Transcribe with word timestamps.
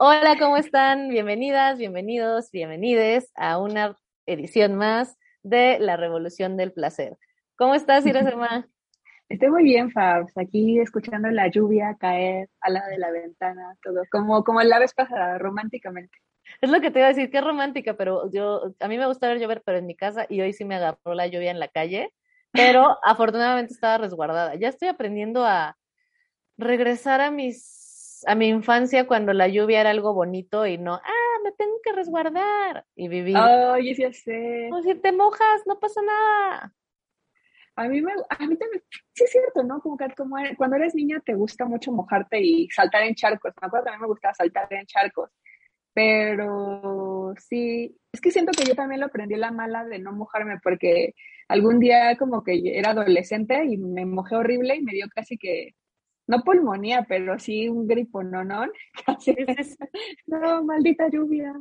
Hola, 0.00 0.36
¿cómo 0.38 0.56
están? 0.56 1.08
Bienvenidas, 1.08 1.76
bienvenidos, 1.76 2.52
bienvenides 2.52 3.32
a 3.34 3.58
una 3.58 3.96
edición 4.26 4.76
más 4.76 5.18
de 5.42 5.80
La 5.80 5.96
Revolución 5.96 6.56
del 6.56 6.72
Placer. 6.72 7.18
¿Cómo 7.56 7.74
estás, 7.74 8.06
Irasema? 8.06 8.68
Estoy 9.28 9.50
muy 9.50 9.64
bien, 9.64 9.90
Fabs, 9.90 10.38
aquí 10.38 10.78
escuchando 10.78 11.28
la 11.30 11.48
lluvia 11.48 11.96
caer 11.98 12.48
al 12.60 12.74
lado 12.74 12.88
de 12.90 12.98
la 12.98 13.10
ventana, 13.10 13.76
todo, 13.82 14.02
como, 14.12 14.44
como 14.44 14.62
la 14.62 14.78
vez 14.78 14.94
pasada, 14.94 15.36
románticamente. 15.36 16.16
Es 16.60 16.70
lo 16.70 16.80
que 16.80 16.92
te 16.92 17.00
iba 17.00 17.06
a 17.06 17.12
decir, 17.12 17.28
que 17.28 17.40
romántica, 17.40 17.94
pero 17.94 18.30
yo, 18.30 18.72
a 18.78 18.86
mí 18.86 18.98
me 18.98 19.06
gusta 19.06 19.26
ver 19.26 19.40
llover, 19.40 19.62
pero 19.66 19.78
en 19.78 19.86
mi 19.86 19.96
casa, 19.96 20.26
y 20.28 20.40
hoy 20.40 20.52
sí 20.52 20.64
me 20.64 20.76
agarró 20.76 21.14
la 21.14 21.26
lluvia 21.26 21.50
en 21.50 21.58
la 21.58 21.66
calle, 21.66 22.14
pero 22.52 22.96
afortunadamente 23.02 23.74
estaba 23.74 23.98
resguardada. 23.98 24.54
Ya 24.54 24.68
estoy 24.68 24.86
aprendiendo 24.86 25.44
a 25.44 25.76
regresar 26.56 27.20
a 27.20 27.32
mis 27.32 27.77
a 28.26 28.34
mi 28.34 28.48
infancia 28.48 29.06
cuando 29.06 29.32
la 29.32 29.48
lluvia 29.48 29.80
era 29.80 29.90
algo 29.90 30.14
bonito 30.14 30.66
y 30.66 30.78
no, 30.78 30.94
ah, 30.94 31.38
me 31.44 31.52
tengo 31.52 31.80
que 31.82 31.92
resguardar 31.92 32.84
y 32.94 33.08
vivir. 33.08 33.36
Ay, 33.36 33.94
ya 33.94 34.12
sé. 34.12 34.70
si 34.82 34.94
te 34.96 35.12
mojas, 35.12 35.62
no 35.66 35.78
pasa 35.78 36.00
nada. 36.02 36.74
A 37.76 37.88
mí, 37.88 38.02
me, 38.02 38.12
a 38.12 38.46
mí 38.46 38.56
también, 38.56 38.82
sí 39.14 39.24
es 39.24 39.30
cierto, 39.30 39.62
¿no? 39.62 39.80
Como 39.80 39.96
que 39.96 40.08
como 40.16 40.36
cuando 40.56 40.76
eres 40.76 40.96
niña 40.96 41.22
te 41.24 41.34
gusta 41.34 41.64
mucho 41.64 41.92
mojarte 41.92 42.40
y 42.40 42.68
saltar 42.70 43.04
en 43.04 43.14
charcos. 43.14 43.54
Me 43.60 43.68
acuerdo 43.68 43.84
que 43.84 43.90
a 43.90 43.94
mí 43.94 44.00
me 44.00 44.08
gustaba 44.08 44.34
saltar 44.34 44.66
en 44.70 44.86
charcos. 44.86 45.30
Pero 45.94 47.34
sí, 47.38 47.96
es 48.12 48.20
que 48.20 48.30
siento 48.30 48.52
que 48.52 48.64
yo 48.64 48.74
también 48.74 49.00
lo 49.00 49.06
aprendí 49.06 49.36
la 49.36 49.52
mala 49.52 49.84
de 49.84 49.98
no 50.00 50.12
mojarme 50.12 50.58
porque 50.62 51.14
algún 51.48 51.78
día 51.80 52.16
como 52.16 52.42
que 52.42 52.60
era 52.78 52.90
adolescente 52.90 53.64
y 53.64 53.76
me 53.78 54.06
mojé 54.06 54.36
horrible 54.36 54.76
y 54.76 54.82
me 54.82 54.92
dio 54.92 55.06
casi 55.14 55.38
que 55.38 55.74
no 56.28 56.42
pulmonía, 56.42 57.06
pero 57.08 57.38
sí 57.38 57.68
un 57.68 57.88
gripo, 57.88 58.22
¿no? 58.22 58.44
¿No? 58.44 58.66
no, 60.26 60.62
maldita 60.62 61.08
lluvia. 61.08 61.54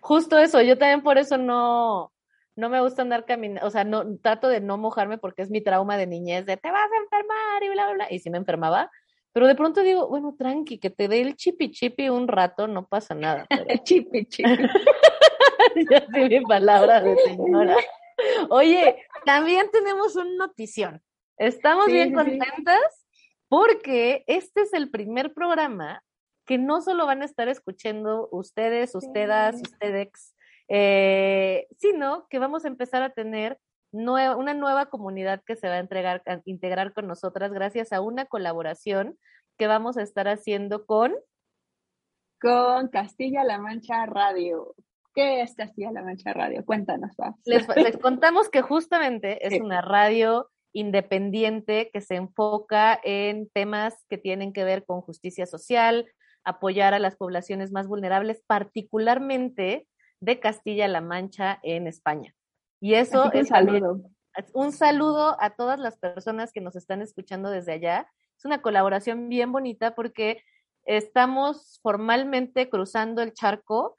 Justo 0.00 0.38
eso, 0.38 0.60
yo 0.60 0.78
también 0.78 1.02
por 1.02 1.16
eso 1.18 1.38
no, 1.38 2.12
no 2.54 2.68
me 2.68 2.80
gusta 2.80 3.02
andar 3.02 3.24
caminando, 3.24 3.66
o 3.66 3.70
sea, 3.70 3.84
no, 3.84 4.18
trato 4.18 4.48
de 4.48 4.60
no 4.60 4.76
mojarme 4.76 5.16
porque 5.16 5.42
es 5.42 5.50
mi 5.50 5.62
trauma 5.62 5.96
de 5.96 6.06
niñez, 6.06 6.44
de 6.44 6.56
te 6.56 6.70
vas 6.70 6.90
a 6.92 7.02
enfermar 7.02 7.62
y 7.62 7.68
bla, 7.70 7.86
bla, 7.86 7.94
bla, 7.94 8.06
y 8.10 8.18
sí 8.18 8.28
me 8.28 8.38
enfermaba, 8.38 8.90
pero 9.32 9.46
de 9.46 9.54
pronto 9.54 9.82
digo, 9.82 10.08
bueno, 10.08 10.34
tranqui, 10.38 10.78
que 10.78 10.90
te 10.90 11.08
dé 11.08 11.22
el 11.22 11.34
chipi 11.34 11.70
chipi 11.70 12.10
un 12.10 12.28
rato, 12.28 12.68
no 12.68 12.86
pasa 12.86 13.14
nada. 13.14 13.46
Pero... 13.48 13.64
chipi 13.84 14.26
chipi. 14.26 14.50
ya 15.90 16.06
sí 16.12 16.20
mi 16.28 16.40
palabra 16.42 17.00
de 17.00 17.16
señora. 17.16 17.76
Oye, 18.50 19.06
también 19.24 19.70
tenemos 19.72 20.16
una 20.16 20.46
notición. 20.46 21.00
Estamos 21.38 21.86
bien 21.86 22.12
contentas 22.12 23.01
porque 23.52 24.24
este 24.28 24.62
es 24.62 24.72
el 24.72 24.90
primer 24.90 25.34
programa 25.34 26.02
que 26.46 26.56
no 26.56 26.80
solo 26.80 27.04
van 27.04 27.20
a 27.20 27.26
estar 27.26 27.48
escuchando 27.48 28.30
ustedes, 28.32 28.94
ustedes, 28.94 29.60
ustedes, 29.60 30.34
eh, 30.68 31.66
sino 31.76 32.26
que 32.30 32.38
vamos 32.38 32.64
a 32.64 32.68
empezar 32.68 33.02
a 33.02 33.10
tener 33.10 33.58
una 33.90 34.54
nueva 34.54 34.86
comunidad 34.86 35.42
que 35.44 35.56
se 35.56 35.68
va 35.68 35.74
a, 35.74 35.80
entregar, 35.80 36.22
a 36.24 36.40
integrar 36.46 36.94
con 36.94 37.06
nosotras 37.06 37.52
gracias 37.52 37.92
a 37.92 38.00
una 38.00 38.24
colaboración 38.24 39.18
que 39.58 39.66
vamos 39.66 39.98
a 39.98 40.02
estar 40.02 40.28
haciendo 40.28 40.86
con... 40.86 41.14
Con 42.40 42.88
Castilla-La 42.88 43.58
Mancha 43.58 44.06
Radio. 44.06 44.74
¿Qué 45.14 45.42
es 45.42 45.54
Castilla-La 45.54 46.00
Mancha 46.00 46.32
Radio? 46.32 46.64
Cuéntanos, 46.64 47.12
Les, 47.44 47.68
les, 47.76 47.98
contamos 47.98 48.48
que 48.48 48.62
justamente 48.62 49.46
es 49.46 49.60
una 49.60 49.82
radio 49.82 50.48
independiente 50.72 51.90
que 51.92 52.00
se 52.00 52.16
enfoca 52.16 52.98
en 53.04 53.48
temas 53.50 53.94
que 54.08 54.18
tienen 54.18 54.52
que 54.52 54.64
ver 54.64 54.84
con 54.84 55.00
justicia 55.02 55.46
social, 55.46 56.10
apoyar 56.44 56.94
a 56.94 56.98
las 56.98 57.16
poblaciones 57.16 57.72
más 57.72 57.86
vulnerables, 57.86 58.42
particularmente 58.46 59.86
de 60.20 60.40
Castilla-La 60.40 61.00
Mancha 61.00 61.58
en 61.62 61.86
España. 61.86 62.34
Y 62.80 62.94
eso 62.94 63.32
es 63.32 63.48
saludo. 63.48 64.00
un 64.54 64.72
saludo 64.72 65.36
a 65.40 65.50
todas 65.50 65.78
las 65.78 65.98
personas 65.98 66.52
que 66.52 66.60
nos 66.60 66.76
están 66.76 67.02
escuchando 67.02 67.50
desde 67.50 67.72
allá. 67.72 68.08
Es 68.36 68.44
una 68.44 68.62
colaboración 68.62 69.28
bien 69.28 69.52
bonita 69.52 69.94
porque 69.94 70.42
estamos 70.84 71.78
formalmente 71.82 72.68
cruzando 72.68 73.22
el 73.22 73.34
charco 73.34 73.96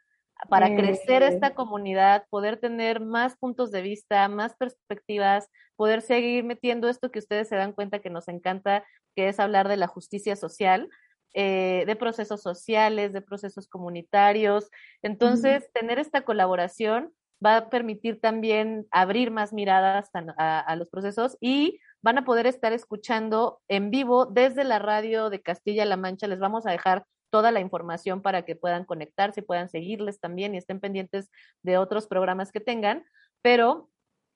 para 0.50 0.76
crecer 0.76 1.24
esta 1.24 1.54
comunidad, 1.54 2.26
poder 2.30 2.58
tener 2.58 3.00
más 3.00 3.38
puntos 3.38 3.72
de 3.72 3.82
vista, 3.82 4.28
más 4.28 4.56
perspectivas, 4.56 5.50
poder 5.76 6.02
seguir 6.02 6.44
metiendo 6.44 6.90
esto 6.90 7.12
que 7.12 7.20
ustedes 7.20 7.48
se 7.48 7.56
dan 7.56 7.74
cuenta 7.74 8.00
que 8.00 8.10
nos 8.10 8.28
encanta, 8.28 8.86
que 9.16 9.30
es 9.30 9.40
hablar 9.40 9.68
de 9.68 9.78
la 9.78 9.88
justicia 9.88 10.36
social, 10.36 10.90
eh, 11.34 11.84
de 11.88 11.96
procesos 11.96 12.42
sociales, 12.42 13.12
de 13.12 13.22
procesos 13.22 13.68
comunitarios. 13.68 14.70
Entonces, 15.02 15.68
tener 15.74 15.98
esta 15.98 16.22
colaboración 16.22 17.12
va 17.44 17.58
a 17.58 17.70
permitir 17.70 18.22
también 18.22 18.88
abrir 18.92 19.32
más 19.32 19.52
miradas 19.52 20.10
a, 20.38 20.76
los 20.76 20.90
procesos 20.90 21.38
y 21.42 21.80
van 22.02 22.18
a 22.18 22.26
poder 22.26 22.48
estar 22.48 22.72
escuchando 22.74 23.62
en 23.68 23.90
vivo 23.90 24.26
desde 24.26 24.64
la 24.64 24.80
radio 24.80 25.30
de 25.30 25.42
Castilla-La 25.42 25.98
Mancha. 25.98 26.28
Les 26.28 26.40
vamos 26.40 26.66
a 26.66 26.72
dejar 26.72 27.06
toda 27.34 27.52
la 27.52 27.62
información 27.62 28.22
para 28.22 28.44
que 28.44 28.56
puedan 28.56 28.86
conectarse, 28.86 29.42
puedan 29.42 29.68
seguirles 29.68 30.20
también 30.20 30.54
y 30.54 30.60
estén 30.60 30.80
pendientes 30.80 31.32
de 31.64 31.80
otros 31.80 32.06
programas 32.06 32.52
que 32.52 32.60
tengan, 32.60 33.06
pero 33.42 33.90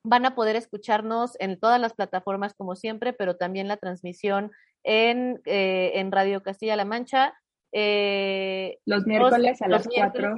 van 0.03 0.25
a 0.25 0.33
poder 0.33 0.55
escucharnos 0.55 1.39
en 1.39 1.59
todas 1.59 1.79
las 1.79 1.93
plataformas 1.93 2.55
como 2.55 2.75
siempre, 2.75 3.13
pero 3.13 3.35
también 3.35 3.67
la 3.67 3.77
transmisión 3.77 4.51
en, 4.83 5.39
eh, 5.45 5.91
en 5.93 6.11
Radio 6.11 6.41
Castilla-La 6.41 6.85
Mancha. 6.85 7.35
Eh, 7.71 8.79
los 8.87 9.05
miércoles 9.05 9.61
a 9.61 9.67
las 9.67 9.87
4 9.87 10.33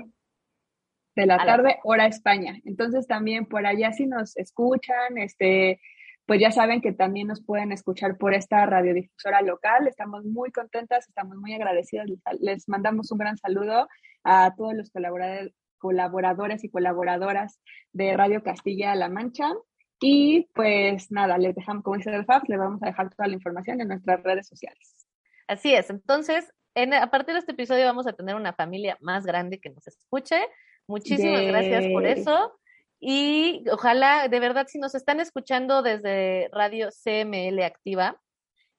de 1.15 1.25
la 1.25 1.37
tarde, 1.37 1.77
hora 1.85 2.07
España. 2.07 2.59
Entonces 2.65 3.07
también 3.07 3.45
por 3.45 3.65
allá 3.65 3.93
si 3.93 4.05
nos 4.05 4.35
escuchan, 4.35 5.17
este, 5.17 5.79
pues 6.29 6.39
ya 6.39 6.51
saben 6.51 6.79
que 6.79 6.91
también 6.91 7.25
nos 7.25 7.43
pueden 7.43 7.71
escuchar 7.71 8.15
por 8.19 8.35
esta 8.35 8.63
radiodifusora 8.67 9.41
local. 9.41 9.87
Estamos 9.87 10.25
muy 10.25 10.51
contentas, 10.51 11.09
estamos 11.09 11.37
muy 11.37 11.55
agradecidas. 11.55 12.05
Les 12.39 12.69
mandamos 12.69 13.11
un 13.11 13.17
gran 13.17 13.35
saludo 13.35 13.87
a 14.23 14.53
todos 14.55 14.75
los 14.75 14.91
colaboradores 15.79 16.63
y 16.63 16.69
colaboradoras 16.69 17.59
de 17.93 18.15
Radio 18.15 18.43
Castilla-La 18.43 19.09
Mancha. 19.09 19.51
Y 19.99 20.47
pues 20.53 21.11
nada, 21.11 21.39
les 21.39 21.55
dejamos, 21.55 21.83
como 21.83 21.97
dice 21.97 22.13
el 22.13 22.25
FAF, 22.25 22.43
les 22.47 22.59
vamos 22.59 22.83
a 22.83 22.85
dejar 22.85 23.09
toda 23.09 23.27
la 23.27 23.33
información 23.33 23.81
en 23.81 23.87
nuestras 23.87 24.21
redes 24.21 24.47
sociales. 24.47 25.07
Así 25.47 25.73
es, 25.73 25.89
entonces, 25.89 26.53
en, 26.75 26.93
a 26.93 27.09
partir 27.09 27.33
de 27.33 27.39
este 27.39 27.53
episodio 27.53 27.85
vamos 27.85 28.05
a 28.05 28.13
tener 28.13 28.35
una 28.35 28.53
familia 28.53 28.99
más 29.01 29.25
grande 29.25 29.59
que 29.59 29.71
nos 29.71 29.87
escuche. 29.87 30.37
Muchísimas 30.85 31.41
gracias 31.41 31.87
por 31.91 32.05
eso. 32.05 32.58
Y 32.99 33.63
ojalá, 33.71 34.27
de 34.27 34.39
verdad, 34.39 34.67
si 34.67 34.77
nos 34.77 34.93
están 34.93 35.19
escuchando 35.19 35.81
desde 35.81 36.49
Radio 36.51 36.89
CML 36.91 37.63
Activa, 37.63 38.19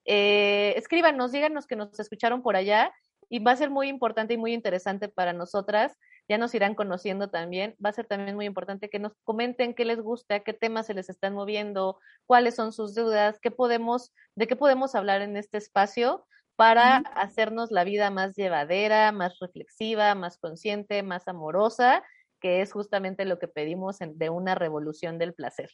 eh, 0.05 0.73
escríbanos, 0.77 1.31
díganos 1.31 1.65
que 1.65 1.75
nos 1.75 1.99
escucharon 1.99 2.41
por 2.43 2.55
allá 2.55 2.93
y 3.29 3.39
va 3.39 3.51
a 3.51 3.55
ser 3.55 3.69
muy 3.69 3.87
importante 3.87 4.33
y 4.33 4.37
muy 4.37 4.53
interesante 4.53 5.07
para 5.09 5.33
nosotras. 5.33 5.97
Ya 6.27 6.37
nos 6.37 6.53
irán 6.53 6.75
conociendo 6.75 7.29
también. 7.29 7.75
Va 7.83 7.89
a 7.89 7.93
ser 7.93 8.05
también 8.05 8.35
muy 8.35 8.45
importante 8.45 8.89
que 8.89 8.99
nos 8.99 9.13
comenten 9.23 9.73
qué 9.73 9.85
les 9.85 9.99
gusta, 9.99 10.41
qué 10.41 10.53
temas 10.53 10.85
se 10.85 10.93
les 10.93 11.09
están 11.09 11.33
moviendo, 11.33 11.97
cuáles 12.25 12.55
son 12.55 12.73
sus 12.73 12.93
dudas, 12.93 13.39
qué 13.41 13.49
podemos, 13.49 14.11
de 14.35 14.47
qué 14.47 14.55
podemos 14.55 14.95
hablar 14.95 15.21
en 15.21 15.37
este 15.37 15.57
espacio 15.57 16.25
para 16.55 16.97
hacernos 16.97 17.71
la 17.71 17.83
vida 17.83 18.11
más 18.11 18.35
llevadera, 18.35 19.11
más 19.11 19.39
reflexiva, 19.39 20.13
más 20.13 20.37
consciente, 20.37 21.01
más 21.01 21.27
amorosa 21.27 22.03
que 22.41 22.61
es 22.61 22.73
justamente 22.73 23.23
lo 23.23 23.39
que 23.39 23.47
pedimos 23.47 23.99
de 23.99 24.29
una 24.29 24.55
revolución 24.55 25.17
del 25.17 25.33
placer. 25.33 25.69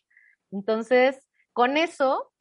Entonces, 0.51 1.27
con 1.53 1.77
eso, 1.77 2.31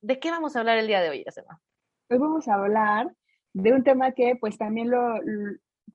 ¿de 0.00 0.18
qué 0.18 0.30
vamos 0.30 0.56
a 0.56 0.60
hablar 0.60 0.78
el 0.78 0.86
día 0.86 1.02
de 1.02 1.10
hoy, 1.10 1.24
Yasema? 1.24 1.60
Hoy 2.08 2.18
vamos 2.18 2.48
a 2.48 2.54
hablar 2.54 3.12
de 3.52 3.72
un 3.72 3.84
tema 3.84 4.12
que 4.12 4.36
pues 4.40 4.56
también 4.56 4.90
lo, 4.90 5.16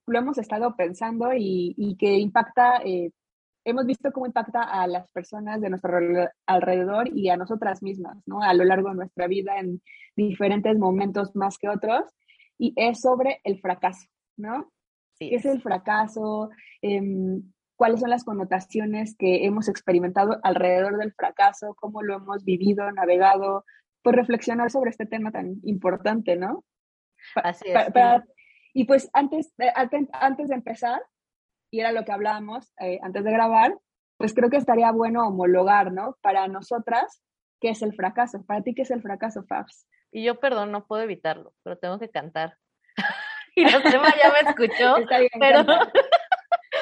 hemos 0.07 0.37
estado 0.37 0.75
pensando 0.75 1.29
y, 1.35 1.95
que 1.99 2.17
impacta, 2.17 2.77
eh, 2.83 3.11
hemos 3.65 3.85
visto 3.85 4.11
cómo 4.11 4.27
impacta 4.27 4.61
a 4.63 4.85
las 4.87 5.09
personas 5.11 5.61
de 5.61 5.69
nuestro 5.69 5.97
alrededor 6.45 7.09
y 7.15 7.29
a 7.29 7.37
nosotras 7.37 7.81
mismas, 7.81 8.17
¿no? 8.25 8.41
A 8.41 8.53
lo 8.53 8.63
largo 8.65 8.89
de 8.89 8.95
nuestra 8.95 9.27
vida 9.27 9.57
en 9.59 9.81
diferentes 10.15 10.77
momentos 10.77 11.35
más 11.35 11.57
que 11.57 11.69
otros, 11.69 12.03
y 12.57 12.73
es 12.75 13.01
sobre 13.01 13.39
el 13.43 13.59
fracaso, 13.59 14.07
¿no? 14.35 14.71
¿Qué 15.19 15.35
es 15.35 15.45
el 15.45 15.61
fracaso? 15.61 16.49
Em, 16.81 17.43
¿Cuáles 17.75 17.99
son 17.99 18.09
las 18.09 18.23
connotaciones 18.23 19.15
que 19.17 19.45
hemos 19.45 19.69
experimentado 19.69 20.39
alrededor 20.43 20.97
del 20.97 21.13
fracaso? 21.13 21.75
¿Cómo 21.79 22.01
lo 22.01 22.15
hemos 22.15 22.43
vivido, 22.43 22.91
navegado? 22.91 23.65
Pues 24.01 24.15
reflexionar 24.15 24.71
sobre 24.71 24.89
este 24.89 25.05
tema 25.05 25.31
tan 25.31 25.57
importante, 25.63 26.35
¿no? 26.35 26.65
Así 27.35 27.65
es. 27.67 27.87
y 28.73 28.85
pues 28.85 29.09
antes, 29.13 29.53
antes 30.13 30.49
de 30.49 30.55
empezar, 30.55 31.01
y 31.69 31.81
era 31.81 31.91
lo 31.91 32.05
que 32.05 32.11
hablábamos 32.11 32.73
eh, 32.79 32.99
antes 33.03 33.23
de 33.23 33.31
grabar, 33.31 33.77
pues 34.17 34.33
creo 34.33 34.49
que 34.49 34.57
estaría 34.57 34.91
bueno 34.91 35.27
homologar, 35.27 35.91
¿no? 35.91 36.17
Para 36.21 36.47
nosotras, 36.47 37.21
¿qué 37.59 37.69
es 37.69 37.81
el 37.81 37.93
fracaso? 37.93 38.43
Para 38.45 38.61
ti, 38.61 38.73
¿qué 38.73 38.81
es 38.83 38.91
el 38.91 39.01
fracaso, 39.01 39.43
Fabs? 39.43 39.87
Y 40.11 40.23
yo, 40.23 40.39
perdón, 40.39 40.71
no 40.71 40.87
puedo 40.87 41.03
evitarlo, 41.03 41.53
pero 41.63 41.77
tengo 41.77 41.99
que 41.99 42.09
cantar. 42.09 42.57
Y 43.57 43.63
la 43.63 43.81
Sema 43.81 44.13
ya 44.15 44.31
me 44.31 44.49
escuchó, 44.49 44.97
Está 44.97 45.19
bien, 45.19 45.31
pero. 45.39 45.65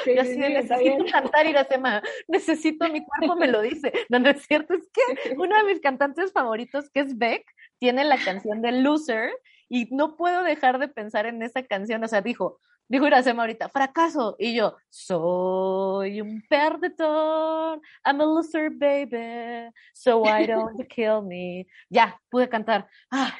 Sí, 0.04 0.14
yo 0.14 0.22
sí, 0.22 0.34
sí, 0.34 0.38
necesito 0.38 0.78
bien. 0.78 1.04
cantar 1.06 1.46
y 1.46 1.52
la 1.52 1.64
Sema, 1.64 2.02
necesito, 2.28 2.88
mi 2.88 3.04
cuerpo 3.04 3.34
me 3.34 3.48
lo 3.48 3.60
dice. 3.60 3.92
No, 4.10 4.18
no 4.18 4.28
es 4.30 4.42
cierto, 4.46 4.74
es 4.74 4.88
que 4.92 5.34
uno 5.36 5.56
de 5.56 5.64
mis 5.64 5.80
cantantes 5.80 6.32
favoritos, 6.32 6.90
que 6.90 7.00
es 7.00 7.16
Beck, 7.16 7.44
tiene 7.78 8.04
la 8.04 8.18
canción 8.18 8.62
de 8.62 8.72
Loser 8.72 9.30
y 9.68 9.88
no 9.94 10.16
puedo 10.16 10.42
dejar 10.42 10.78
de 10.78 10.88
pensar 10.88 11.26
en 11.26 11.42
esa 11.42 11.62
canción. 11.62 12.04
O 12.04 12.08
sea, 12.08 12.20
dijo, 12.20 12.60
dijo 12.88 13.06
Iracema 13.06 13.42
ahorita, 13.42 13.68
fracaso. 13.70 14.36
Y 14.38 14.54
yo, 14.54 14.76
soy 14.90 16.20
un 16.20 16.42
perdedor, 16.48 17.80
I'm 18.04 18.20
a 18.20 18.24
loser, 18.24 18.70
baby, 18.70 19.70
so 19.92 20.18
why 20.18 20.46
don't 20.46 20.78
you 20.78 20.86
kill 20.86 21.22
me? 21.22 21.66
Ya, 21.88 22.20
pude 22.30 22.48
cantar. 22.48 22.86
Ah, 23.10 23.34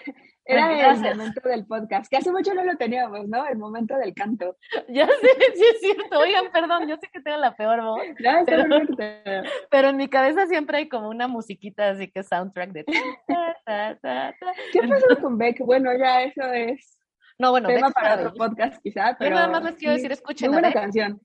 Era 0.48 0.72
el 0.72 0.78
gracias. 0.78 1.16
momento 1.16 1.40
del 1.48 1.66
podcast, 1.66 2.08
que 2.10 2.16
hace 2.19 2.31
mucho 2.31 2.54
no 2.54 2.64
lo 2.64 2.76
teníamos, 2.76 3.26
¿no? 3.28 3.46
El 3.46 3.58
momento 3.58 3.96
del 3.96 4.14
canto. 4.14 4.56
Ya 4.88 5.06
sé, 5.06 5.28
sí 5.54 5.64
es 5.75 5.81
cierto. 5.81 6.19
Oigan, 6.19 6.50
perdón, 6.52 6.87
yo 6.88 6.96
sé 6.96 7.08
que 7.12 7.20
tengo 7.20 7.37
la 7.38 7.56
peor 7.56 7.82
voz, 7.82 8.02
Ya 8.22 8.40
está 8.40 8.64
Pero- 8.96 9.43
pero 9.70 9.88
en 9.88 9.96
mi 9.96 10.08
cabeza 10.08 10.46
siempre 10.46 10.78
hay 10.78 10.88
como 10.88 11.08
una 11.08 11.26
musiquita 11.28 11.90
así 11.90 12.08
que 12.10 12.22
soundtrack 12.22 12.70
de... 12.70 12.84
ta, 12.84 12.93
ta, 13.26 13.56
ta, 13.64 13.98
ta, 14.00 14.34
ta. 14.40 14.52
¿Qué 14.72 14.81
pasó 14.87 15.20
con 15.20 15.37
Beck? 15.37 15.58
Bueno, 15.60 15.90
ya 15.98 16.22
eso 16.22 16.43
es 16.52 16.99
No, 17.38 17.50
bueno, 17.50 17.69
tema 17.69 17.88
Beck 17.88 17.94
para 17.94 18.14
otro 18.14 18.34
podcast, 18.34 18.81
quizá, 18.82 19.10
Yo 19.10 19.16
pero 19.19 19.34
nada 19.37 19.49
más 19.49 19.64
les 19.64 19.75
quiero 19.76 19.94
decir, 19.94 20.12
escuchen 20.12 20.50
Muy 20.50 20.56
buena 20.60 20.69
Beck. 20.69 20.76
canción. 20.76 21.20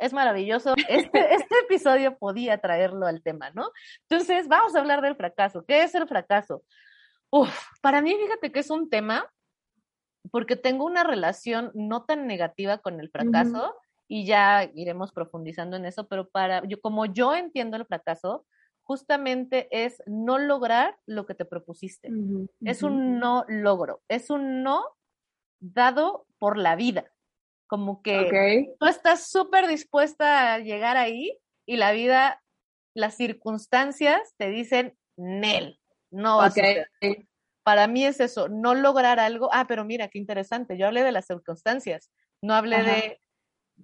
es 0.00 0.12
maravilloso. 0.12 0.74
Este, 0.88 1.34
este 1.34 1.54
episodio 1.64 2.18
podía 2.18 2.58
traerlo 2.58 3.06
al 3.06 3.22
tema, 3.22 3.50
¿no? 3.50 3.70
Entonces, 4.08 4.48
vamos 4.48 4.74
a 4.74 4.80
hablar 4.80 5.02
del 5.02 5.14
fracaso. 5.14 5.64
¿Qué 5.68 5.82
es 5.84 5.94
el 5.94 6.08
fracaso? 6.08 6.64
Uf, 7.30 7.54
para 7.80 8.02
mí, 8.02 8.14
fíjate 8.14 8.52
que 8.52 8.60
es 8.60 8.70
un 8.70 8.90
tema 8.90 9.32
porque 10.30 10.56
tengo 10.56 10.84
una 10.84 11.04
relación 11.04 11.70
no 11.74 12.04
tan 12.04 12.26
negativa 12.26 12.78
con 12.78 13.00
el 13.00 13.10
fracaso 13.10 13.74
y 14.08 14.26
ya 14.26 14.70
iremos 14.74 15.12
profundizando 15.12 15.76
en 15.76 15.86
eso, 15.86 16.08
pero 16.08 16.28
para 16.28 16.62
yo 16.66 16.80
como 16.80 17.06
yo 17.06 17.34
entiendo 17.34 17.76
el 17.76 17.86
fracaso, 17.86 18.46
justamente 18.82 19.68
es 19.70 20.02
no 20.06 20.38
lograr 20.38 20.98
lo 21.06 21.26
que 21.26 21.34
te 21.34 21.44
propusiste. 21.44 22.12
Es 22.64 22.82
un 22.82 23.18
no 23.18 23.44
logro, 23.48 24.02
es 24.08 24.30
un 24.30 24.62
no 24.62 24.84
dado 25.60 26.26
por 26.38 26.58
la 26.58 26.76
vida. 26.76 27.12
Como 27.66 28.02
que 28.02 28.18
Ok. 28.18 28.76
tú 28.80 28.86
estás 28.86 29.28
súper 29.28 29.68
dispuesta 29.68 30.54
a 30.54 30.58
llegar 30.58 30.96
ahí 30.96 31.38
y 31.66 31.76
la 31.76 31.92
vida, 31.92 32.42
las 32.94 33.16
circunstancias 33.16 34.34
te 34.36 34.50
dicen, 34.50 34.98
Nel, 35.16 35.79
no 36.10 36.38
va 36.38 36.44
a 36.44 36.48
Ok. 36.48 36.54
suceder. 36.54 36.88
Para 37.62 37.86
mí 37.86 38.04
es 38.04 38.20
eso, 38.20 38.48
no 38.48 38.74
lograr 38.74 39.20
algo. 39.20 39.48
Ah, 39.52 39.66
pero 39.68 39.84
mira, 39.84 40.08
qué 40.08 40.18
interesante. 40.18 40.78
Yo 40.78 40.86
hablé 40.86 41.02
de 41.02 41.12
las 41.12 41.26
circunstancias, 41.26 42.10
no 42.42 42.54
hablé 42.54 42.76
Ajá. 42.76 42.90
de 42.90 43.20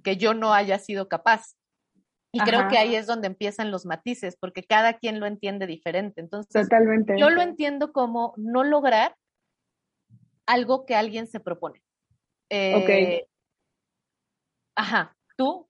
que 0.02 0.17
yo 0.17 0.34
no 0.34 0.55
haya 0.55 0.78
sido 0.78 1.08
capaz. 1.08 1.56
Y 2.32 2.40
creo 2.40 2.69
que 2.69 2.76
ahí 2.76 2.94
es 2.94 3.06
donde 3.06 3.28
empiezan 3.28 3.70
los 3.70 3.87
matices, 3.87 4.37
porque 4.38 4.62
cada 4.62 4.94
quien 4.94 5.20
lo 5.20 5.26
entiende 5.26 5.67
diferente. 5.67 6.20
Entonces, 6.20 6.69
Totalmente. 6.69 7.14
yo 7.19 7.31
lo 7.31 7.40
entiendo 7.40 7.93
como 7.93 8.34
no 8.37 8.62
lograr 8.62 9.17
algo 10.46 10.84
que 10.84 10.94
alguien 10.94 11.26
se 11.28 11.40
propone. 11.40 11.82
Eh, 12.50 13.26
Ajá, 14.76 15.17
tú. 15.37 15.66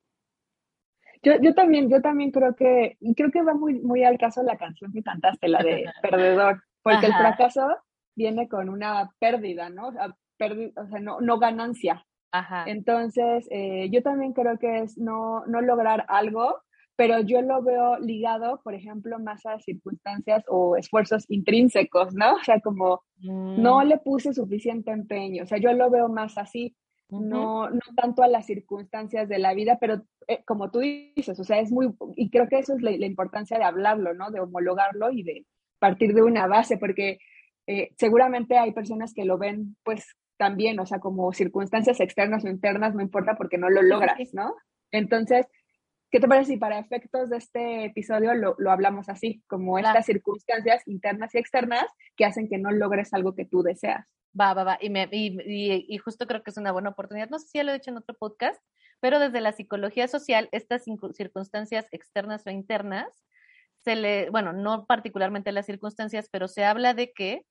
Yo, 1.26 1.32
yo 1.42 1.54
también, 1.54 1.90
yo 1.90 2.00
también 2.00 2.30
creo 2.30 2.54
que, 2.54 2.96
y 3.00 3.14
creo 3.14 3.30
que 3.32 3.42
va 3.42 3.52
muy, 3.54 3.80
muy 3.80 4.04
al 4.04 4.16
caso 4.16 4.42
la 4.42 4.56
canción 4.56 4.92
que 4.92 5.02
cantaste, 5.02 5.48
la 5.48 5.62
de 5.62 5.84
Perdedor, 6.02 6.62
porque 6.82 7.06
el 7.06 7.12
fracaso 7.14 7.66
viene 8.14 8.48
con 8.48 8.68
una 8.68 9.10
pérdida, 9.18 9.68
¿no? 9.68 9.88
O 9.88 9.92
sea, 9.92 10.16
perdi- 10.38 10.72
o 10.76 10.86
sea, 10.88 11.00
no, 11.00 11.20
no 11.20 11.38
ganancia. 11.38 12.06
Ajá. 12.30 12.64
Entonces, 12.68 13.48
eh, 13.50 13.88
yo 13.90 14.02
también 14.02 14.32
creo 14.34 14.56
que 14.58 14.78
es 14.82 14.96
no, 14.98 15.44
no 15.46 15.60
lograr 15.60 16.04
algo, 16.08 16.60
pero 16.94 17.20
yo 17.20 17.42
lo 17.42 17.62
veo 17.62 17.98
ligado, 17.98 18.60
por 18.62 18.74
ejemplo, 18.74 19.18
más 19.18 19.44
a 19.46 19.58
circunstancias 19.58 20.44
o 20.48 20.76
esfuerzos 20.76 21.24
intrínsecos, 21.28 22.14
¿no? 22.14 22.34
O 22.36 22.44
sea, 22.44 22.60
como 22.60 23.02
no 23.56 23.82
Mm, 23.82 23.88
le 23.88 23.98
puse 23.98 24.32
suficiente 24.32 24.90
empeño, 24.92 25.42
o 25.42 25.46
sea, 25.46 25.58
yo 25.58 25.72
lo 25.72 25.90
veo 25.90 26.08
más 26.08 26.38
así. 26.38 26.76
No, 27.08 27.70
no 27.70 27.80
tanto 27.96 28.22
a 28.22 28.28
las 28.28 28.46
circunstancias 28.46 29.28
de 29.28 29.38
la 29.38 29.54
vida, 29.54 29.78
pero 29.80 30.02
eh, 30.28 30.42
como 30.44 30.70
tú 30.70 30.80
dices, 30.80 31.38
o 31.38 31.44
sea, 31.44 31.60
es 31.60 31.70
muy, 31.70 31.94
y 32.16 32.30
creo 32.30 32.48
que 32.48 32.58
eso 32.58 32.74
es 32.74 32.82
la, 32.82 32.90
la 32.90 33.06
importancia 33.06 33.58
de 33.58 33.64
hablarlo, 33.64 34.14
¿no? 34.14 34.30
De 34.30 34.40
homologarlo 34.40 35.10
y 35.10 35.22
de 35.22 35.46
partir 35.78 36.14
de 36.14 36.22
una 36.22 36.46
base, 36.46 36.78
porque 36.78 37.18
eh, 37.66 37.90
seguramente 37.96 38.58
hay 38.58 38.72
personas 38.72 39.12
que 39.14 39.24
lo 39.24 39.38
ven, 39.38 39.76
pues, 39.84 40.16
también, 40.36 40.78
o 40.80 40.86
sea, 40.86 40.98
como 40.98 41.32
circunstancias 41.32 42.00
externas 42.00 42.44
o 42.44 42.48
internas, 42.48 42.94
no 42.94 43.02
importa 43.02 43.36
porque 43.36 43.58
no 43.58 43.70
lo 43.70 43.82
logras, 43.82 44.34
¿no? 44.34 44.54
Entonces, 44.90 45.46
¿qué 46.10 46.20
te 46.20 46.28
parece 46.28 46.52
si 46.52 46.56
para 46.56 46.78
efectos 46.78 47.30
de 47.30 47.36
este 47.38 47.84
episodio 47.86 48.34
lo, 48.34 48.54
lo 48.58 48.70
hablamos 48.70 49.08
así, 49.08 49.42
como 49.46 49.74
Claro. 49.76 49.88
estas 49.98 50.06
circunstancias 50.06 50.82
internas 50.86 51.34
y 51.34 51.38
externas 51.38 51.84
que 52.16 52.24
hacen 52.24 52.48
que 52.48 52.58
no 52.58 52.70
logres 52.70 53.12
algo 53.14 53.34
que 53.34 53.44
tú 53.44 53.62
deseas? 53.62 54.06
Va, 54.38 54.52
va, 54.54 54.64
va. 54.64 54.78
Y, 54.80 54.90
me, 54.90 55.08
y, 55.10 55.38
y- 55.46 55.86
y 55.88 55.98
justo 55.98 56.26
creo 56.26 56.42
que 56.42 56.50
es 56.50 56.56
una 56.58 56.72
buena 56.72 56.90
oportunidad. 56.90 57.30
No 57.30 57.38
sé 57.38 57.48
si 57.48 57.58
ya 57.58 57.64
lo 57.64 57.70
he 57.70 57.74
dicho 57.74 57.90
en 57.90 57.96
otro 57.96 58.14
podcast, 58.18 58.60
pero 59.00 59.18
desde 59.18 59.40
la 59.40 59.52
psicología 59.52 60.08
social, 60.08 60.48
estas 60.52 60.86
circun- 60.86 61.14
circunstancias 61.14 61.86
externas 61.90 62.46
o 62.46 62.50
internas, 62.50 63.24
se 63.84 63.96
le, 63.96 64.30
bueno, 64.30 64.52
no 64.52 64.84
particularmente 64.86 65.52
las 65.52 65.66
circunstancias, 65.66 66.28
pero 66.30 66.48
se 66.48 66.64
habla 66.64 66.92
de 66.92 67.12
que 67.12 67.46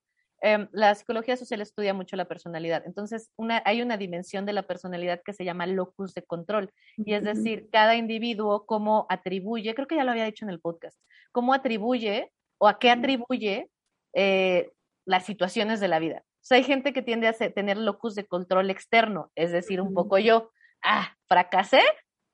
em, 0.46 0.68
la 0.72 0.94
psicología 0.94 1.36
social 1.36 1.60
estudia 1.60 1.94
mucho 1.94 2.16
la 2.16 2.26
personalidad. 2.26 2.82
Entonces, 2.86 3.30
una, 3.36 3.62
hay 3.64 3.82
una 3.82 3.96
dimensión 3.96 4.46
de 4.46 4.52
la 4.52 4.62
personalidad 4.62 5.20
que 5.24 5.32
se 5.32 5.44
llama 5.44 5.66
locus 5.66 6.14
de 6.14 6.22
control. 6.22 6.72
Y 6.96 7.14
es 7.14 7.24
decir, 7.24 7.68
cada 7.70 7.96
individuo 7.96 8.64
cómo 8.66 9.06
atribuye, 9.08 9.74
creo 9.74 9.86
que 9.86 9.96
ya 9.96 10.04
lo 10.04 10.12
había 10.12 10.24
dicho 10.24 10.44
en 10.44 10.50
el 10.50 10.60
podcast, 10.60 10.98
cómo 11.32 11.52
atribuye 11.52 12.32
o 12.58 12.68
a 12.68 12.78
qué 12.78 12.90
atribuye 12.90 13.68
eh, 14.14 14.70
las 15.04 15.24
situaciones 15.24 15.80
de 15.80 15.88
la 15.88 15.98
vida. 15.98 16.22
O 16.24 16.48
sea, 16.48 16.58
hay 16.58 16.64
gente 16.64 16.92
que 16.92 17.02
tiende 17.02 17.26
a 17.26 17.32
tener 17.32 17.76
locus 17.76 18.14
de 18.14 18.26
control 18.26 18.70
externo, 18.70 19.32
es 19.34 19.50
decir, 19.50 19.80
un 19.80 19.92
poco 19.92 20.18
yo, 20.18 20.50
ah, 20.84 21.16
fracasé 21.28 21.80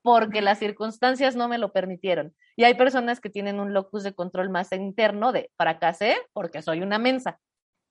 porque 0.03 0.41
las 0.41 0.59
circunstancias 0.59 1.35
no 1.35 1.47
me 1.47 1.57
lo 1.57 1.71
permitieron. 1.71 2.35
Y 2.55 2.65
hay 2.65 2.75
personas 2.75 3.19
que 3.19 3.29
tienen 3.29 3.59
un 3.59 3.73
locus 3.73 4.03
de 4.03 4.13
control 4.13 4.49
más 4.49 4.71
interno 4.71 5.31
de 5.31 5.49
fracasé 5.57 6.17
porque 6.33 6.61
soy 6.61 6.81
una 6.81 6.99
mensa. 6.99 7.39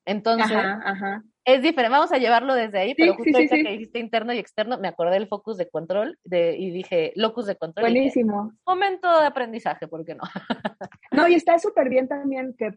Entonces, 0.05 0.57
Ajá, 0.57 0.81
ajá. 0.85 1.25
es 1.45 1.63
diferente, 1.63 1.97
vamos 1.97 2.13
a 2.13 2.19
llevarlo 2.19 2.55
desde 2.55 2.79
ahí, 2.79 2.95
pero 2.95 3.15
justo 3.15 3.39
sí, 3.39 3.49
que 3.49 3.63
dijiste 3.71 3.99
interno 3.99 4.33
y 4.33 4.39
externo, 4.39 4.79
me 4.79 4.89
acordé 4.89 5.13
del 5.15 5.29
focus 5.29 5.57
de 5.57 5.69
control 5.69 6.19
de, 6.25 6.57
y 6.57 6.71
dije 6.71 7.13
locus 7.17 7.47
de 7.47 7.57
control. 7.57 7.87
dije, 7.87 7.99
Buenísimo. 8.01 8.53
momento 8.67 9.21
de 9.21 9.27
aprendizaje, 9.27 9.87
¿por 9.89 10.05
qué 10.05 10.15
no? 10.15 10.23
No, 11.13 11.29
y 11.29 11.35
está 11.35 11.59
súper 11.59 11.89
bien 11.89 12.09
también 12.09 12.55
que 12.59 12.75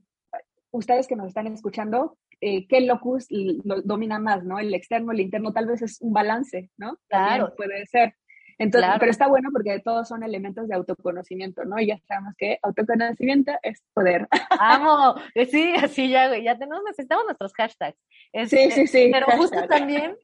ustedes 0.71 1.07
que 1.07 1.15
nos 1.15 1.27
están 1.27 1.47
escuchando, 1.47 2.17
eh, 2.41 2.67
qué 2.67 2.81
locus 2.81 3.27
lo 3.29 3.81
domina 3.81 4.19
más, 4.19 4.43
¿no? 4.43 4.59
El 4.59 4.73
externo, 4.73 5.13
el 5.13 5.21
interno, 5.21 5.53
tal 5.53 5.67
vez 5.67 5.81
es 5.81 6.01
un 6.01 6.13
balance, 6.13 6.69
¿no? 6.77 6.97
También 7.07 7.37
Claro. 7.37 7.55
puede 7.55 7.85
ser. 7.85 8.15
Entonces, 8.57 8.87
Claro. 8.87 8.99
pero 8.99 9.11
está 9.11 9.27
bueno 9.27 9.49
porque 9.51 9.79
todos 9.79 10.07
son 10.07 10.23
elementos 10.23 10.67
de 10.67 10.75
autoconocimiento, 10.75 11.65
¿no? 11.65 11.79
Y 11.79 11.87
ya 11.87 11.99
sabemos 12.07 12.33
que 12.37 12.57
autoconocimiento 12.61 13.51
es 13.63 13.83
poder. 13.93 14.27
Amo, 14.59 15.15
Eh, 15.33 15.45
sí, 15.45 15.73
así 15.75 16.09
ya, 16.09 16.37
ya 16.37 16.57
tenemos, 16.57 16.83
necesitamos 16.85 17.25
nuestros 17.25 17.53
hashtags. 17.53 17.97
Sí, 17.97 18.29
Este, 18.33 18.71
sí, 18.71 18.87
sí. 18.87 19.09
Pero 19.11 19.25
justo 19.37 19.57
hashtag. 19.57 19.69
también, 19.79 20.17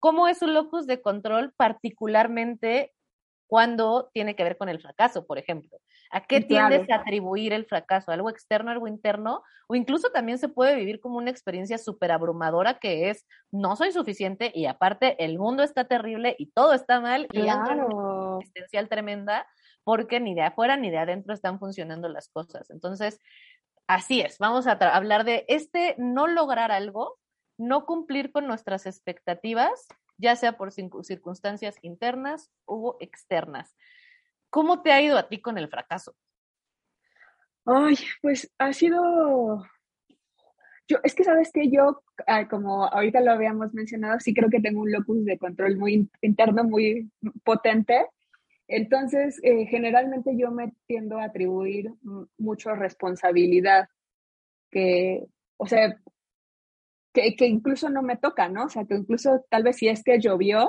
¿cómo 0.00 0.26
es 0.28 0.42
un 0.42 0.54
locus 0.54 0.86
de 0.86 1.00
control, 1.00 1.52
particularmente 1.56 2.92
cuando 3.46 4.10
tiene 4.14 4.34
que 4.36 4.44
ver 4.44 4.56
con 4.56 4.68
el 4.68 4.80
fracaso, 4.80 5.26
por 5.26 5.38
ejemplo? 5.38 5.78
¿A 6.10 6.22
qué 6.22 6.44
Claro. 6.44 6.68
tiendes 6.68 6.90
a 6.90 6.96
atribuir 7.02 7.52
el 7.52 7.66
fracaso? 7.66 8.10
¿Algo 8.10 8.30
externo, 8.30 8.70
algo 8.70 8.88
interno? 8.88 9.42
O 9.68 9.76
incluso 9.76 10.10
también 10.10 10.38
se 10.38 10.48
puede 10.48 10.74
vivir 10.74 11.00
como 11.00 11.18
una 11.18 11.30
experiencia 11.30 11.78
súper 11.78 12.10
abrumadora 12.10 12.78
que 12.80 13.10
es, 13.10 13.24
no 13.52 13.76
soy 13.76 13.92
suficiente 13.92 14.50
y 14.52 14.66
aparte 14.66 15.24
el 15.24 15.38
mundo 15.38 15.62
está 15.62 15.84
terrible 15.84 16.34
y 16.38 16.50
todo 16.50 16.72
está 16.72 17.00
mal 17.00 17.28
y 17.32 17.46
en 17.46 17.54
una 17.60 18.38
existencial 18.40 18.88
tremenda 18.88 19.46
porque 19.84 20.18
ni 20.20 20.34
de 20.34 20.42
afuera 20.42 20.76
ni 20.76 20.90
de 20.90 20.98
adentro 20.98 21.32
están 21.32 21.58
funcionando 21.60 22.08
las 22.08 22.28
cosas. 22.28 22.70
Entonces, 22.70 23.20
así 23.86 24.20
es, 24.20 24.38
vamos 24.38 24.66
a 24.66 24.72
hablar 24.72 25.24
de 25.24 25.44
este 25.48 25.94
no 25.96 26.26
lograr 26.26 26.72
algo, 26.72 27.18
no 27.56 27.86
cumplir 27.86 28.32
con 28.32 28.46
nuestras 28.46 28.86
expectativas, 28.86 29.86
ya 30.18 30.34
sea 30.34 30.58
por 30.58 30.70
circun- 30.72 31.04
circunstancias 31.04 31.76
internas 31.82 32.50
o 32.64 32.96
externas. 33.00 33.76
¿Cómo 34.50 34.82
te 34.82 34.92
ha 34.92 35.00
ido 35.00 35.16
a 35.16 35.28
ti 35.28 35.40
con 35.40 35.58
el 35.58 35.68
fracaso? 35.68 36.14
Ay, 37.64 37.96
pues 38.20 38.50
ha 38.58 38.72
sido. 38.72 39.64
Yo, 40.88 40.98
es 41.04 41.14
que 41.14 41.22
sabes 41.22 41.52
que 41.52 41.70
yo, 41.70 42.02
ah, 42.26 42.48
como 42.48 42.84
ahorita 42.86 43.20
lo 43.20 43.30
habíamos 43.30 43.72
mencionado, 43.74 44.18
sí 44.18 44.34
creo 44.34 44.50
que 44.50 44.60
tengo 44.60 44.80
un 44.80 44.90
locus 44.90 45.24
de 45.24 45.38
control 45.38 45.76
muy 45.76 45.94
in- 45.94 46.10
interno, 46.20 46.64
muy 46.64 47.10
potente. 47.44 48.06
Entonces, 48.66 49.38
eh, 49.42 49.66
generalmente 49.66 50.36
yo 50.36 50.50
me 50.50 50.72
tiendo 50.86 51.18
a 51.18 51.24
atribuir 51.24 51.92
mucho 52.38 52.74
responsabilidad, 52.74 53.88
que, 54.70 55.26
o 55.56 55.66
sea, 55.66 55.96
que, 57.12 57.36
que, 57.36 57.46
incluso 57.46 57.88
no 57.90 58.02
me 58.02 58.16
toca, 58.16 58.48
¿no? 58.48 58.64
O 58.64 58.68
sea, 58.68 58.84
que 58.84 58.94
incluso 58.94 59.44
tal 59.48 59.64
vez 59.64 59.76
si 59.76 59.88
es 59.88 60.02
que 60.04 60.20
llovió 60.20 60.68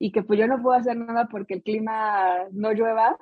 y 0.00 0.10
que 0.12 0.22
pues 0.22 0.38
yo 0.38 0.48
no 0.48 0.60
puedo 0.60 0.76
hacer 0.76 0.96
nada 0.96 1.28
porque 1.30 1.54
el 1.54 1.62
clima 1.62 2.46
no 2.52 2.72
llueva, 2.72 3.18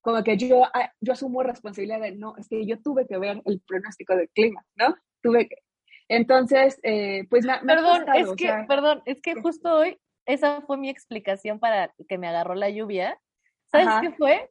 como 0.00 0.22
que 0.24 0.36
yo, 0.36 0.64
ah, 0.74 0.92
yo 1.00 1.12
asumo 1.12 1.42
responsabilidad 1.42 2.00
de, 2.00 2.16
no, 2.16 2.36
es 2.36 2.48
que 2.48 2.66
yo 2.66 2.82
tuve 2.82 3.06
que 3.06 3.16
ver 3.16 3.40
el 3.44 3.62
pronóstico 3.66 4.16
del 4.16 4.28
clima, 4.30 4.64
¿no? 4.74 4.96
Tuve 5.22 5.48
que... 5.48 5.56
Entonces, 6.08 6.78
eh, 6.82 7.26
pues 7.30 7.44
me, 7.44 7.58
Perdón, 7.60 8.04
es 8.14 8.32
que, 8.36 8.64
perdón, 8.68 9.02
es 9.06 9.20
que 9.22 9.34
justo 9.40 9.72
hoy 9.72 9.98
esa 10.26 10.62
fue 10.62 10.76
mi 10.76 10.88
explicación 10.88 11.60
para 11.60 11.94
que 12.08 12.18
me 12.18 12.28
agarró 12.28 12.54
la 12.54 12.70
lluvia. 12.70 13.18
¿Sabes 13.70 13.88
qué 14.00 14.10
fue? 14.16 14.50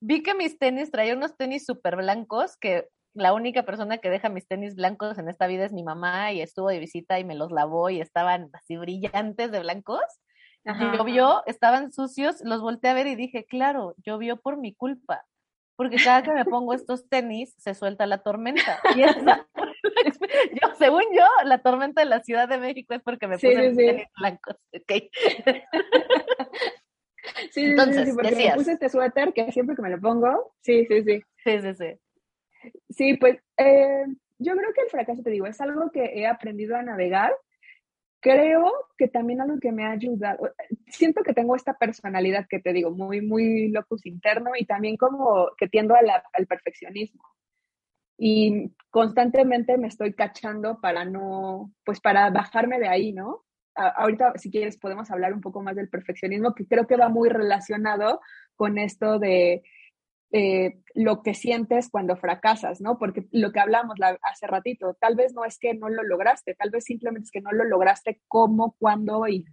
Vi 0.00 0.22
que 0.22 0.34
mis 0.34 0.58
tenis, 0.58 0.90
traía 0.92 1.14
unos 1.14 1.36
tenis 1.36 1.64
súper 1.64 1.96
blancos, 1.96 2.56
que 2.56 2.88
la 3.14 3.32
única 3.32 3.64
persona 3.64 3.98
que 3.98 4.10
deja 4.10 4.28
mis 4.28 4.46
tenis 4.46 4.76
blancos 4.76 5.18
en 5.18 5.28
esta 5.28 5.48
vida 5.48 5.64
es 5.64 5.72
mi 5.72 5.82
mamá 5.82 6.32
y 6.32 6.40
estuvo 6.40 6.68
de 6.68 6.78
visita 6.78 7.18
y 7.18 7.24
me 7.24 7.34
los 7.34 7.50
lavó 7.50 7.90
y 7.90 8.00
estaban 8.00 8.50
así 8.52 8.76
brillantes 8.76 9.50
de 9.50 9.60
blancos. 9.60 10.04
Llovió, 10.92 11.42
estaban 11.46 11.92
sucios, 11.92 12.40
los 12.42 12.60
volteé 12.60 12.90
a 12.90 12.94
ver 12.94 13.06
y 13.06 13.14
dije, 13.14 13.44
claro, 13.44 13.94
llovió 14.04 14.36
por 14.36 14.58
mi 14.58 14.74
culpa, 14.74 15.24
porque 15.76 15.96
cada 15.96 16.22
que 16.22 16.32
me 16.32 16.44
pongo 16.44 16.74
estos 16.74 17.08
tenis 17.08 17.54
se 17.58 17.74
suelta 17.74 18.06
la 18.06 18.18
tormenta. 18.18 18.80
Y 18.94 19.00
yo, 20.60 20.74
según 20.78 21.04
yo, 21.14 21.24
la 21.44 21.58
tormenta 21.58 22.02
de 22.02 22.06
la 22.06 22.20
Ciudad 22.20 22.48
de 22.48 22.58
México 22.58 22.94
es 22.94 23.02
porque 23.02 23.26
me 23.26 23.36
puse 23.36 23.54
tenis 23.54 24.06
blancos. 24.18 24.56
Okay. 24.82 25.10
Sí, 27.50 27.64
Entonces, 27.64 28.08
sí, 28.08 28.14
porque 28.14 28.34
me 28.34 28.54
puse 28.54 28.72
este 28.72 28.88
suéter 28.88 29.32
que 29.32 29.52
siempre 29.52 29.76
que 29.76 29.82
me 29.82 29.90
lo 29.90 30.00
pongo, 30.00 30.54
sí, 30.62 30.86
sí, 30.86 31.02
sí. 31.02 31.22
Sí, 31.44 31.60
sí, 31.60 31.74
sí. 31.74 32.72
Sí, 32.90 33.16
pues 33.18 33.38
eh, 33.56 34.04
yo 34.38 34.56
creo 34.56 34.72
que 34.72 34.82
el 34.82 34.88
fracaso, 34.88 35.22
te 35.22 35.30
digo, 35.30 35.46
es 35.46 35.60
algo 35.60 35.90
que 35.90 36.04
he 36.18 36.26
aprendido 36.26 36.76
a 36.76 36.82
navegar 36.82 37.34
Creo 38.20 38.72
que 38.96 39.08
también 39.08 39.40
algo 39.40 39.58
que 39.60 39.72
me 39.72 39.84
ha 39.84 39.90
ayudado, 39.90 40.52
siento 40.88 41.22
que 41.22 41.34
tengo 41.34 41.54
esta 41.54 41.74
personalidad 41.74 42.46
que 42.48 42.58
te 42.58 42.72
digo, 42.72 42.90
muy, 42.90 43.20
muy 43.20 43.68
locus 43.68 44.04
interno 44.06 44.50
y 44.58 44.66
también 44.66 44.96
como 44.96 45.50
que 45.56 45.68
tiendo 45.68 45.94
al 45.94 46.46
perfeccionismo. 46.46 47.22
Y 48.16 48.72
constantemente 48.90 49.78
me 49.78 49.86
estoy 49.86 50.14
cachando 50.14 50.80
para 50.80 51.04
no, 51.04 51.72
pues 51.84 52.00
para 52.00 52.30
bajarme 52.30 52.80
de 52.80 52.88
ahí, 52.88 53.12
¿no? 53.12 53.44
ahorita, 53.78 54.32
si 54.36 54.50
quieres, 54.50 54.76
podemos 54.76 55.10
hablar 55.10 55.32
un 55.32 55.40
poco 55.40 55.62
más 55.62 55.76
del 55.76 55.88
perfeccionismo, 55.88 56.54
que 56.54 56.66
creo 56.66 56.86
que 56.86 56.96
va 56.96 57.08
muy 57.08 57.28
relacionado 57.28 58.20
con 58.56 58.78
esto 58.78 59.18
de 59.18 59.62
eh, 60.30 60.78
lo 60.94 61.22
que 61.22 61.34
sientes 61.34 61.88
cuando 61.90 62.16
fracasas, 62.16 62.80
¿no? 62.80 62.98
Porque 62.98 63.26
lo 63.32 63.50
que 63.50 63.60
hablamos 63.60 63.98
hace 64.22 64.46
ratito, 64.46 64.96
tal 65.00 65.16
vez 65.16 65.32
no 65.34 65.44
es 65.44 65.58
que 65.58 65.74
no 65.74 65.88
lo 65.88 66.02
lograste, 66.02 66.54
tal 66.54 66.70
vez 66.70 66.84
simplemente 66.84 67.24
es 67.26 67.30
que 67.30 67.40
no 67.40 67.52
lo 67.52 67.64
lograste 67.64 68.20
como, 68.28 68.76
cuando 68.78 69.26
y 69.26 69.44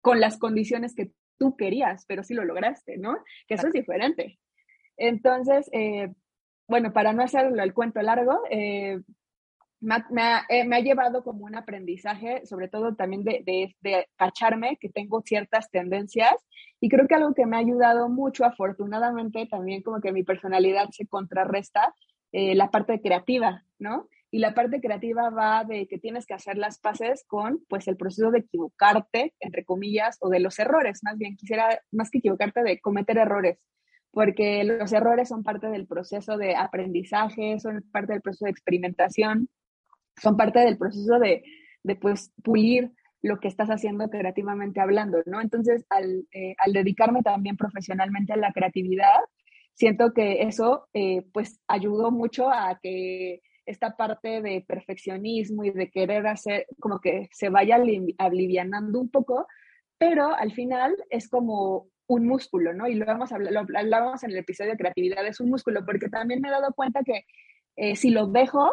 con 0.00 0.20
las 0.20 0.38
condiciones 0.38 0.94
que 0.94 1.12
tú 1.38 1.56
querías, 1.56 2.04
pero 2.06 2.22
sí 2.22 2.34
lo 2.34 2.44
lograste, 2.44 2.96
¿no? 2.96 3.18
Que 3.46 3.54
eso 3.54 3.66
es 3.66 3.72
diferente. 3.72 4.38
Entonces, 4.96 5.68
eh, 5.72 6.12
bueno, 6.66 6.92
para 6.92 7.12
no 7.12 7.22
hacerlo 7.22 7.62
el 7.62 7.74
cuento 7.74 8.00
largo, 8.02 8.40
eh, 8.50 9.00
eh, 9.80 10.64
me 10.64 10.76
ha, 10.76 10.80
llevado 10.80 11.22
como 11.22 11.44
un 11.44 11.54
aprendizaje, 11.54 12.44
sobre 12.46 12.68
todo 12.68 12.96
también 12.96 13.22
de, 13.22 13.44
de, 13.80 14.08
cacharme 14.16 14.76
que 14.80 14.88
tengo 14.88 15.22
ciertas 15.22 15.70
tendencias 15.70 16.34
y 16.80 16.88
creo 16.88 17.06
que 17.06 17.14
algo 17.14 17.32
que 17.32 17.46
me 17.46 17.56
ha 17.56 17.60
ayudado 17.60 18.08
mucho, 18.08 18.44
afortunadamente, 18.44 19.46
también 19.46 19.82
como 19.82 20.00
que 20.00 20.12
mi 20.12 20.24
personalidad 20.24 20.88
se 20.90 21.06
contrarresta 21.06 21.94
eh, 22.32 22.56
la 22.56 22.70
parte 22.70 23.00
creativa, 23.00 23.64
¿no? 23.78 24.08
Y 24.30 24.40
la 24.40 24.52
parte 24.52 24.80
creativa 24.80 25.30
va 25.30 25.64
de 25.64 25.86
que 25.86 25.98
tienes 25.98 26.26
que 26.26 26.34
hacer 26.34 26.58
las 26.58 26.78
paces 26.78 27.24
con, 27.26 27.64
pues, 27.68 27.88
el 27.88 27.96
proceso 27.96 28.30
de 28.30 28.40
equivocarte, 28.40 29.34
entre 29.40 29.64
comillas, 29.64 30.18
o 30.20 30.28
de 30.28 30.40
los 30.40 30.58
errores, 30.58 31.00
más 31.04 31.16
bien, 31.16 31.36
quisiera, 31.36 31.80
más 31.92 32.10
que 32.10 32.18
equivocarte, 32.18 32.62
de 32.62 32.80
cometer 32.80 33.16
errores, 33.16 33.58
porque 34.10 34.64
los 34.64 34.92
errores 34.92 35.28
son 35.28 35.44
parte 35.44 35.68
del 35.68 35.86
proceso 35.86 36.36
de 36.36 36.56
aprendizaje, 36.56 37.58
son 37.60 37.82
parte 37.92 38.12
del 38.12 38.22
proceso 38.22 38.44
de 38.46 38.50
experimentación, 38.50 39.48
son 40.20 40.36
parte 40.36 40.60
del 40.60 40.78
proceso 40.78 41.18
de, 41.18 41.42
de 41.82 41.96
pues, 41.96 42.32
pulir 42.42 42.92
lo 43.22 43.40
que 43.40 43.48
estás 43.48 43.68
haciendo 43.68 44.08
creativamente 44.08 44.80
hablando, 44.80 45.18
¿no? 45.26 45.40
Entonces, 45.40 45.84
al, 45.90 46.26
eh, 46.32 46.54
al 46.58 46.72
dedicarme 46.72 47.22
también 47.22 47.56
profesionalmente 47.56 48.32
a 48.32 48.36
la 48.36 48.52
creatividad, 48.52 49.18
siento 49.74 50.12
que 50.12 50.42
eso, 50.42 50.88
eh, 50.92 51.22
pues, 51.32 51.60
ayudó 51.66 52.10
mucho 52.10 52.50
a 52.50 52.78
que 52.80 53.40
esta 53.66 53.96
parte 53.96 54.40
de 54.40 54.64
perfeccionismo 54.66 55.64
y 55.64 55.70
de 55.70 55.90
querer 55.90 56.26
hacer, 56.26 56.66
como 56.80 57.00
que 57.00 57.28
se 57.32 57.50
vaya 57.50 57.76
alivianando 58.18 59.00
un 59.00 59.10
poco, 59.10 59.46
pero 59.98 60.34
al 60.34 60.52
final 60.52 60.96
es 61.10 61.28
como 61.28 61.88
un 62.06 62.26
músculo, 62.26 62.72
¿no? 62.72 62.88
Y 62.88 62.94
lo, 62.94 63.10
hemos 63.10 63.30
lo 63.30 63.60
hablábamos 63.60 64.22
en 64.24 64.30
el 64.30 64.38
episodio 64.38 64.72
de 64.72 64.78
creatividad, 64.78 65.26
es 65.26 65.40
un 65.40 65.50
músculo, 65.50 65.84
porque 65.84 66.08
también 66.08 66.40
me 66.40 66.48
he 66.48 66.52
dado 66.52 66.72
cuenta 66.72 67.02
que 67.04 67.24
eh, 67.76 67.94
si 67.94 68.10
lo 68.10 68.26
dejo, 68.26 68.70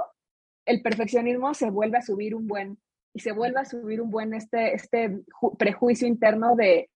el 0.65 0.81
perfeccionismo 0.81 1.53
se 1.53 1.69
vuelve 1.69 1.98
a 1.98 2.01
subir 2.01 2.36
un 2.36 2.48
buen, 2.48 2.77
y 3.13 3.19
se 3.19 3.31
vuelve 3.31 3.60
a 3.60 3.65
subir 3.65 4.01
un 4.01 4.12
buen 4.12 4.34
este, 4.34 4.74
este 4.74 5.19
prejuicio 5.57 6.07
interno 6.07 6.55
de 6.55 6.89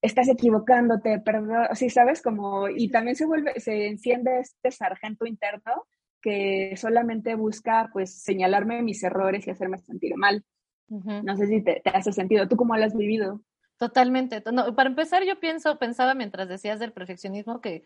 estás 0.00 0.28
equivocándote, 0.28 1.18
perdón, 1.18 1.68
sí, 1.74 1.90
sabes, 1.90 2.22
como, 2.22 2.68
y 2.68 2.88
también 2.90 3.16
se 3.16 3.26
vuelve, 3.26 3.58
se 3.58 3.88
enciende 3.88 4.38
este 4.40 4.70
sargento 4.70 5.26
interno 5.26 5.86
que 6.22 6.74
solamente 6.76 7.34
busca, 7.34 7.90
pues, 7.92 8.22
señalarme 8.22 8.82
mis 8.82 9.02
errores 9.02 9.46
y 9.46 9.50
hacerme 9.50 9.78
sentir 9.78 10.14
mal. 10.16 10.44
No 10.88 11.36
sé 11.36 11.46
si 11.46 11.62
te, 11.62 11.82
hace 11.84 12.12
sentido. 12.12 12.48
¿Tú 12.48 12.56
cómo 12.56 12.74
lo 12.76 12.84
has 12.84 12.96
vivido? 12.96 13.42
Totalmente. 13.76 14.42
No, 14.52 14.74
para 14.74 14.88
empezar, 14.88 15.22
yo 15.24 15.38
pienso, 15.38 15.78
pensaba 15.78 16.14
mientras 16.14 16.48
decías 16.48 16.78
del 16.78 16.92
perfeccionismo 16.92 17.60
que 17.60 17.84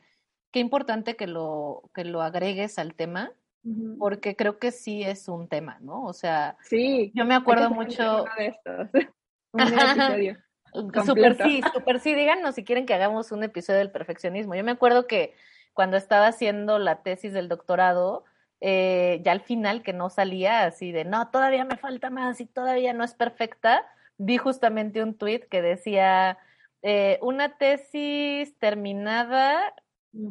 qué 0.53 0.61
importante 0.61 1.17
que 1.17 1.27
lo, 1.27 1.91
que 1.95 2.05
lo 2.05 2.23
agregues 2.23 2.79
al 2.79 2.95
tema, 2.95 3.33
porque 3.99 4.35
creo 4.37 4.59
que 4.59 4.73
sí 4.73 5.03
es 5.03 5.29
un 5.29 5.49
tema, 5.49 5.79
¿no? 5.81 6.05
O 6.05 6.13
sea, 6.13 6.57
sí, 6.63 7.13
yo 7.15 7.25
me 7.25 7.35
acuerdo 7.35 7.71
mucho... 7.71 8.25
de 8.37 8.47
estos. 8.47 8.89
un 9.53 9.61
episodio. 9.61 10.37
Super 11.05 11.37
sí, 11.37 11.61
super 11.75 12.01
sí, 12.01 12.15
díganos 12.15 12.55
si 12.55 12.65
quieren 12.65 12.87
que 12.87 12.95
hagamos 12.95 13.31
un 13.31 13.45
episodio 13.45 13.81
del 13.81 13.91
perfeccionismo. 13.91 14.55
Yo 14.55 14.65
me 14.65 14.71
acuerdo 14.71 15.07
que 15.07 15.35
cuando 15.75 15.99
estaba 15.99 16.29
haciendo 16.29 16.79
la 16.79 17.03
tesis 17.03 17.35
del 17.35 17.51
doctorado, 17.51 18.25
eh, 18.63 19.21
ya 19.23 19.33
al 19.33 19.43
final 19.43 19.83
que 19.83 19.93
no 19.93 20.09
salía 20.09 20.65
así 20.65 20.91
de, 20.91 21.05
no, 21.05 21.29
todavía 21.31 21.67
me 21.67 21.77
falta 21.77 22.09
más 22.09 22.41
y 22.41 22.47
todavía 22.47 22.95
no 22.95 23.05
es 23.05 23.13
perfecta, 23.13 23.85
vi 24.17 24.39
justamente 24.39 25.03
un 25.03 25.15
tweet 25.15 25.41
que 25.51 25.61
decía, 25.61 26.39
eh, 26.81 27.19
una 27.21 27.59
tesis 27.59 28.57
terminada 28.59 29.75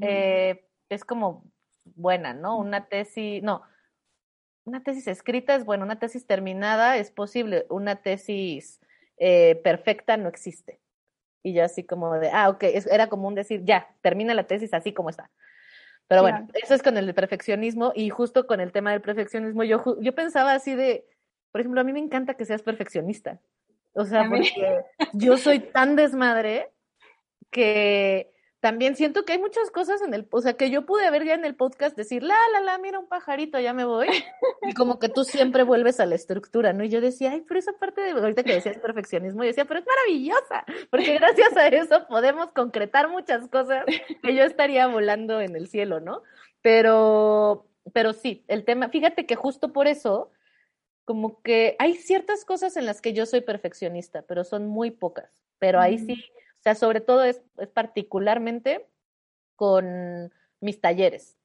eh, 0.02 0.66
es 0.90 1.06
como 1.06 1.44
buena, 1.96 2.34
¿no? 2.34 2.58
Una 2.58 2.88
tesis, 2.88 3.42
no, 3.44 3.64
una 4.64 4.84
tesis 4.84 5.08
escrita 5.08 5.56
es 5.56 5.66
buena, 5.66 5.84
una 5.84 6.00
tesis 6.00 6.26
terminada 6.26 6.98
es 6.98 7.12
posible, 7.12 7.66
una 7.70 7.98
tesis 7.98 8.80
eh, 9.18 9.56
perfecta 9.64 10.18
no 10.18 10.30
existe. 10.30 10.80
Y 11.44 11.54
yo 11.54 11.64
así 11.64 11.84
como 11.84 12.20
de, 12.20 12.30
ah, 12.32 12.50
ok, 12.50 12.64
era 12.64 13.08
común 13.08 13.34
decir, 13.34 13.64
ya, 13.64 13.96
termina 14.02 14.34
la 14.34 14.46
tesis 14.46 14.74
así 14.74 14.94
como 14.94 15.10
está. 15.10 15.32
Pero 16.08 16.24
bueno, 16.24 16.48
eso 16.54 16.74
es 16.74 16.84
con 16.84 16.98
el 16.98 17.14
perfeccionismo 17.14 17.94
y 17.96 18.10
justo 18.10 18.46
con 18.46 18.60
el 18.60 18.72
tema 18.72 18.92
del 18.92 19.02
perfeccionismo, 19.02 19.64
yo, 19.64 19.82
yo 20.02 20.14
pensaba 20.14 20.54
así 20.54 20.76
de, 20.76 21.06
por 21.52 21.62
ejemplo, 21.62 21.80
a 21.80 21.84
mí 21.84 21.94
me 21.94 22.00
encanta 22.00 22.34
que 22.34 22.46
seas 22.46 22.62
perfeccionista. 22.62 23.40
O 23.94 24.06
sea, 24.06 24.28
porque 24.30 24.84
yo 25.14 25.38
soy 25.38 25.60
tan 25.60 25.96
desmadre 25.96 26.70
que 27.50 28.34
también 28.62 28.96
siento 28.96 29.26
que 29.26 29.34
hay 29.34 29.40
muchas 29.40 29.72
cosas 29.72 30.04
en 30.04 30.14
el, 30.14 30.28
o 30.30 30.40
sea, 30.40 30.54
que 30.54 30.70
yo 30.70 30.86
pude 30.86 31.10
ver 31.10 31.26
ya 31.26 31.34
en 31.34 31.46
el 31.46 31.56
podcast 31.56 31.98
decir, 31.98 32.22
la, 32.22 32.38
la, 32.54 32.62
la, 32.62 32.78
mira 32.78 33.00
un 33.00 33.08
pajarito, 33.08 33.60
ya 33.60 33.74
me 33.74 33.86
voy. 33.86 34.08
Y 34.64 34.76
como 34.76 35.00
que 35.00 35.10
tú 35.10 35.24
siempre 35.24 35.64
vuelves 35.64 36.00
a 36.00 36.06
la 36.06 36.14
estructura, 36.14 36.72
¿no? 36.72 36.84
Y 36.84 36.90
yo 36.90 37.02
decía, 37.02 37.32
ay, 37.32 37.44
pero 37.48 37.60
esa 37.60 37.74
parte 37.74 38.00
de, 38.00 38.12
ahorita 38.12 38.44
que 38.44 38.54
decías 38.54 38.78
perfeccionismo, 38.78 39.42
yo 39.42 39.48
decía, 39.48 39.66
pero 39.66 39.80
es 39.80 39.86
maravillosa, 39.88 40.64
porque 40.92 41.16
gracias 41.16 41.58
a 41.58 41.68
eso 41.68 42.06
podemos 42.08 42.52
concretar 42.52 43.10
muchas 43.10 43.48
cosas 43.48 43.84
que 44.22 44.36
yo 44.36 44.44
estaría 44.44 44.86
volando 44.86 45.42
en 45.42 45.56
el 45.56 45.68
cielo, 45.68 46.00
¿no? 46.00 46.22
Pero, 46.62 47.66
pero 47.92 48.14
sí, 48.14 48.46
el 48.48 48.66
tema, 48.66 48.90
fíjate 48.90 49.26
que 49.26 49.36
justo 49.36 49.74
por 49.74 49.88
eso, 49.88 50.30
como 51.04 51.42
que 51.42 51.76
hay 51.80 51.96
ciertas 51.96 52.46
cosas 52.46 52.78
en 52.78 52.86
las 52.86 53.02
que 53.02 53.14
yo 53.14 53.26
soy 53.26 53.42
perfeccionista, 53.42 54.22
pero 54.22 54.44
son 54.44 54.68
muy 54.68 54.92
pocas, 54.92 55.32
pero 55.58 55.80
ahí 55.80 55.98
sí 55.98 56.24
o 56.62 56.64
sea, 56.64 56.76
sobre 56.76 57.02
todo 57.02 57.24
es, 57.24 57.42
particularmente 57.74 58.88
con 59.56 60.32
mis 60.60 60.80
talleres. 60.80 61.36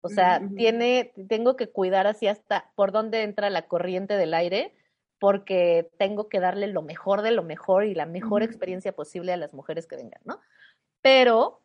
O 0.00 0.08
sea, 0.08 0.42
tiene, 0.56 1.12
tengo 1.28 1.56
que 1.56 1.68
cuidar 1.68 2.08
así 2.08 2.26
hasta 2.26 2.72
por 2.74 2.90
dónde 2.90 3.22
entra 3.22 3.48
la 3.48 3.68
corriente 3.68 4.16
del 4.16 4.34
aire, 4.34 4.74
porque 5.20 5.88
tengo 5.98 6.28
que 6.28 6.40
darle 6.40 6.66
lo 6.66 6.82
mejor 6.82 7.22
de 7.22 7.30
lo 7.30 7.44
mejor 7.44 7.84
y 7.84 7.94
la 7.94 8.06
mejor 8.06 8.42
experiencia 8.42 8.92
posible 8.92 9.32
a 9.32 9.36
las 9.36 9.52
mujeres 9.52 9.86
que 9.86 9.96
vengan, 9.96 10.20
¿no? 10.24 10.40
Pero 11.00 11.62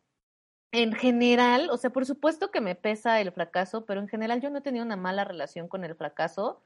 en 0.70 0.92
general, 0.92 1.70
o 1.70 1.76
sea, 1.76 1.90
por 1.90 2.06
supuesto 2.06 2.52
que 2.52 2.60
me 2.60 2.76
pesa 2.76 3.20
el 3.20 3.32
fracaso, 3.32 3.84
pero 3.84 4.00
en 4.00 4.08
general 4.08 4.40
yo 4.40 4.48
no 4.48 4.58
he 4.58 4.62
tenido 4.62 4.84
una 4.84 4.96
mala 4.96 5.24
relación 5.24 5.66
con 5.66 5.84
el 5.84 5.96
fracaso, 5.96 6.62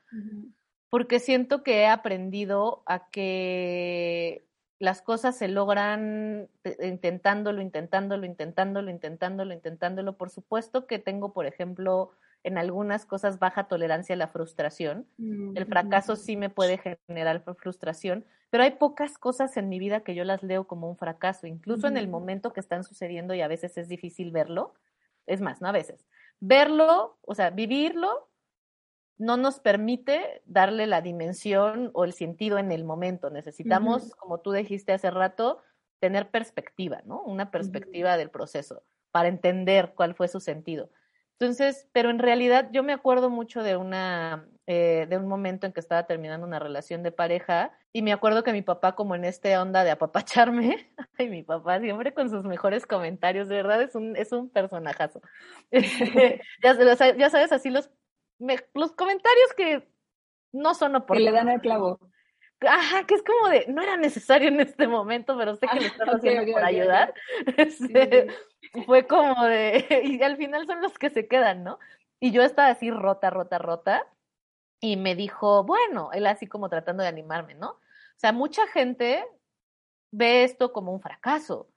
porque 0.91 1.19
siento 1.19 1.63
que 1.63 1.81
he 1.81 1.87
aprendido 1.87 2.83
a 2.87 3.09
que 3.09 4.47
las 4.79 5.01
cosas 5.01 5.37
se 5.37 5.49
logran 5.49 6.49
intentándolo, 6.83 7.63
intentándolo, 7.63 8.27
intentándolo, 8.27 8.91
intentándolo, 8.91 9.55
intentándolo. 9.55 10.17
Por 10.17 10.31
supuesto 10.31 10.87
que 10.87 10.99
tengo, 10.99 11.33
por 11.33 11.47
ejemplo, 11.47 12.11
en 12.43 12.59
algunas 12.59 13.07
cosas 13.07 13.39
baja 13.39 13.69
tolerancia 13.69 14.15
a 14.15 14.19
la 14.19 14.29
frustración. 14.29 15.07
El 15.19 15.65
mm, 15.65 15.69
fracaso 15.69 16.15
sí 16.15 16.37
me 16.37 16.51
puede 16.51 16.79
generar 17.09 17.43
frustración, 17.57 18.25
pero 18.51 18.65
hay 18.65 18.73
pocas 18.73 19.19
cosas 19.19 19.57
en 19.57 19.69
mi 19.69 19.79
vida 19.79 20.01
que 20.01 20.15
yo 20.15 20.25
las 20.25 20.43
leo 20.43 20.67
como 20.67 20.89
un 20.89 20.97
fracaso, 20.97 21.47
incluso 21.47 21.89
en 21.89 21.97
el 21.97 22.09
momento 22.09 22.53
que 22.53 22.61
están 22.61 22.85
sucediendo 22.85 23.35
y 23.35 23.41
a 23.41 23.49
veces 23.49 23.77
es 23.79 23.89
difícil 23.89 24.31
verlo. 24.31 24.75
Es 25.27 25.41
más, 25.41 25.61
no 25.61 25.69
a 25.69 25.73
veces. 25.73 26.07
Verlo, 26.39 27.19
o 27.23 27.35
sea, 27.35 27.51
vivirlo, 27.51 28.29
no 29.19 29.37
nos 29.37 29.61
permite 29.61 30.43
darle 30.45 30.87
la 30.87 31.01
dimensión 31.01 31.91
o 31.95 32.05
el 32.05 32.13
sentido 32.13 32.59
en 32.59 32.73
el 32.73 32.85
momento. 32.85 33.31
Necesitamos, 33.31 34.15
como 34.17 34.41
tú 34.41 34.53
dijiste 34.53 34.93
hace 34.93 35.11
rato, 35.11 35.63
tener 36.01 36.31
perspectiva, 36.31 37.03
¿no? 37.05 37.23
Una 37.23 37.51
perspectiva 37.51 38.17
del 38.17 38.31
proceso 38.31 38.83
para 39.11 39.29
entender 39.29 39.95
cuál 39.95 40.15
fue 40.15 40.29
su 40.29 40.41
sentido. 40.41 40.91
Entonces, 41.39 41.87
pero 41.93 42.11
en 42.11 42.19
realidad 42.19 42.71
yo 42.73 42.83
me 42.83 42.95
acuerdo 42.95 43.29
mucho 43.29 43.63
de 43.63 43.77
una, 43.77 44.49
eh, 44.67 45.07
de 45.09 45.19
un 45.19 45.29
momento 45.29 45.67
en 45.67 45.73
que 45.73 45.81
estaba 45.81 46.07
terminando 46.07 46.47
una 46.47 46.59
relación 46.59 47.03
de 47.03 47.13
pareja 47.13 47.73
y 47.93 48.01
me 48.01 48.13
acuerdo 48.13 48.43
que 48.43 48.53
mi 48.53 48.63
papá 48.63 48.95
como 48.95 49.15
en 49.15 49.25
este 49.25 49.57
onda 49.59 49.85
de 49.85 49.91
apapacharme, 49.91 50.91
ay, 51.19 51.29
mi 51.29 51.43
papá 51.43 51.79
siempre 51.81 52.15
con 52.15 52.31
sus 52.31 52.45
mejores 52.45 52.87
comentarios, 52.87 53.49
de 53.49 53.57
verdad 53.57 53.83
es 53.83 53.95
un, 53.95 54.17
es 54.17 54.33
un 54.33 54.49
personajazo. 54.49 55.21
ya, 56.63 56.75
ya 57.19 57.31
sabes, 57.31 57.53
así 57.53 57.69
los, 57.69 57.91
los 58.39 58.93
comentarios 58.93 59.53
que 59.57 59.89
no 60.53 60.75
son 60.75 60.97
oportunos. 60.97 61.27
Que 61.27 61.31
le 61.31 61.37
dan 61.37 61.49
el 61.49 61.61
clavo. 61.61 61.99
Ajá, 62.61 63.05
que 63.05 63.15
es 63.15 63.23
como 63.23 63.49
de, 63.49 63.67
no 63.69 63.83
era 63.83 63.97
necesario 63.97 64.49
en 64.49 64.61
este 64.61 64.89
momento, 64.89 65.37
pero 65.37 65.57
sé 65.57 65.67
que 65.67 65.81
le 65.81 65.87
están 65.89 66.09
haciendo 66.09 66.53
por 66.53 66.65
ayudar. 66.65 67.15
Este, 67.57 68.29
fue 68.87 69.07
como 69.07 69.45
de, 69.45 69.85
y 70.05 70.23
al 70.23 70.37
final 70.37 70.67
son 70.67 70.81
los 70.81 70.99
que 70.99 71.11
se 71.11 71.29
quedan, 71.29 71.65
¿no? 71.65 71.79
Y 72.19 72.33
yo 72.33 72.43
estaba 72.43 72.69
así 72.69 72.91
rota, 72.91 73.31
rota, 73.31 73.59
rota, 73.59 74.07
y 74.81 74.97
me 74.97 75.15
dijo, 75.15 75.65
bueno, 75.65 76.11
él 76.13 76.27
así 76.27 76.47
como 76.47 76.69
tratando 76.69 77.03
de 77.03 77.09
animarme, 77.09 77.55
¿no? 77.55 77.71
O 77.71 78.19
sea, 78.19 78.33
mucha 78.33 78.67
gente 78.69 79.25
ve 80.11 80.45
esto 80.45 80.73
como 80.73 80.93
un 80.93 81.01
fracaso, 81.01 81.69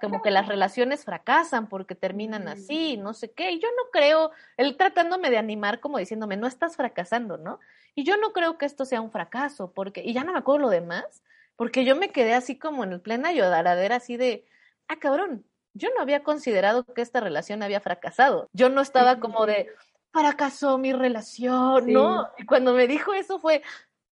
como 0.00 0.22
que 0.22 0.30
las 0.30 0.46
relaciones 0.46 1.04
fracasan 1.04 1.68
porque 1.68 1.94
terminan 1.94 2.48
así, 2.48 2.96
no 2.96 3.14
sé 3.14 3.32
qué, 3.32 3.50
y 3.50 3.60
yo 3.60 3.68
no 3.76 3.90
creo, 3.90 4.30
él 4.56 4.76
tratándome 4.76 5.30
de 5.30 5.38
animar 5.38 5.80
como 5.80 5.98
diciéndome, 5.98 6.36
no 6.36 6.46
estás 6.46 6.76
fracasando, 6.76 7.36
¿no? 7.36 7.58
Y 7.94 8.04
yo 8.04 8.16
no 8.16 8.32
creo 8.32 8.58
que 8.58 8.66
esto 8.66 8.84
sea 8.84 9.00
un 9.00 9.10
fracaso, 9.10 9.72
porque, 9.72 10.02
y 10.04 10.12
ya 10.12 10.24
no 10.24 10.32
me 10.32 10.38
acuerdo 10.38 10.62
lo 10.62 10.70
demás, 10.70 11.22
porque 11.56 11.84
yo 11.84 11.96
me 11.96 12.10
quedé 12.10 12.34
así 12.34 12.58
como 12.58 12.84
en 12.84 12.92
el 12.92 13.00
plena 13.00 13.32
lloradera, 13.32 13.96
así 13.96 14.16
de, 14.16 14.44
ah, 14.88 14.96
cabrón, 14.96 15.44
yo 15.74 15.88
no 15.94 16.02
había 16.02 16.22
considerado 16.22 16.84
que 16.84 17.02
esta 17.02 17.20
relación 17.20 17.62
había 17.62 17.80
fracasado. 17.80 18.48
Yo 18.52 18.68
no 18.70 18.80
estaba 18.80 19.20
como 19.20 19.46
de, 19.46 19.68
fracasó 20.12 20.78
mi 20.78 20.92
relación, 20.92 21.92
¿no? 21.92 22.28
Y 22.38 22.46
cuando 22.46 22.72
me 22.72 22.86
dijo 22.86 23.12
eso 23.12 23.38
fue, 23.38 23.62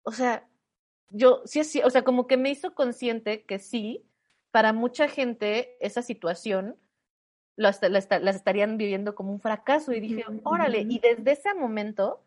o 0.03 0.11
sea, 0.11 0.45
yo 1.09 1.41
sí, 1.45 1.63
sí, 1.63 1.81
o 1.83 1.89
sea, 1.89 2.03
como 2.03 2.27
que 2.27 2.37
me 2.37 2.49
hizo 2.49 2.73
consciente 2.73 3.45
que 3.45 3.59
sí, 3.59 4.03
para 4.53 4.71
mucha 4.71 5.07
gente 5.07 5.75
esa 5.79 6.03
situación 6.03 6.77
las, 7.55 7.81
estarían 7.81 8.77
viviendo 8.77 9.15
como 9.15 9.31
un 9.31 9.41
fracaso. 9.41 9.93
Y 9.93 9.99
dije, 9.99 10.23
órale, 10.43 10.85
y 10.87 10.99
desde 10.99 11.31
ese 11.31 11.55
momento 11.55 12.23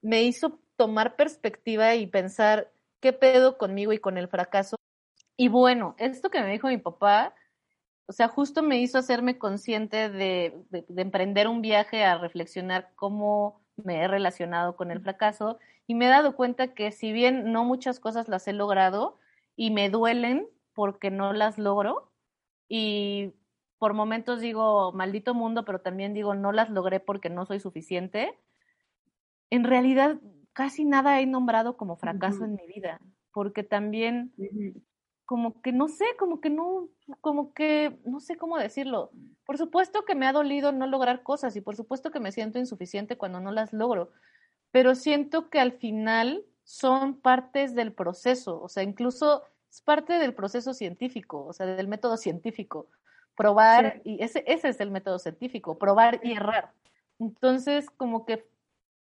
me 0.00 0.22
hizo 0.22 0.60
tomar 0.76 1.16
perspectiva 1.16 1.96
y 1.96 2.06
pensar, 2.06 2.70
¿qué 3.00 3.12
pedo 3.12 3.58
conmigo 3.58 3.92
y 3.92 3.98
con 3.98 4.16
el 4.16 4.28
fracaso? 4.28 4.76
Y 5.36 5.48
bueno, 5.48 5.96
esto 5.98 6.30
que 6.30 6.40
me 6.40 6.52
dijo 6.52 6.68
mi 6.68 6.78
papá, 6.78 7.34
o 8.06 8.12
sea, 8.12 8.28
justo 8.28 8.62
me 8.62 8.80
hizo 8.80 8.98
hacerme 8.98 9.36
consciente 9.36 10.08
de, 10.08 10.56
emprender 10.96 11.48
un 11.48 11.62
viaje 11.62 12.04
a 12.04 12.16
reflexionar 12.16 12.92
cómo 12.94 13.60
me 13.74 14.04
he 14.04 14.06
relacionado 14.06 14.76
con 14.76 14.92
el 14.92 15.00
fracaso 15.00 15.58
y 15.88 15.96
me 15.96 16.06
he 16.06 16.10
dado 16.10 16.36
cuenta 16.36 16.74
que 16.74 16.92
si 16.92 17.10
bien 17.10 17.50
no 17.50 17.64
muchas 17.64 17.98
cosas 17.98 18.28
las 18.28 18.46
he 18.46 18.52
logrado 18.52 19.18
y 19.56 19.72
me 19.72 19.90
duelen 19.90 20.46
porque 20.80 21.10
no 21.10 21.34
las 21.34 21.58
logro 21.58 22.10
y 22.66 23.34
por 23.76 23.92
momentos 23.92 24.40
digo, 24.40 24.92
maldito 24.92 25.34
mundo, 25.34 25.66
pero 25.66 25.82
también 25.82 26.14
digo, 26.14 26.34
no 26.34 26.52
las 26.52 26.70
logré 26.70 27.00
porque 27.00 27.28
no 27.28 27.44
soy 27.44 27.60
suficiente, 27.60 28.38
en 29.50 29.64
realidad 29.64 30.18
casi 30.54 30.86
nada 30.86 31.20
he 31.20 31.26
nombrado 31.26 31.76
como 31.76 31.96
fracaso 31.96 32.46
en 32.46 32.54
mi 32.54 32.66
vida, 32.66 32.98
porque 33.30 33.62
también 33.62 34.32
como 35.26 35.60
que 35.60 35.70
no 35.70 35.88
sé, 35.88 36.06
como 36.18 36.40
que 36.40 36.48
no, 36.48 36.88
como 37.20 37.52
que 37.52 38.00
no 38.06 38.20
sé 38.20 38.38
cómo 38.38 38.56
decirlo. 38.56 39.10
Por 39.44 39.58
supuesto 39.58 40.06
que 40.06 40.14
me 40.14 40.26
ha 40.26 40.32
dolido 40.32 40.72
no 40.72 40.86
lograr 40.86 41.22
cosas 41.22 41.54
y 41.56 41.60
por 41.60 41.76
supuesto 41.76 42.10
que 42.10 42.20
me 42.20 42.32
siento 42.32 42.58
insuficiente 42.58 43.18
cuando 43.18 43.38
no 43.38 43.52
las 43.52 43.74
logro, 43.74 44.12
pero 44.70 44.94
siento 44.94 45.50
que 45.50 45.60
al 45.60 45.72
final 45.72 46.46
son 46.64 47.20
partes 47.20 47.74
del 47.74 47.92
proceso, 47.92 48.62
o 48.62 48.70
sea, 48.70 48.82
incluso 48.82 49.42
es 49.70 49.80
parte 49.82 50.14
del 50.14 50.34
proceso 50.34 50.74
científico, 50.74 51.44
o 51.46 51.52
sea, 51.52 51.66
del 51.66 51.88
método 51.88 52.16
científico. 52.16 52.88
Probar, 53.36 54.02
y 54.04 54.22
ese, 54.22 54.44
ese 54.46 54.68
es 54.68 54.80
el 54.80 54.90
método 54.90 55.18
científico, 55.18 55.78
probar 55.78 56.20
y 56.22 56.32
errar. 56.32 56.72
Entonces, 57.18 57.88
como 57.90 58.26
que 58.26 58.46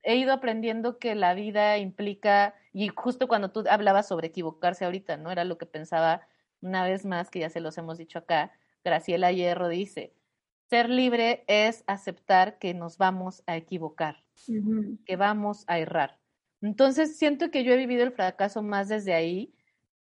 he 0.02 0.16
ido 0.16 0.34
aprendiendo 0.34 0.98
que 0.98 1.16
la 1.16 1.34
vida 1.34 1.78
implica, 1.78 2.56
y 2.72 2.88
justo 2.88 3.28
cuando 3.28 3.52
tú 3.52 3.64
hablabas 3.70 4.08
sobre 4.08 4.28
equivocarse 4.28 4.86
ahorita, 4.86 5.18
¿no? 5.18 5.32
Era 5.32 5.44
lo 5.44 5.58
que 5.58 5.66
pensaba 5.66 6.28
una 6.62 6.84
vez 6.86 7.06
más, 7.06 7.30
que 7.30 7.40
ya 7.40 7.50
se 7.50 7.60
los 7.60 7.78
hemos 7.78 7.98
dicho 7.98 8.20
acá, 8.20 8.52
Graciela 8.84 9.32
Hierro 9.32 9.68
dice, 9.70 10.14
ser 10.70 10.90
libre 10.90 11.44
es 11.48 11.84
aceptar 11.88 12.58
que 12.58 12.74
nos 12.74 12.98
vamos 12.98 13.44
a 13.46 13.56
equivocar, 13.56 14.24
que 15.06 15.16
vamos 15.16 15.66
a 15.68 15.80
errar. 15.80 16.18
Entonces 16.62 17.18
siento 17.18 17.52
que 17.52 17.64
yo 17.64 17.74
he 17.74 17.78
vivido 17.78 18.04
el 18.04 18.12
fracaso 18.12 18.62
más 18.62 18.88
desde 18.88 19.14
ahí. 19.14 19.54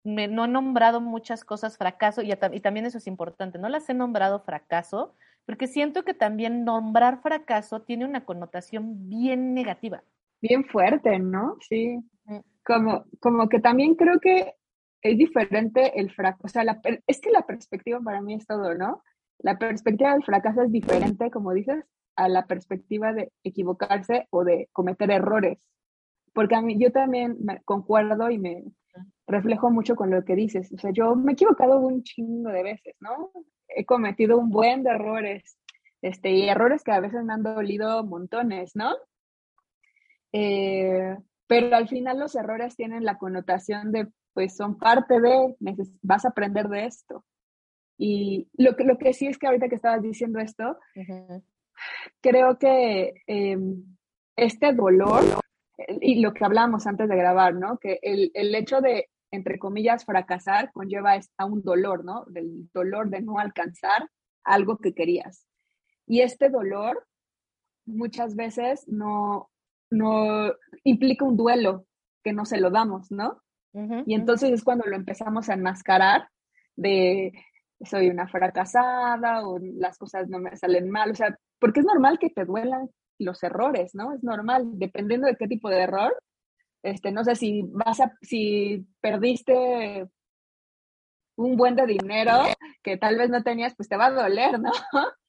Me, 0.04 0.28
no 0.28 0.46
he 0.46 0.48
nombrado 0.48 1.00
muchas 1.00 1.44
cosas 1.44 1.78
fracaso 1.78 2.22
y, 2.22 2.32
y 2.32 2.60
también 2.60 2.86
eso 2.86 2.98
es 2.98 3.08
importante, 3.08 3.60
no 3.60 3.70
las 3.70 3.90
he 3.90 3.94
nombrado 3.94 4.40
fracaso, 4.40 5.16
porque 5.46 5.68
siento 5.68 6.04
que 6.04 6.14
también 6.14 6.64
nombrar 6.66 7.22
fracaso 7.22 7.82
tiene 7.82 8.06
una 8.06 8.26
connotación 8.26 9.10
bien 9.10 9.54
negativa. 9.54 10.04
Bien 10.42 10.66
fuerte, 10.66 11.20
¿no? 11.20 11.58
Sí. 11.62 12.00
Como, 12.66 13.06
como 13.20 13.50
que 13.50 13.60
también 13.60 13.96
creo 13.96 14.20
que 14.20 14.56
es 15.02 15.18
diferente 15.18 16.00
el 16.00 16.12
fracaso, 16.12 16.44
o 16.44 16.48
sea, 16.48 16.64
es 17.08 17.22
que 17.22 17.32
la 17.32 17.46
perspectiva 17.46 18.00
para 18.00 18.22
mí 18.22 18.36
es 18.36 18.46
todo, 18.46 18.74
¿no? 18.76 19.04
La 19.40 19.58
perspectiva 19.58 20.14
del 20.14 20.24
fracaso 20.24 20.62
es 20.62 20.72
diferente, 20.72 21.32
como 21.32 21.54
dices, 21.54 21.84
a 22.16 22.30
la 22.30 22.46
perspectiva 22.46 23.14
de 23.14 23.32
equivocarse 23.44 24.28
o 24.30 24.44
de 24.44 24.70
cometer 24.72 25.10
errores. 25.10 25.58
Porque 26.34 26.56
a 26.56 26.62
mí, 26.62 26.78
yo 26.80 26.92
también 26.92 27.38
me 27.42 27.62
concuerdo 27.64 28.30
y 28.30 28.38
me 28.38 28.64
reflejo 29.28 29.70
mucho 29.70 29.96
con 29.96 30.10
lo 30.10 30.24
que 30.26 30.36
dices. 30.36 30.72
O 30.74 30.78
sea, 30.78 30.92
yo 30.92 31.16
me 31.16 31.32
he 31.32 31.34
equivocado 31.34 31.80
un 31.80 32.04
chingo 32.04 32.50
de 32.50 32.64
veces, 32.64 32.96
¿no? 33.00 33.32
he 33.76 33.86
cometido 33.86 34.38
un 34.38 34.50
buen 34.50 34.84
de 34.84 34.92
errores, 34.92 35.58
este, 36.02 36.32
y 36.32 36.50
errores 36.50 36.84
que 36.84 36.92
a 36.92 37.00
veces 37.00 37.24
me 37.24 37.34
han 37.34 37.44
dolido 37.44 38.04
montones, 38.04 38.76
¿no? 38.76 38.96
Eh, 40.34 41.16
pero 41.48 41.76
al 41.76 41.88
final 41.88 42.20
los 42.20 42.36
errores 42.36 42.76
tienen 42.76 43.04
la 43.04 43.18
connotación 43.18 43.92
de, 43.92 44.08
pues 44.34 44.56
son 44.56 44.78
parte 44.78 45.20
de, 45.20 45.56
vas 46.02 46.26
a 46.26 46.30
aprender 46.30 46.68
de 46.70 46.86
esto. 46.86 47.26
Y 47.98 48.50
lo 48.54 48.76
que, 48.76 48.84
lo 48.84 48.98
que 48.98 49.14
sí 49.14 49.28
es 49.28 49.38
que 49.38 49.48
ahorita 49.48 49.70
que 49.70 49.76
estabas 49.76 50.02
diciendo 50.02 50.40
esto, 50.40 50.78
creo 52.22 52.58
que 52.58 53.14
em, 53.28 53.84
este 54.36 54.74
dolor, 54.74 55.24
y 55.78 56.22
lo 56.22 56.34
que 56.34 56.46
hablábamos 56.46 56.88
antes 56.88 57.10
de 57.10 57.16
grabar, 57.16 57.56
¿no? 57.56 57.78
Que 57.78 58.00
el, 58.02 58.32
el 58.34 58.54
hecho 58.56 58.82
de 58.82 59.10
entre 59.32 59.58
comillas, 59.58 60.06
fracasar 60.06 60.72
conlleva 60.74 61.18
a 61.38 61.46
un 61.46 61.64
dolor, 61.64 62.04
¿no? 62.04 62.26
Del 62.28 62.70
dolor 62.74 63.10
de 63.10 63.22
no 63.22 63.40
alcanzar 63.40 64.10
algo 64.44 64.78
que 64.78 64.94
querías. 64.94 65.48
Y 66.06 66.22
este 66.22 66.50
dolor 66.50 67.08
muchas 67.86 68.36
veces 68.36 68.88
no, 68.88 69.50
no 69.90 70.54
implica 70.84 71.26
un 71.26 71.38
duelo 71.38 71.86
que 72.24 72.34
no 72.34 72.46
se 72.46 72.60
lo 72.60 72.70
damos, 72.70 73.12
¿no? 73.12 73.42
y 74.06 74.16
entonces 74.16 74.52
es 74.52 74.66
cuando 74.66 74.86
lo 74.86 74.98
empezamos 74.98 75.48
a 75.48 75.54
enmascarar 75.54 76.28
de 76.76 77.32
soy 77.80 78.10
una 78.10 78.28
fracasada 78.28 79.48
o 79.48 79.60
las 79.60 79.98
cosas 79.98 80.28
no 80.28 80.40
me 80.40 80.58
salen 80.58 80.90
mal, 80.90 81.12
o 81.12 81.16
sea, 81.16 81.40
porque 81.58 81.80
es 81.80 81.86
normal 81.86 82.20
que 82.20 82.30
te 82.30 82.44
duelan 82.44 82.90
los 83.22 83.42
errores, 83.44 83.96
¿no? 83.96 84.14
Es 84.14 84.24
normal, 84.24 84.66
dependiendo 84.74 85.28
de 85.28 85.36
qué 85.36 85.48
tipo 85.48 85.70
de 85.70 85.80
error, 85.80 86.16
este, 86.84 87.12
no 87.12 87.24
sé 87.24 87.36
si 87.36 87.64
vas 87.64 88.00
a, 88.00 88.18
si 88.22 88.86
perdiste 89.02 90.08
un 91.36 91.56
buen 91.56 91.76
de 91.76 91.86
dinero 91.86 92.44
que 92.84 92.98
tal 92.98 93.18
vez 93.18 93.30
no 93.30 93.44
tenías, 93.44 93.76
pues 93.76 93.88
te 93.88 93.98
va 93.98 94.08
a 94.08 94.12
doler, 94.12 94.60
¿no? 94.60 94.72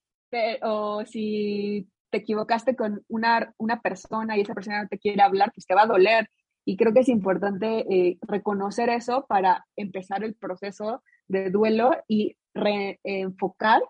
o 0.62 1.04
si 1.04 1.88
te 2.10 2.18
equivocaste 2.18 2.76
con 2.76 3.04
una, 3.08 3.54
una 3.58 3.80
persona 3.80 4.36
y 4.36 4.42
esa 4.42 4.54
persona 4.54 4.82
no 4.82 4.88
te 4.88 4.98
quiere 4.98 5.22
hablar, 5.22 5.52
pues 5.54 5.66
te 5.66 5.74
va 5.74 5.82
a 5.82 5.86
doler. 5.86 6.28
Y 6.64 6.76
creo 6.76 6.92
que 6.92 7.00
es 7.00 7.08
importante 7.08 7.86
eh, 7.90 8.18
reconocer 8.20 8.88
eso 8.88 9.26
para 9.26 9.66
empezar 9.76 10.22
el 10.22 10.34
proceso 10.34 11.02
de 11.26 11.50
duelo 11.50 11.90
y 12.06 12.36
reenfocar 12.54 13.82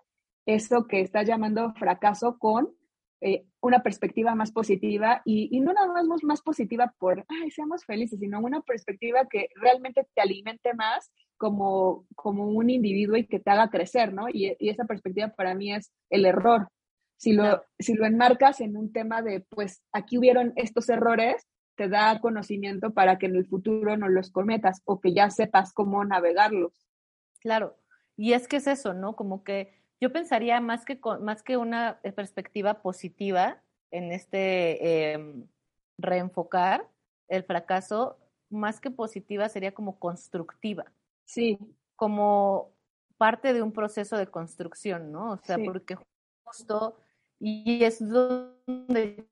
eso 0.45 0.87
que 0.87 1.01
estás 1.01 1.27
llamando 1.27 1.73
fracaso 1.73 2.37
con 2.39 2.69
eh, 3.21 3.45
una 3.63 3.81
perspectiva 3.81 4.35
más 4.35 4.51
positiva 4.51 5.21
y, 5.23 5.59
no 5.61 5.71
nada 5.71 5.87
más 6.03 6.21
más 6.23 6.41
positiva 6.41 6.93
por, 6.99 7.25
ay, 7.29 7.49
seamos 7.49 7.85
felices, 7.85 8.19
sino 8.19 8.41
una 8.41 8.59
perspectiva 8.59 9.25
que 9.29 9.47
realmente 9.55 10.05
te 10.13 10.21
alimente 10.21 10.73
más 10.73 11.13
como, 11.37 12.05
como 12.13 12.47
un 12.49 12.69
individuo 12.69 13.15
y 13.15 13.25
que 13.25 13.39
te 13.39 13.51
haga 13.51 13.69
crecer, 13.69 14.13
¿no? 14.13 14.27
Y, 14.27 14.57
esa 14.59 14.83
perspectiva 14.83 15.29
para 15.29 15.55
mí 15.55 15.73
es 15.73 15.93
el 16.09 16.25
error. 16.25 16.67
Si 17.15 17.31
lo, 17.31 17.63
si 17.79 17.93
lo 17.93 18.05
enmarcas 18.05 18.59
en 18.59 18.75
un 18.75 18.91
tema 18.91 19.21
de, 19.21 19.45
pues 19.47 19.81
aquí 19.93 20.17
hubieron 20.17 20.51
estos 20.57 20.89
errores, 20.89 21.47
te 21.75 21.87
da 21.87 22.19
conocimiento 22.19 22.93
para 22.93 23.17
que 23.17 23.27
en 23.27 23.37
el 23.37 23.47
futuro 23.47 23.95
no 23.95 24.09
los 24.09 24.29
cometas 24.29 24.81
o 24.83 24.99
que 24.99 25.13
ya 25.13 25.29
sepas 25.29 25.71
cómo 25.71 26.03
navegarlos. 26.03 26.85
Claro, 27.39 27.77
y 28.17 28.33
es 28.33 28.49
que 28.49 28.57
es 28.57 28.67
eso, 28.67 28.93
¿no? 28.93 29.15
Como 29.15 29.45
que 29.45 29.82
yo 30.03 30.11
pensaría 30.11 30.59
más 30.59 30.83
que, 30.83 30.99
más 31.21 31.43
que 31.43 31.55
una 31.55 31.97
eh, 32.03 32.11
perspectiva 32.11 32.81
positiva 32.81 33.63
en 33.89 34.11
este 34.11 35.13
em, 35.13 35.47
reenfocar 35.97 36.89
el 37.29 37.45
fracaso, 37.45 38.19
más 38.49 38.81
que 38.81 38.91
positiva 38.91 39.47
sería 39.47 39.73
como 39.73 39.97
constructiva. 39.99 40.91
Sí. 41.23 41.57
Como 41.95 42.73
parte 43.17 43.53
de 43.53 43.61
un 43.61 43.71
proceso 43.71 44.17
de 44.17 44.27
construcción, 44.27 45.09
¿no? 45.13 45.31
O 45.31 45.37
sea, 45.37 45.57
porque 45.63 45.95
justo, 46.43 46.97
y 47.39 47.85
es 47.85 48.05
donde 48.05 49.25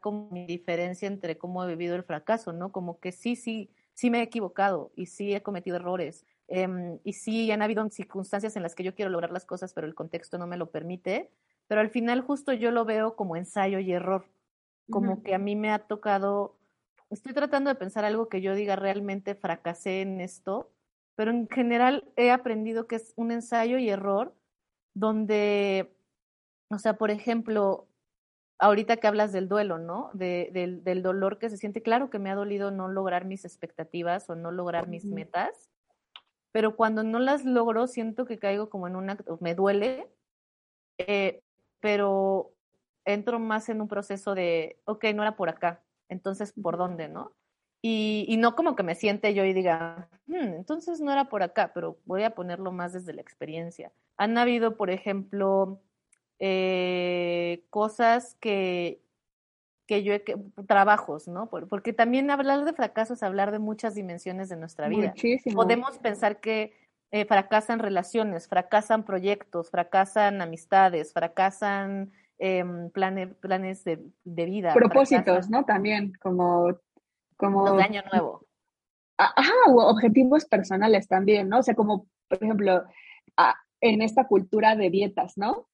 como 0.00 0.30
mi 0.30 0.46
diferencia 0.46 1.06
entre 1.06 1.36
cómo 1.36 1.62
he 1.64 1.68
vivido 1.68 1.96
el 1.96 2.04
fracaso, 2.04 2.54
¿no? 2.54 2.72
Como 2.72 2.98
que 2.98 3.12
sí, 3.12 3.36
sí, 3.36 3.68
sí 3.92 4.08
me 4.08 4.20
he 4.20 4.22
equivocado 4.22 4.90
y 4.96 5.04
sí 5.04 5.34
he 5.34 5.42
cometido 5.42 5.76
errores 5.76 6.24
Em, 6.52 6.98
y 7.04 7.12
sí, 7.12 7.52
han 7.52 7.62
habido 7.62 7.88
circunstancias 7.90 8.56
en 8.56 8.64
las 8.64 8.74
que 8.74 8.82
yo 8.82 8.92
quiero 8.92 9.10
lograr 9.10 9.30
las 9.30 9.46
cosas, 9.46 9.72
pero 9.72 9.86
el 9.86 9.94
contexto 9.94 10.36
no 10.36 10.48
me 10.48 10.56
lo 10.56 10.72
permite. 10.72 11.30
Pero 11.68 11.80
al 11.80 11.90
final 11.90 12.22
justo 12.22 12.52
yo 12.52 12.72
lo 12.72 12.84
veo 12.84 13.14
como 13.14 13.36
ensayo 13.36 13.78
y 13.78 13.92
error, 13.92 14.26
como 14.90 15.22
que 15.22 15.36
a 15.36 15.38
mí 15.38 15.54
me 15.54 15.70
ha 15.70 15.78
tocado, 15.78 16.58
estoy 17.08 17.32
tratando 17.32 17.70
de 17.70 17.76
pensar 17.76 18.04
algo 18.04 18.28
que 18.28 18.40
yo 18.40 18.56
diga 18.56 18.74
realmente 18.74 19.36
fracasé 19.36 20.00
en 20.00 20.20
esto, 20.20 20.72
pero 21.14 21.30
en 21.30 21.48
general 21.48 22.10
he 22.16 22.32
aprendido 22.32 22.88
que 22.88 22.96
es 22.96 23.12
un 23.14 23.30
ensayo 23.30 23.78
y 23.78 23.88
error 23.88 24.34
donde, 24.92 25.94
o 26.68 26.78
sea, 26.80 26.94
por 26.94 27.12
ejemplo, 27.12 27.86
ahorita 28.58 28.96
que 28.96 29.06
hablas 29.06 29.30
del 29.30 29.48
duelo, 29.48 29.78
¿no? 29.78 30.10
De, 30.14 30.50
del, 30.52 30.82
del, 30.82 31.04
dolor 31.04 31.38
que 31.38 31.48
se 31.48 31.56
siente, 31.56 31.80
claro 31.82 32.10
que 32.10 32.18
me 32.18 32.30
ha 32.30 32.34
dolido 32.34 32.72
no 32.72 32.88
lograr 32.88 33.24
mis 33.24 33.44
expectativas 33.44 34.28
o 34.28 34.34
no 34.34 34.50
lograr 34.50 34.88
mis 34.88 35.04
metas, 35.04 35.70
pero 36.52 36.76
cuando 36.76 37.02
no 37.02 37.18
las 37.18 37.44
logro 37.44 37.86
siento 37.86 38.26
que 38.26 38.38
caigo 38.38 38.70
como 38.70 38.86
en 38.86 38.96
una, 38.96 39.18
me 39.40 39.54
duele, 39.54 40.08
eh, 40.98 41.42
pero 41.80 42.52
entro 43.04 43.38
más 43.38 43.68
en 43.68 43.80
un 43.80 43.88
proceso 43.88 44.34
de, 44.34 44.78
ok, 44.84 45.04
no 45.14 45.22
era 45.22 45.36
por 45.36 45.48
acá, 45.48 45.82
entonces, 46.08 46.52
¿por 46.52 46.76
dónde, 46.76 47.08
no? 47.08 47.32
Y, 47.82 48.26
y 48.28 48.36
no 48.36 48.56
como 48.56 48.76
que 48.76 48.82
me 48.82 48.94
siente 48.94 49.32
yo 49.32 49.44
y 49.44 49.54
diga, 49.54 50.08
hmm, 50.26 50.54
entonces 50.54 51.00
no 51.00 51.12
era 51.12 51.28
por 51.30 51.42
acá, 51.42 51.72
pero 51.72 51.98
voy 52.04 52.24
a 52.24 52.34
ponerlo 52.34 52.72
más 52.72 52.92
desde 52.92 53.14
la 53.14 53.22
experiencia. 53.22 53.92
Han 54.18 54.36
habido, 54.36 54.76
por 54.76 54.90
ejemplo, 54.90 55.80
eh, 56.40 57.64
cosas 57.70 58.36
que 58.40 59.00
que 59.90 60.04
yo 60.04 60.12
he, 60.12 60.22
trabajos, 60.68 61.26
¿no? 61.26 61.50
Porque 61.50 61.92
también 61.92 62.30
hablar 62.30 62.64
de 62.64 62.72
fracaso 62.72 63.14
es 63.14 63.24
hablar 63.24 63.50
de 63.50 63.58
muchas 63.58 63.96
dimensiones 63.96 64.48
de 64.48 64.54
nuestra 64.54 64.88
vida. 64.88 65.08
Muchísimo. 65.08 65.56
Podemos 65.56 65.98
pensar 65.98 66.38
que 66.38 66.72
eh, 67.10 67.24
fracasan 67.24 67.80
relaciones, 67.80 68.46
fracasan 68.46 69.04
proyectos, 69.04 69.68
fracasan 69.68 70.42
amistades, 70.42 71.12
fracasan 71.12 72.12
em, 72.38 72.88
planes 72.90 73.82
de, 73.82 73.98
vida. 74.24 74.74
Propósitos, 74.74 75.50
¿no? 75.50 75.64
También, 75.64 76.12
como... 76.22 76.78
como... 77.36 77.76
de 77.76 77.82
año 77.82 78.02
nuevo. 78.12 78.46
Ajá, 79.18 79.52
objetivos 79.66 80.44
personales 80.44 81.08
también, 81.08 81.48
¿no? 81.48 81.58
O 81.58 81.62
sea, 81.64 81.74
como, 81.74 82.06
por 82.28 82.44
ejemplo, 82.44 82.84
en 83.80 84.02
esta 84.02 84.28
cultura 84.28 84.76
de 84.76 84.88
dietas, 84.88 85.36
¿no? 85.36 85.66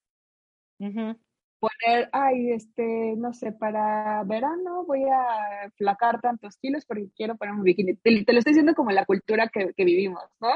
Poner, 1.59 2.09
ay, 2.13 2.53
este, 2.53 3.15
no 3.17 3.33
sé, 3.33 3.53
para 3.53 4.23
verano 4.25 4.85
voy 4.85 5.05
a 5.05 5.71
flacar 5.77 6.21
tantos 6.21 6.57
kilos 6.59 6.85
porque 6.87 7.09
quiero 7.17 7.37
poner 7.37 7.55
un 7.55 7.63
bikini. 7.63 7.97
Te, 7.97 8.11
lo 8.11 8.39
estoy 8.39 8.53
diciendo 8.53 8.75
como 8.75 8.91
la 8.91 9.05
cultura 9.05 9.49
que, 9.49 9.73
vivimos, 9.85 10.25
¿no? 10.41 10.49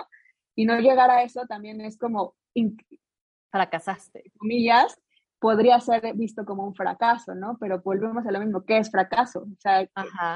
Y 0.55 0.65
no 0.67 0.79
llegar 0.79 1.11
a 1.11 1.23
eso 1.23 1.47
también 1.47 1.81
es 1.81 1.99
como... 1.99 2.35
Fracasaste. 3.51 4.31
Comillas, 4.39 5.01
podría 5.41 5.81
ser 5.81 6.15
visto 6.15 6.45
como 6.45 6.65
un 6.65 6.75
fracaso, 6.75 7.35
¿no? 7.35 7.57
Pero 7.59 7.81
volvemos 7.81 8.27
a 8.27 8.31
lo 8.31 8.41
mismo, 8.41 8.65
¿qué 8.65 8.79
es 8.79 8.91
fracaso? 8.91 9.41
O 9.41 9.61
sea, 9.61 9.89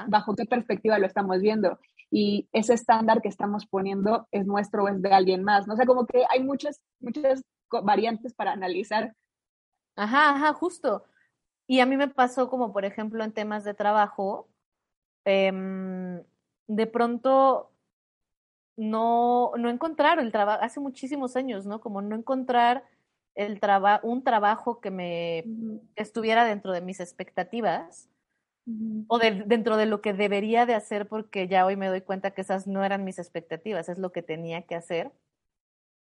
¿bajo 0.08 0.34
qué 0.34 0.46
perspectiva 0.46 0.98
lo 0.98 1.06
estamos 1.06 1.40
viendo? 1.40 1.78
Y 2.10 2.48
ese 2.52 2.74
estándar 2.74 3.20
que 3.20 3.28
estamos 3.28 3.66
poniendo 3.66 4.26
es 4.30 4.46
nuestro 4.46 4.84
o 4.84 4.88
es 4.88 5.00
de 5.02 5.12
alguien 5.12 5.44
más, 5.44 5.66
¿no? 5.66 5.74
O 5.74 5.76
sea, 5.76 5.86
como 5.86 6.06
que 6.06 6.24
hay 6.30 6.42
muchas, 6.42 6.80
muchas 7.00 7.42
variantes 7.82 8.34
para 8.34 8.52
analizar 8.52 9.14
Ajá, 9.96 10.30
ajá, 10.30 10.52
justo. 10.54 11.04
Y 11.66 11.80
a 11.80 11.86
mí 11.86 11.96
me 11.96 12.08
pasó 12.08 12.50
como, 12.50 12.72
por 12.72 12.84
ejemplo, 12.84 13.24
en 13.24 13.32
temas 13.32 13.64
de 13.64 13.74
trabajo, 13.74 14.48
em, 15.24 16.22
de 16.68 16.86
pronto 16.88 17.70
no, 18.76 19.52
no 19.56 19.68
encontrar 19.70 20.18
el 20.18 20.32
trabajo, 20.32 20.62
hace 20.64 20.80
muchísimos 20.80 21.36
años, 21.36 21.64
¿no? 21.66 21.80
Como 21.80 22.02
no 22.02 22.16
encontrar 22.16 22.84
el 23.34 23.60
traba 23.60 24.00
un 24.02 24.24
trabajo 24.24 24.80
que 24.80 24.90
me 24.90 25.50
estuviera 25.96 26.44
dentro 26.44 26.72
de 26.72 26.80
mis 26.80 27.00
expectativas 27.00 28.08
o 29.08 29.18
dentro 29.18 29.76
de 29.76 29.86
lo 29.86 30.00
que 30.00 30.12
debería 30.14 30.66
de 30.66 30.74
hacer 30.74 31.08
porque 31.08 31.46
ya 31.48 31.66
hoy 31.66 31.76
me 31.76 31.88
doy 31.88 32.00
cuenta 32.00 32.32
que 32.32 32.40
esas 32.40 32.66
no 32.66 32.84
eran 32.84 33.04
mis 33.04 33.18
expectativas, 33.18 33.88
es 33.88 33.98
lo 33.98 34.12
que 34.12 34.22
tenía 34.22 34.62
que 34.62 34.74
hacer 34.76 35.12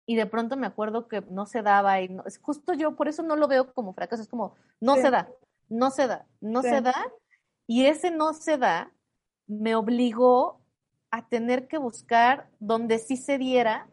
y 0.07 0.17
de 0.17 0.27
pronto 0.27 0.57
me 0.57 0.67
acuerdo 0.67 1.09
que 1.09 1.23
no 1.31 1.47
se 1.47 1.63
daba 1.63 2.01
y 2.01 2.09
no, 2.09 2.25
es 2.27 2.39
justo 2.39 2.75
yo 2.75 2.97
por 2.97 3.09
eso 3.09 3.23
no 3.23 3.37
lo 3.37 3.49
veo 3.49 3.73
como 3.73 3.95
fracaso, 3.95 4.23
es 4.23 4.29
como 4.29 4.55
no 4.81 4.97
se 4.97 5.11
da, 5.11 5.29
no 5.69 5.91
se 5.91 6.07
da, 6.07 6.27
no 6.41 6.63
se 6.63 6.81
da 6.81 6.95
y 7.67 7.87
ese 7.87 8.11
no 8.11 8.35
se 8.35 8.59
da 8.59 8.93
me 9.47 9.75
obligó 9.75 10.61
a 11.11 11.29
tener 11.29 11.69
que 11.69 11.79
buscar 11.79 12.49
donde 12.59 12.99
sí 12.99 13.17
se 13.17 13.39
diera 13.39 13.89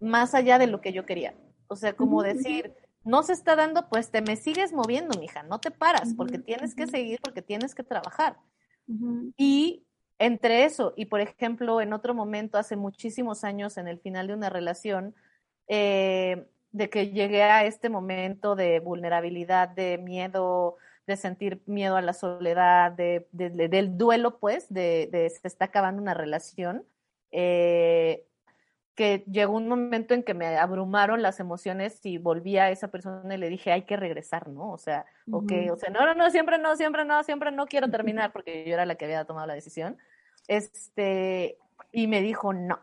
más 0.00 0.34
allá 0.34 0.58
de 0.58 0.66
lo 0.66 0.80
que 0.80 0.92
yo 0.92 1.04
quería. 1.04 1.34
O 1.68 1.76
sea, 1.76 1.94
como 1.94 2.22
decir, 2.22 2.74
no 3.04 3.22
se 3.22 3.32
está 3.32 3.56
dando, 3.56 3.88
pues 3.88 4.10
te 4.10 4.22
me 4.22 4.36
sigues 4.36 4.72
moviendo, 4.72 5.18
mija, 5.18 5.42
no 5.42 5.60
te 5.60 5.70
paras, 5.70 6.14
porque 6.16 6.38
tienes 6.38 6.74
que 6.74 6.86
seguir, 6.86 7.20
porque 7.22 7.42
tienes 7.42 7.74
que 7.74 7.82
trabajar. 7.82 8.38
Y 9.36 9.84
entre 10.18 10.64
eso, 10.64 10.94
y 10.96 11.06
por 11.06 11.20
ejemplo, 11.20 11.80
en 11.80 11.92
otro 11.92 12.14
momento, 12.14 12.56
hace 12.56 12.76
muchísimos 12.76 13.44
años, 13.44 13.76
en 13.76 13.88
el 13.88 13.98
final 13.98 14.28
de 14.28 14.34
una 14.34 14.48
relación, 14.48 15.14
eh, 15.68 16.46
de 16.72 16.90
que 16.90 17.10
llegué 17.10 17.42
a 17.42 17.64
este 17.64 17.88
momento 17.88 18.54
de 18.54 18.80
vulnerabilidad, 18.80 19.68
de 19.68 19.98
miedo, 19.98 20.76
de 21.06 21.16
sentir 21.16 21.62
miedo 21.66 21.96
a 21.96 22.02
la 22.02 22.12
soledad, 22.12 22.92
de, 22.92 23.26
del 23.32 23.96
duelo, 23.96 24.38
pues, 24.38 24.72
de, 24.72 25.08
se 25.40 25.48
está 25.48 25.66
acabando 25.66 26.02
una 26.02 26.14
relación, 26.14 26.84
eh, 27.30 28.26
que 28.94 29.24
llegó 29.30 29.54
un 29.54 29.68
momento 29.68 30.14
en 30.14 30.22
que 30.22 30.32
me 30.32 30.56
abrumaron 30.56 31.20
las 31.20 31.38
emociones 31.38 32.00
y 32.04 32.16
volví 32.16 32.56
a 32.56 32.70
esa 32.70 32.88
persona 32.88 33.34
y 33.34 33.38
le 33.38 33.50
dije, 33.50 33.70
hay 33.70 33.82
que 33.82 33.96
regresar, 33.96 34.48
¿no? 34.48 34.72
O 34.72 34.78
sea, 34.78 35.04
o 35.30 35.46
sea, 35.46 35.90
no, 35.90 36.06
no, 36.06 36.14
no, 36.14 36.30
siempre 36.30 36.58
no, 36.58 36.76
siempre 36.76 37.04
no, 37.04 37.22
siempre 37.22 37.52
no 37.52 37.66
quiero 37.66 37.90
terminar 37.90 38.32
porque 38.32 38.64
yo 38.66 38.72
era 38.72 38.86
la 38.86 38.94
que 38.94 39.04
había 39.04 39.26
tomado 39.26 39.46
la 39.46 39.54
decisión. 39.54 39.98
Este, 40.48 41.58
y 41.92 42.06
me 42.06 42.22
dijo, 42.22 42.54
no, 42.54 42.80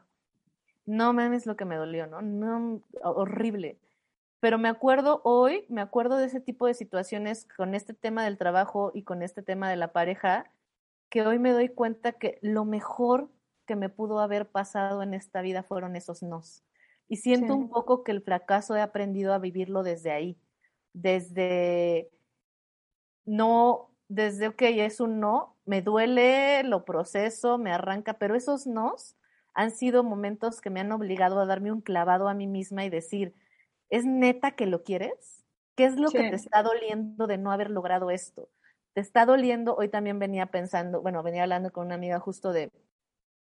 no 0.86 1.14
mames 1.14 1.46
lo 1.46 1.56
que 1.56 1.66
me 1.66 1.76
dolió, 1.76 2.08
¿no? 2.08 2.22
No, 2.22 2.82
horrible. 3.04 3.80
Pero 4.40 4.58
me 4.58 4.68
acuerdo 4.68 5.22
hoy, 5.24 5.66
me 5.70 5.82
acuerdo 5.82 6.18
de 6.18 6.26
ese 6.26 6.42
tipo 6.42 6.68
de 6.68 6.74
situaciones 6.74 7.48
con 7.56 7.76
este 7.76 7.94
tema 7.94 8.26
del 8.26 8.38
trabajo 8.38 8.92
y 8.94 9.04
con 9.04 9.24
este 9.24 9.42
tema 9.42 9.70
de 9.70 9.78
la 9.78 9.94
pareja, 9.94 10.52
que 11.10 11.22
hoy 11.22 11.40
me 11.40 11.52
doy 11.52 11.70
cuenta 11.70 12.14
que 12.14 12.40
lo 12.42 12.66
mejor 12.66 13.30
que 13.66 13.76
me 13.76 13.88
pudo 13.88 14.20
haber 14.20 14.50
pasado 14.50 15.02
en 15.02 15.14
esta 15.14 15.42
vida 15.42 15.64
fueron 15.64 15.96
esos 15.96 16.24
nos. 16.24 16.64
Y 17.08 17.18
siento 17.18 17.56
un 17.56 17.70
poco 17.70 18.04
que 18.04 18.12
el 18.12 18.22
fracaso 18.22 18.76
he 18.76 18.82
aprendido 18.82 19.34
a 19.34 19.40
vivirlo 19.40 19.84
desde 19.84 20.12
ahí, 20.12 20.38
desde 20.92 22.10
no, 23.26 23.92
desde, 24.10 24.50
ok, 24.50 24.62
es 24.64 25.00
un 25.00 25.20
no, 25.20 25.56
me 25.66 25.82
duele, 25.82 26.64
lo 26.64 26.84
proceso, 26.84 27.58
me 27.58 27.72
arranca, 27.72 28.16
pero 28.16 28.36
esos 28.36 28.68
nos 28.68 29.16
han 29.54 29.72
sido 29.72 30.04
momentos 30.04 30.62
que 30.62 30.70
me 30.70 30.80
han 30.80 30.92
obligado 30.92 31.40
a 31.40 31.46
darme 31.46 31.72
un 31.72 31.82
clavado 31.82 32.28
a 32.28 32.34
mí 32.34 32.48
misma 32.48 32.86
y 32.86 32.90
decir, 32.90 33.34
¿es 33.90 34.06
neta 34.06 34.52
que 34.52 34.66
lo 34.66 34.84
quieres? 34.84 35.44
¿Qué 35.76 35.86
es 35.86 35.98
lo 35.98 36.10
que 36.10 36.30
te 36.30 36.36
está 36.36 36.64
doliendo 36.64 37.28
de 37.28 37.38
no 37.38 37.52
haber 37.52 37.72
logrado 37.72 38.12
esto? 38.12 38.50
te 38.94 39.02
está 39.02 39.26
doliendo, 39.26 39.76
hoy 39.76 39.90
también 39.90 40.20
venía 40.20 40.46
pensando, 40.48 41.02
bueno, 41.02 41.24
venía 41.24 41.44
hablando 41.44 41.72
con 41.72 41.88
una 41.88 41.96
amiga 41.96 42.20
justo 42.20 42.54
de 42.54 42.72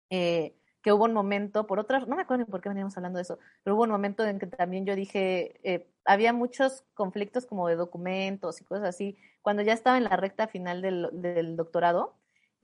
eh, 0.09 0.55
que 0.81 0.91
hubo 0.91 1.05
un 1.05 1.13
momento, 1.13 1.65
por 1.65 1.79
otras, 1.79 2.07
no 2.07 2.15
me 2.15 2.23
acuerdo 2.23 2.43
ni 2.43 2.51
por 2.51 2.59
qué 2.59 2.69
veníamos 2.69 2.97
hablando 2.97 3.17
de 3.17 3.23
eso, 3.23 3.39
pero 3.63 3.75
hubo 3.75 3.83
un 3.83 3.91
momento 3.91 4.25
en 4.25 4.39
que 4.39 4.47
también 4.47 4.85
yo 4.85 4.95
dije, 4.95 5.59
eh, 5.63 5.87
había 6.05 6.33
muchos 6.33 6.83
conflictos 6.93 7.45
como 7.45 7.67
de 7.67 7.75
documentos 7.75 8.59
y 8.59 8.65
cosas 8.65 8.85
así, 8.89 9.17
cuando 9.41 9.61
ya 9.61 9.73
estaba 9.73 9.97
en 9.97 10.05
la 10.05 10.17
recta 10.17 10.47
final 10.47 10.81
del, 10.81 11.55
doctorado, 11.55 12.15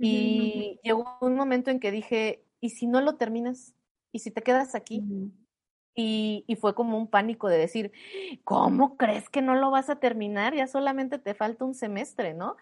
y 0.02 0.80
llegó 0.82 1.18
un 1.20 1.36
momento 1.36 1.72
en 1.72 1.82
que 1.82 1.92
dije, 1.92 2.46
¿y 2.60 2.72
si 2.72 2.88
no 2.88 3.02
lo 3.02 3.16
terminas? 3.16 3.74
¿Y 4.12 4.20
si 4.20 4.32
te 4.32 4.42
quedas 4.42 4.76
aquí? 4.76 5.04
y, 5.96 6.46
y, 6.48 6.56
fue 6.56 6.76
como 6.76 6.98
un 6.98 7.08
pánico 7.08 7.50
de 7.50 7.58
decir, 7.58 7.92
¿cómo 8.44 8.96
crees 8.96 9.30
que 9.30 9.42
no 9.42 9.56
lo 9.56 9.70
vas 9.70 9.90
a 9.90 10.00
terminar? 10.00 10.56
Ya 10.56 10.68
solamente 10.68 11.20
te 11.20 11.34
falta 11.34 11.66
un 11.66 11.74
semestre, 11.74 12.34
¿no? 12.34 12.56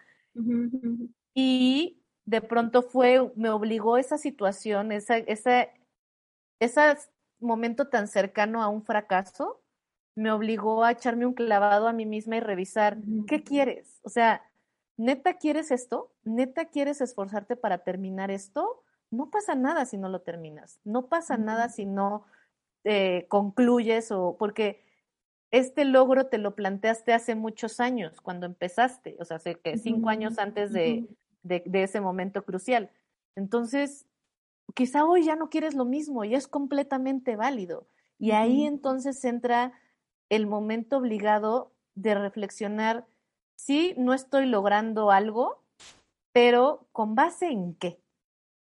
Y 1.34 2.02
de 2.24 2.40
pronto 2.40 2.82
fue, 2.82 3.32
me 3.36 3.50
obligó 3.50 3.96
esa 3.96 4.18
situación, 4.18 4.92
esa, 4.92 5.18
ese 5.18 5.70
momento 7.38 7.88
tan 7.88 8.08
cercano 8.08 8.62
a 8.62 8.68
un 8.68 8.82
fracaso, 8.82 9.62
me 10.14 10.32
obligó 10.32 10.82
a 10.82 10.92
echarme 10.92 11.26
un 11.26 11.34
clavado 11.34 11.86
a 11.86 11.92
mí 11.92 12.06
misma 12.06 12.36
y 12.36 12.40
revisar, 12.40 12.98
¿qué 13.28 13.44
quieres? 13.44 14.00
O 14.02 14.08
sea, 14.08 14.42
¿neta 14.96 15.34
quieres 15.34 15.70
esto? 15.70 16.12
¿Neta 16.24 16.64
quieres 16.64 17.00
esforzarte 17.00 17.54
para 17.54 17.78
terminar 17.78 18.30
esto? 18.32 18.82
No 19.10 19.30
pasa 19.30 19.54
nada 19.54 19.86
si 19.86 19.96
no 19.96 20.08
lo 20.08 20.20
terminas, 20.20 20.80
no 20.84 21.06
pasa 21.08 21.36
nada 21.36 21.68
si 21.68 21.86
no 21.86 22.24
eh, 22.84 23.26
concluyes 23.28 24.12
o 24.12 24.36
porque 24.38 24.84
este 25.50 25.84
logro 25.84 26.26
te 26.26 26.38
lo 26.38 26.54
planteaste 26.54 27.12
hace 27.12 27.34
muchos 27.34 27.80
años, 27.80 28.20
cuando 28.20 28.46
empezaste, 28.46 29.16
o 29.18 29.24
sea, 29.24 29.38
hace 29.38 29.54
que 29.54 29.78
cinco 29.78 30.10
años 30.10 30.38
antes 30.38 30.72
de, 30.72 31.08
de, 31.42 31.82
ese 31.82 32.00
momento 32.00 32.44
crucial. 32.44 32.90
Entonces, 33.34 34.06
quizá 34.74 35.04
hoy 35.04 35.24
ya 35.24 35.36
no 35.36 35.48
quieres 35.48 35.74
lo 35.74 35.84
mismo 35.84 36.24
y 36.24 36.34
es 36.34 36.48
completamente 36.48 37.36
válido. 37.36 37.86
Y 38.18 38.32
ahí 38.32 38.66
entonces 38.66 39.24
entra 39.24 39.72
el 40.28 40.46
momento 40.46 40.98
obligado 40.98 41.72
de 41.94 42.14
reflexionar, 42.14 43.06
sí, 43.56 43.94
no 43.96 44.12
estoy 44.12 44.46
logrando 44.46 45.10
algo, 45.10 45.62
pero 46.32 46.88
¿con 46.92 47.14
base 47.14 47.46
en 47.46 47.74
qué? 47.74 48.02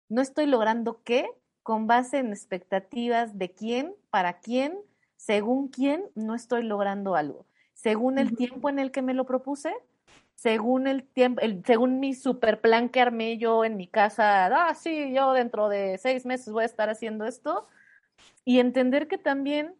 No 0.09 0.23
estoy 0.23 0.47
logrando 0.47 1.03
qué, 1.03 1.29
con 1.63 1.87
base 1.87 2.19
en 2.19 2.29
expectativas 2.29 3.39
de 3.39 3.53
quién, 3.53 3.95
para 4.11 4.41
quién, 4.41 4.79
según 5.17 5.69
quién, 5.69 6.05
no 6.15 6.35
estoy 6.35 6.63
logrando 6.63 7.15
algo. 7.15 7.47
Según 7.75 8.19
el 8.19 8.37
tiempo 8.37 8.69
en 8.71 8.79
el 8.79 8.91
que 8.91 9.03
me 9.03 9.15
lo 9.15 9.27
propuse, 9.27 9.75
según 10.35 10.87
el 10.87 11.05
tiempo, 11.05 11.43
según 11.65 12.01
mi 12.01 12.15
super 12.15 12.61
plan 12.61 12.89
que 12.89 13.01
armé 13.01 13.39
yo 13.39 13.65
en 13.65 13.77
mi 13.77 13.87
casa, 13.87 14.47
ah, 14.47 14.75
sí, 14.75 15.13
yo 15.13 15.33
dentro 15.33 15.69
de 15.69 15.99
seis 15.99 16.25
meses 16.25 16.53
voy 16.53 16.63
a 16.63 16.67
estar 16.67 16.89
haciendo 16.89 17.27
esto, 17.27 17.67
y 18.45 18.61
entender 18.61 19.09
que 19.09 19.19
también, 19.19 19.75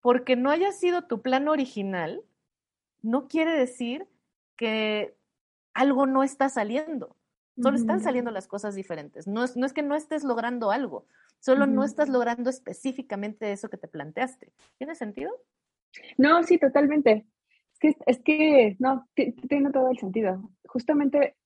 porque 0.00 0.36
no 0.36 0.50
haya 0.50 0.72
sido 0.72 1.02
tu 1.02 1.22
plan 1.22 1.48
original, 1.48 2.22
no 3.02 3.28
quiere 3.28 3.52
decir 3.52 4.06
que 4.56 5.16
algo 5.72 6.06
no 6.06 6.22
está 6.22 6.48
saliendo. 6.48 7.16
Solo 7.56 7.76
están 7.76 8.00
saliendo 8.00 8.30
las 8.30 8.46
cosas 8.46 8.74
diferentes. 8.74 9.26
No 9.26 9.44
es, 9.44 9.56
no 9.56 9.66
es 9.66 9.72
que 9.72 9.82
no 9.82 9.94
estés 9.94 10.24
logrando 10.24 10.70
algo, 10.70 11.06
solo 11.40 11.66
no 11.66 11.84
estás 11.84 12.08
logrando 12.08 12.48
específicamente 12.48 13.52
eso 13.52 13.68
que 13.68 13.76
te 13.76 13.88
planteaste. 13.88 14.52
¿Tiene 14.78 14.94
sentido? 14.94 15.30
No, 16.16 16.42
sí, 16.42 16.58
totalmente 16.58 17.26
que, 17.80 17.96
es 18.06 18.22
que, 18.22 18.76
no, 18.78 19.08
tiene 19.14 19.72
todo 19.72 19.90
el 19.90 19.98
sentido. 19.98 20.52
Justamente, 20.66 21.36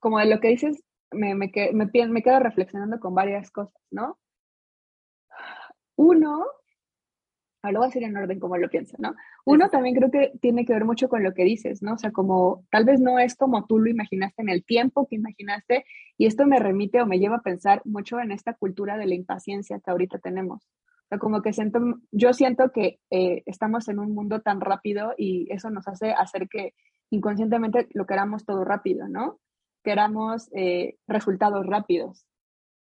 como 0.00 0.18
de 0.18 0.26
lo 0.26 0.40
que 0.40 0.48
dices, 0.48 0.82
me, 1.12 1.34
me, 1.34 1.52
me, 1.72 1.90
me 2.08 2.22
quedo 2.22 2.40
reflexionando 2.40 2.98
con 2.98 3.14
varias 3.14 3.50
cosas, 3.50 3.80
¿no? 3.90 4.18
Uno, 5.96 6.46
ahora 7.62 7.72
lo 7.72 7.78
voy 7.80 7.86
a 7.86 7.88
decir 7.88 8.04
en 8.04 8.16
orden 8.16 8.40
como 8.40 8.56
lo 8.56 8.68
pienso, 8.68 8.96
¿no? 8.98 9.14
Uno 9.44 9.68
también 9.68 9.94
creo 9.94 10.10
que 10.10 10.32
tiene 10.40 10.64
que 10.64 10.72
ver 10.72 10.84
mucho 10.84 11.08
con 11.08 11.22
lo 11.22 11.34
que 11.34 11.44
dices, 11.44 11.82
¿no? 11.82 11.94
O 11.94 11.98
sea, 11.98 12.12
como 12.12 12.64
tal 12.70 12.84
vez 12.84 13.00
no 13.00 13.18
es 13.18 13.36
como 13.36 13.66
tú 13.66 13.78
lo 13.78 13.90
imaginaste 13.90 14.42
en 14.42 14.48
el 14.48 14.64
tiempo 14.64 15.06
que 15.08 15.16
imaginaste, 15.16 15.84
y 16.16 16.26
esto 16.26 16.46
me 16.46 16.58
remite 16.58 17.00
o 17.00 17.06
me 17.06 17.18
lleva 17.18 17.36
a 17.36 17.42
pensar 17.42 17.82
mucho 17.84 18.20
en 18.20 18.32
esta 18.32 18.54
cultura 18.54 18.96
de 18.96 19.06
la 19.06 19.14
impaciencia 19.14 19.80
que 19.80 19.90
ahorita 19.90 20.18
tenemos 20.18 20.68
como 21.18 21.42
que 21.42 21.52
siento, 21.52 21.80
yo 22.12 22.32
siento 22.32 22.70
que 22.70 23.00
eh, 23.10 23.42
estamos 23.46 23.88
en 23.88 23.98
un 23.98 24.14
mundo 24.14 24.40
tan 24.40 24.60
rápido 24.60 25.14
y 25.16 25.52
eso 25.52 25.70
nos 25.70 25.88
hace 25.88 26.12
hacer 26.12 26.48
que 26.48 26.74
inconscientemente 27.10 27.88
lo 27.92 28.06
queramos 28.06 28.44
todo 28.44 28.64
rápido, 28.64 29.08
¿no? 29.08 29.40
Queramos 29.82 30.48
eh, 30.54 30.96
resultados 31.08 31.66
rápidos. 31.66 32.26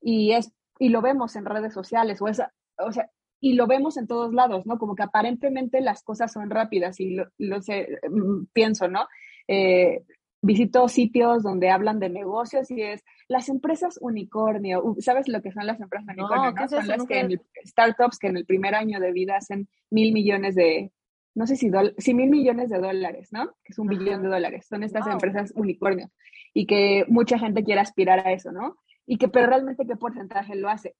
Y, 0.00 0.32
es, 0.32 0.52
y 0.78 0.88
lo 0.88 1.02
vemos 1.02 1.36
en 1.36 1.44
redes 1.44 1.74
sociales, 1.74 2.22
o, 2.22 2.28
esa, 2.28 2.54
o 2.78 2.92
sea, 2.92 3.10
y 3.46 3.52
lo 3.52 3.68
vemos 3.68 3.96
en 3.96 4.08
todos 4.08 4.34
lados, 4.34 4.66
¿no? 4.66 4.76
Como 4.76 4.96
que 4.96 5.04
aparentemente 5.04 5.80
las 5.80 6.02
cosas 6.02 6.32
son 6.32 6.50
rápidas 6.50 6.98
y 6.98 7.16
lo, 7.38 7.62
sé, 7.62 8.00
mm, 8.10 8.46
pienso, 8.52 8.88
¿no? 8.88 9.06
Eh, 9.46 10.02
visito 10.42 10.88
sitios 10.88 11.44
donde 11.44 11.70
hablan 11.70 12.00
de 12.00 12.08
negocios 12.08 12.68
y 12.72 12.82
es 12.82 13.04
las 13.28 13.48
empresas 13.48 13.98
unicornio. 14.00 14.82
¿Sabes 14.98 15.28
lo 15.28 15.42
que 15.42 15.52
son 15.52 15.64
las 15.64 15.80
empresas 15.80 16.08
unicornio? 16.08 16.50
No, 16.50 16.68
son 16.68 16.88
las 16.88 17.06
que 17.06 17.38
startups 17.64 18.18
que 18.18 18.26
en 18.26 18.36
el 18.38 18.46
primer 18.46 18.74
año 18.74 18.98
de 18.98 19.12
vida 19.12 19.36
hacen 19.36 19.68
mil 19.90 20.12
millones 20.12 20.56
de, 20.56 20.90
no 21.36 21.46
sé 21.46 21.54
si, 21.54 21.70
si 21.98 22.14
mil 22.14 22.28
millones 22.28 22.68
de 22.68 22.80
dólares, 22.80 23.28
¿no? 23.30 23.46
Que 23.62 23.74
es 23.74 23.78
un 23.78 23.86
billón 23.86 24.22
de 24.22 24.28
dólares. 24.28 24.66
Son 24.68 24.82
estas 24.82 25.06
empresas 25.06 25.52
unicornio 25.54 26.10
y 26.52 26.66
que 26.66 27.04
mucha 27.06 27.38
gente 27.38 27.62
quiere 27.62 27.80
aspirar 27.80 28.26
a 28.26 28.32
eso, 28.32 28.50
¿no? 28.50 28.76
Y 29.06 29.18
que, 29.18 29.28
pero 29.28 29.46
realmente 29.46 29.86
qué 29.86 29.94
porcentaje 29.94 30.56
lo 30.56 30.68
hace. 30.68 30.96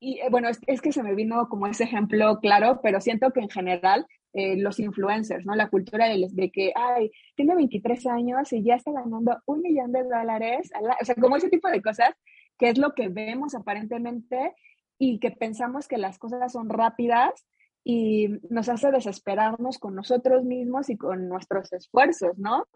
Y 0.00 0.20
eh, 0.20 0.28
bueno, 0.30 0.48
es, 0.48 0.60
es, 0.66 0.80
que 0.80 0.92
se 0.92 1.02
me 1.02 1.14
vino 1.14 1.48
como 1.48 1.66
ese 1.66 1.84
ejemplo 1.84 2.38
claro, 2.40 2.80
pero 2.82 3.00
siento 3.00 3.30
que 3.32 3.40
en 3.40 3.50
general 3.50 4.06
eh, 4.34 4.56
los 4.56 4.78
influencers, 4.78 5.46
¿no? 5.46 5.54
La 5.54 5.70
cultura 5.70 6.06
de, 6.06 6.28
de, 6.30 6.50
que, 6.50 6.72
ay, 6.76 7.10
tiene 7.34 7.54
23 7.54 8.06
años 8.08 8.52
y 8.52 8.62
ya 8.62 8.74
está 8.74 8.92
ganando 8.92 9.38
un 9.46 9.62
millón 9.62 9.90
de 9.90 10.04
dólares, 10.04 10.70
o 11.00 11.04
sea, 11.04 11.14
como 11.14 11.36
ese 11.36 11.48
tipo 11.48 11.68
de 11.68 11.80
cosas, 11.80 12.10
que 12.58 12.68
es 12.68 12.78
lo 12.78 12.94
que 12.94 13.08
vemos 13.08 13.54
aparentemente 13.54 14.54
y 14.98 15.18
que 15.18 15.30
pensamos 15.30 15.88
que 15.88 15.96
las 15.96 16.18
cosas 16.18 16.52
son 16.52 16.68
rápidas 16.68 17.46
y 17.84 18.28
nos 18.50 18.68
hace 18.68 18.90
desesperarnos 18.90 19.78
con 19.78 19.94
nosotros 19.94 20.44
mismos 20.44 20.90
y 20.90 20.98
con 20.98 21.28
nuestros 21.28 21.72
esfuerzos, 21.72 22.36
¿no? 22.36 22.66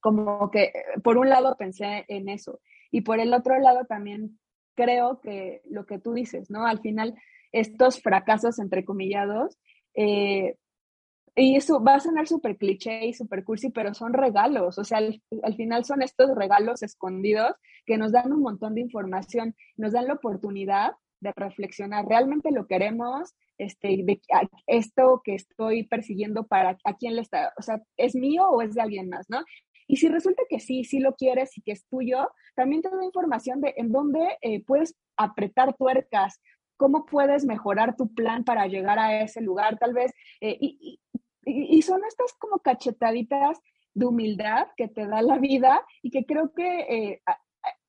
Como 0.00 0.50
que 0.50 0.72
por 1.02 1.18
un 1.18 1.28
lado 1.28 1.56
pensé 1.58 2.04
en 2.06 2.28
eso 2.28 2.60
y 2.92 3.00
por 3.00 3.18
el 3.18 3.34
otro 3.34 3.58
lado 3.58 3.84
también 3.84 4.38
creo 4.74 5.20
que 5.20 5.62
lo 5.70 5.86
que 5.86 5.98
tú 5.98 6.12
dices, 6.14 6.50
¿no? 6.50 6.66
Al 6.66 6.80
final, 6.80 7.14
estos 7.52 8.00
fracasos 8.00 8.58
entrecomillados, 8.58 9.58
eh, 9.94 10.56
y 11.36 11.56
eso 11.56 11.82
va 11.82 11.96
a 11.96 12.00
sonar 12.00 12.28
súper 12.28 12.56
cliché 12.56 13.06
y 13.06 13.12
súper 13.12 13.42
cursi, 13.42 13.70
pero 13.70 13.92
son 13.92 14.12
regalos, 14.12 14.78
o 14.78 14.84
sea, 14.84 14.98
al, 14.98 15.56
final 15.56 15.84
son 15.84 16.02
estos 16.02 16.30
regalos 16.36 16.82
escondidos 16.82 17.56
que 17.86 17.98
nos 17.98 18.12
dan 18.12 18.32
un 18.32 18.40
montón 18.40 18.74
de 18.74 18.82
información, 18.82 19.56
nos 19.76 19.92
dan 19.92 20.06
la 20.06 20.14
oportunidad 20.14 20.92
de 21.20 21.32
reflexionar, 21.34 22.06
¿realmente 22.06 22.52
lo 22.52 22.66
queremos? 22.66 23.34
Este, 23.58 24.02
de, 24.04 24.20
esto 24.66 25.22
que 25.24 25.34
estoy 25.34 25.84
persiguiendo 25.84 26.46
para 26.46 26.76
a 26.84 26.94
quién 26.96 27.16
le 27.16 27.22
está, 27.22 27.52
o 27.56 27.62
sea, 27.62 27.80
¿es 27.96 28.14
mío 28.14 28.48
o 28.48 28.62
es 28.62 28.74
de 28.74 28.82
alguien 28.82 29.08
más, 29.08 29.28
no? 29.28 29.44
Y 29.86 29.96
si 29.96 30.08
resulta 30.08 30.42
que 30.48 30.60
sí, 30.60 30.84
sí 30.84 31.00
lo 31.00 31.14
quieres 31.14 31.56
y 31.56 31.62
que 31.62 31.72
es 31.72 31.86
tuyo, 31.86 32.30
también 32.54 32.82
te 32.82 32.90
da 32.90 33.04
información 33.04 33.60
de 33.60 33.74
en 33.76 33.92
dónde 33.92 34.38
eh, 34.40 34.64
puedes 34.64 34.96
apretar 35.16 35.76
tuercas, 35.76 36.40
cómo 36.76 37.06
puedes 37.06 37.44
mejorar 37.44 37.96
tu 37.96 38.12
plan 38.14 38.44
para 38.44 38.66
llegar 38.66 38.98
a 38.98 39.22
ese 39.22 39.40
lugar, 39.40 39.78
tal 39.78 39.92
vez. 39.92 40.12
Eh, 40.40 40.56
y, 40.60 41.00
y, 41.44 41.82
son 41.82 42.00
estas 42.06 42.32
como 42.38 42.58
cachetaditas 42.58 43.60
de 43.92 44.06
humildad 44.06 44.68
que 44.76 44.88
te 44.88 45.06
da 45.06 45.22
la 45.22 45.38
vida 45.38 45.84
y 46.02 46.10
que 46.10 46.24
creo 46.24 46.52
que 46.52 46.80
eh, 46.80 47.22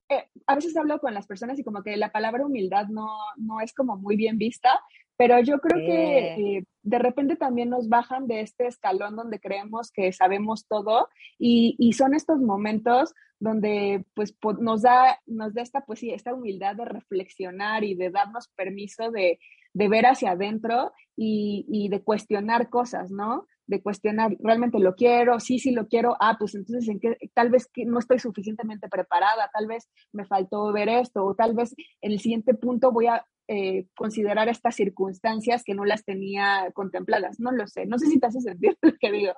eh, 0.09 0.29
a, 0.45 0.55
veces 0.55 0.77
hablo 0.77 0.99
con 0.99 1.13
las 1.13 1.25
personas 1.25 1.57
y 1.57 1.63
como 1.63 1.81
que 1.81 1.97
la 1.97 2.11
palabra 2.11 2.45
humildad 2.45 2.87
no, 2.87 3.07
no 3.37 3.59
es 3.61 3.73
como 3.73 3.97
muy 3.97 4.15
bien 4.15 4.37
vista, 4.37 4.79
pero 5.17 5.39
yo 5.39 5.59
creo 5.59 5.79
que 5.79 6.57
eh, 6.57 6.65
de 6.83 6.99
repente 6.99 7.35
también 7.35 7.69
nos 7.69 7.89
bajan 7.89 8.27
de 8.27 8.41
este 8.41 8.67
escalón 8.67 9.15
donde 9.15 9.39
creemos 9.39 9.91
que 9.91 10.11
sabemos 10.11 10.67
todo 10.67 11.09
y, 11.39 11.75
y 11.79 11.93
son 11.93 12.13
estos 12.13 12.39
momentos 12.39 13.13
donde 13.39 14.05
pues 14.13 14.35
nos 14.59 14.81
da, 14.81 15.19
nos 15.25 15.53
da 15.53 15.61
esta, 15.61 15.81
pues 15.81 15.99
sí, 15.99 16.11
esta 16.11 16.33
humildad 16.33 16.75
de 16.75 16.85
reflexionar 16.85 17.83
y 17.83 17.95
de 17.95 18.09
darnos 18.09 18.47
permiso 18.49 19.11
de, 19.11 19.39
de 19.73 19.89
ver 19.89 20.05
hacia 20.05 20.31
adentro 20.31 20.93
y, 21.15 21.65
y, 21.69 21.89
de 21.89 22.01
cuestionar 22.01 22.69
cosas, 22.69 23.11
¿no? 23.11 23.45
De 23.67 23.81
cuestionar, 23.81 24.35
¿realmente 24.39 24.79
lo 24.79 24.93
quiero? 24.93 25.39
Sí, 25.39 25.57
sí 25.59 25.71
lo 25.71 25.87
quiero. 25.87 26.15
Ah, 26.19 26.35
pues 26.37 26.53
entonces 26.53 26.87
en 26.87 26.99
qué, 26.99 27.17
tal 27.33 27.49
vez 27.49 27.67
que 27.67 27.85
no 27.85 27.99
estoy 27.99 28.19
suficientemente 28.19 28.89
preparada, 28.89 29.49
tal 29.53 29.67
vez 29.67 29.89
me 30.11 30.25
faltó 30.25 30.71
ver 30.71 30.87
esto, 30.87 31.25
o 31.25 31.35
tal 31.35 31.55
vez 31.55 31.73
en 32.01 32.11
el 32.11 32.19
siguiente 32.19 32.53
punto 32.53 32.91
voy 32.91 33.07
a 33.07 33.25
eh, 33.47 33.87
considerar 33.95 34.49
estas 34.49 34.75
circunstancias 34.75 35.63
que 35.63 35.73
no 35.73 35.85
las 35.85 36.03
tenía 36.03 36.71
contempladas. 36.73 37.39
No 37.39 37.51
lo 37.51 37.67
sé. 37.67 37.85
No 37.85 37.97
sé 37.97 38.07
si 38.07 38.19
te 38.19 38.27
hace 38.27 38.41
sentir 38.41 38.77
lo 38.81 38.93
que 38.99 39.11
digo. 39.11 39.33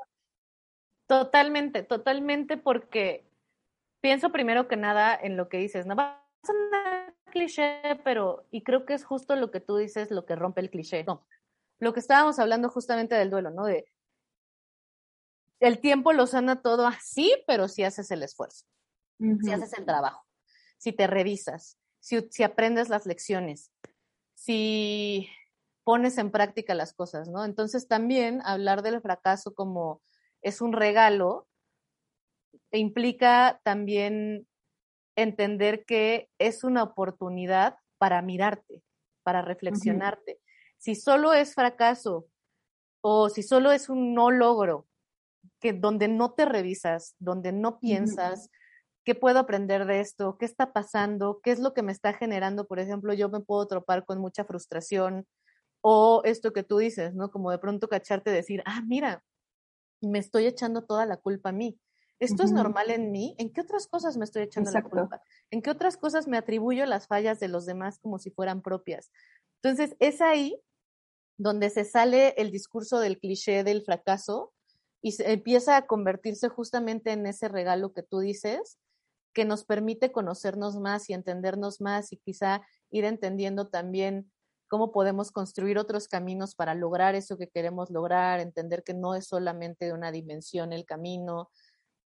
Totalmente, 1.07 1.83
totalmente, 1.83 2.57
porque 2.57 3.25
pienso 4.01 4.31
primero 4.31 4.67
que 4.67 4.75
nada 4.75 5.17
en 5.21 5.37
lo 5.37 5.47
que 5.47 5.57
dices, 5.57 5.85
no 5.85 5.95
va 5.95 6.11
a 6.11 6.45
sonar 6.45 7.13
cliché, 7.31 7.81
pero, 8.03 8.45
y 8.51 8.63
creo 8.63 8.85
que 8.85 8.93
es 8.93 9.05
justo 9.05 9.35
lo 9.35 9.49
que 9.51 9.61
tú 9.61 9.77
dices, 9.77 10.11
lo 10.11 10.25
que 10.25 10.35
rompe 10.35 10.61
el 10.61 10.69
cliché. 10.69 11.03
No, 11.05 11.25
lo 11.79 11.93
que 11.93 11.99
estábamos 11.99 12.39
hablando 12.39 12.69
justamente 12.69 13.15
del 13.15 13.29
duelo, 13.29 13.51
¿no? 13.51 13.65
De 13.65 13.85
el 15.59 15.79
tiempo 15.79 16.13
lo 16.13 16.27
sana 16.27 16.61
todo 16.61 16.87
así, 16.87 17.33
pero 17.47 17.67
si 17.67 17.83
haces 17.83 18.11
el 18.11 18.23
esfuerzo, 18.23 18.65
si 19.19 19.51
haces 19.51 19.73
el 19.77 19.85
trabajo, 19.85 20.25
si 20.77 20.93
te 20.93 21.07
revisas, 21.07 21.77
si, 21.99 22.27
si 22.29 22.43
aprendes 22.43 22.89
las 22.89 23.05
lecciones, 23.05 23.71
si 24.35 25.29
pones 25.83 26.17
en 26.17 26.31
práctica 26.31 26.75
las 26.75 26.93
cosas, 26.93 27.29
¿no? 27.29 27.45
Entonces 27.45 27.87
también 27.87 28.41
hablar 28.43 28.81
del 28.81 29.01
fracaso 29.01 29.55
como 29.55 30.01
es 30.41 30.61
un 30.61 30.73
regalo 30.73 31.47
implica 32.71 33.59
también 33.63 34.47
entender 35.15 35.85
que 35.85 36.29
es 36.37 36.63
una 36.63 36.83
oportunidad 36.83 37.77
para 37.97 38.21
mirarte, 38.21 38.83
para 39.23 39.41
reflexionarte. 39.41 40.39
Si 40.77 40.95
solo 40.95 41.33
es 41.33 41.55
fracaso 41.55 42.27
o 43.01 43.29
si 43.29 43.41
solo 43.43 43.71
es 43.71 43.89
un 43.89 44.13
no 44.13 44.31
logro, 44.31 44.86
que 45.59 45.73
donde 45.73 46.07
no 46.07 46.33
te 46.33 46.45
revisas, 46.45 47.15
donde 47.19 47.51
no 47.51 47.79
piensas, 47.79 48.49
¿qué 49.05 49.15
puedo 49.15 49.39
aprender 49.39 49.85
de 49.85 49.99
esto? 49.99 50.37
¿Qué 50.37 50.45
está 50.45 50.73
pasando? 50.73 51.39
¿Qué 51.43 51.51
es 51.51 51.59
lo 51.59 51.73
que 51.73 51.83
me 51.83 51.91
está 51.91 52.13
generando? 52.13 52.67
Por 52.67 52.79
ejemplo, 52.79 53.13
yo 53.13 53.29
me 53.29 53.39
puedo 53.39 53.67
tropar 53.67 54.05
con 54.05 54.19
mucha 54.19 54.43
frustración 54.45 55.25
o 55.81 56.21
esto 56.25 56.51
que 56.53 56.63
tú 56.63 56.77
dices, 56.77 57.13
¿no? 57.13 57.31
Como 57.31 57.51
de 57.51 57.59
pronto 57.59 57.87
cacharte 57.87 58.31
decir, 58.31 58.61
ah, 58.65 58.81
mira, 58.85 59.23
me 60.01 60.19
estoy 60.19 60.45
echando 60.45 60.83
toda 60.83 61.05
la 61.05 61.17
culpa 61.17 61.49
a 61.49 61.53
mí. 61.53 61.79
¿Esto 62.19 62.43
es 62.43 62.51
normal 62.51 62.89
en 62.89 63.11
mí? 63.11 63.35
¿En 63.37 63.53
qué 63.53 63.61
otras 63.61 63.87
cosas 63.87 64.17
me 64.17 64.25
estoy 64.25 64.43
echando 64.43 64.71
la 64.71 64.81
culpa? 64.81 65.21
¿En 65.51 65.61
qué 65.61 65.69
otras 65.69 65.97
cosas 65.97 66.27
me 66.27 66.37
atribuyo 66.37 66.85
las 66.85 67.07
fallas 67.07 67.39
de 67.39 67.47
los 67.47 67.65
demás 67.65 67.99
como 67.99 68.17
si 68.17 68.31
fueran 68.31 68.61
propias? 68.61 69.11
Entonces, 69.61 69.95
es 69.99 70.19
ahí 70.19 70.59
donde 71.37 71.69
se 71.69 71.85
sale 71.85 72.33
el 72.37 72.51
discurso 72.51 72.99
del 72.99 73.19
cliché 73.19 73.63
del 73.63 73.83
fracaso 73.83 74.51
y 75.01 75.13
se 75.13 75.31
empieza 75.31 75.77
a 75.77 75.85
convertirse 75.85 76.49
justamente 76.49 77.11
en 77.11 77.25
ese 77.25 77.47
regalo 77.47 77.93
que 77.93 78.03
tú 78.03 78.19
dices, 78.19 78.77
que 79.33 79.45
nos 79.45 79.65
permite 79.65 80.11
conocernos 80.11 80.77
más 80.79 81.09
y 81.09 81.13
entendernos 81.13 81.79
más 81.79 82.11
y 82.11 82.17
quizá 82.17 82.61
ir 82.89 83.05
entendiendo 83.05 83.67
también 83.67 84.31
cómo 84.67 84.91
podemos 84.91 85.31
construir 85.31 85.77
otros 85.77 86.07
caminos 86.07 86.55
para 86.55 86.75
lograr 86.75 87.15
eso 87.15 87.37
que 87.37 87.47
queremos 87.47 87.89
lograr, 87.89 88.39
entender 88.39 88.83
que 88.83 88.93
no 88.93 89.15
es 89.15 89.27
solamente 89.27 89.85
de 89.85 89.93
una 89.93 90.11
dimensión 90.11 90.73
el 90.73 90.85
camino. 90.85 91.49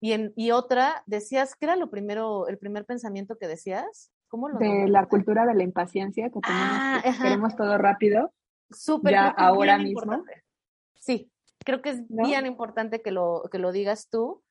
Y, 0.00 0.12
en, 0.12 0.32
y 0.36 0.50
otra, 0.50 1.02
decías, 1.06 1.54
¿qué 1.54 1.66
era 1.66 1.76
lo 1.76 1.90
primero, 1.90 2.48
el 2.48 2.58
primer 2.58 2.84
pensamiento 2.84 3.36
que 3.38 3.48
decías? 3.48 4.10
¿Cómo 4.28 4.48
lo 4.48 4.58
de 4.58 4.88
la 4.88 5.06
cultura 5.06 5.46
de 5.46 5.54
la 5.54 5.62
impaciencia, 5.62 6.30
que, 6.30 6.38
ah, 6.44 7.02
queremos 7.20 7.56
todo 7.56 7.76
rápido. 7.78 8.32
Súper. 8.70 9.12
Ya 9.12 9.28
ahora 9.28 9.78
mismo. 9.78 10.24
Sí, 10.98 11.30
creo 11.64 11.82
que 11.82 11.90
es 11.90 12.08
bien 12.08 12.46
importante 12.46 13.02
que 13.02 13.10
lo, 13.10 13.48
que 13.50 13.58
lo 13.58 13.72
digas 13.72 14.08
tú, 14.10 14.42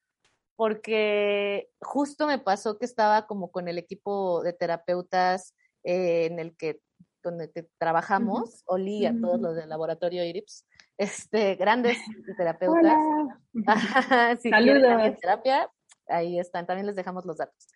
porque 0.55 1.69
justo 1.81 2.27
me 2.27 2.39
pasó 2.39 2.77
que 2.77 2.85
estaba 2.85 3.27
como 3.27 3.51
con 3.51 3.67
el 3.67 3.77
equipo 3.77 4.43
de 4.43 4.53
terapeutas 4.53 5.55
eh, 5.83 6.25
en 6.25 6.39
el 6.39 6.55
que 6.55 6.81
donde 7.23 7.49
trabajamos, 7.77 8.63
Oli, 8.65 9.05
a 9.05 9.13
todos 9.19 9.41
los 9.41 9.55
del 9.55 9.69
laboratorio 9.69 10.23
IRIPS, 10.23 10.65
este, 10.97 11.55
grandes 11.55 11.97
terapeutas. 12.37 12.97
si 14.41 14.49
Saludos. 14.49 15.19
terapia, 15.19 15.69
ahí 16.07 16.39
están, 16.39 16.65
también 16.65 16.87
les 16.87 16.95
dejamos 16.95 17.25
los 17.25 17.37
datos. 17.37 17.67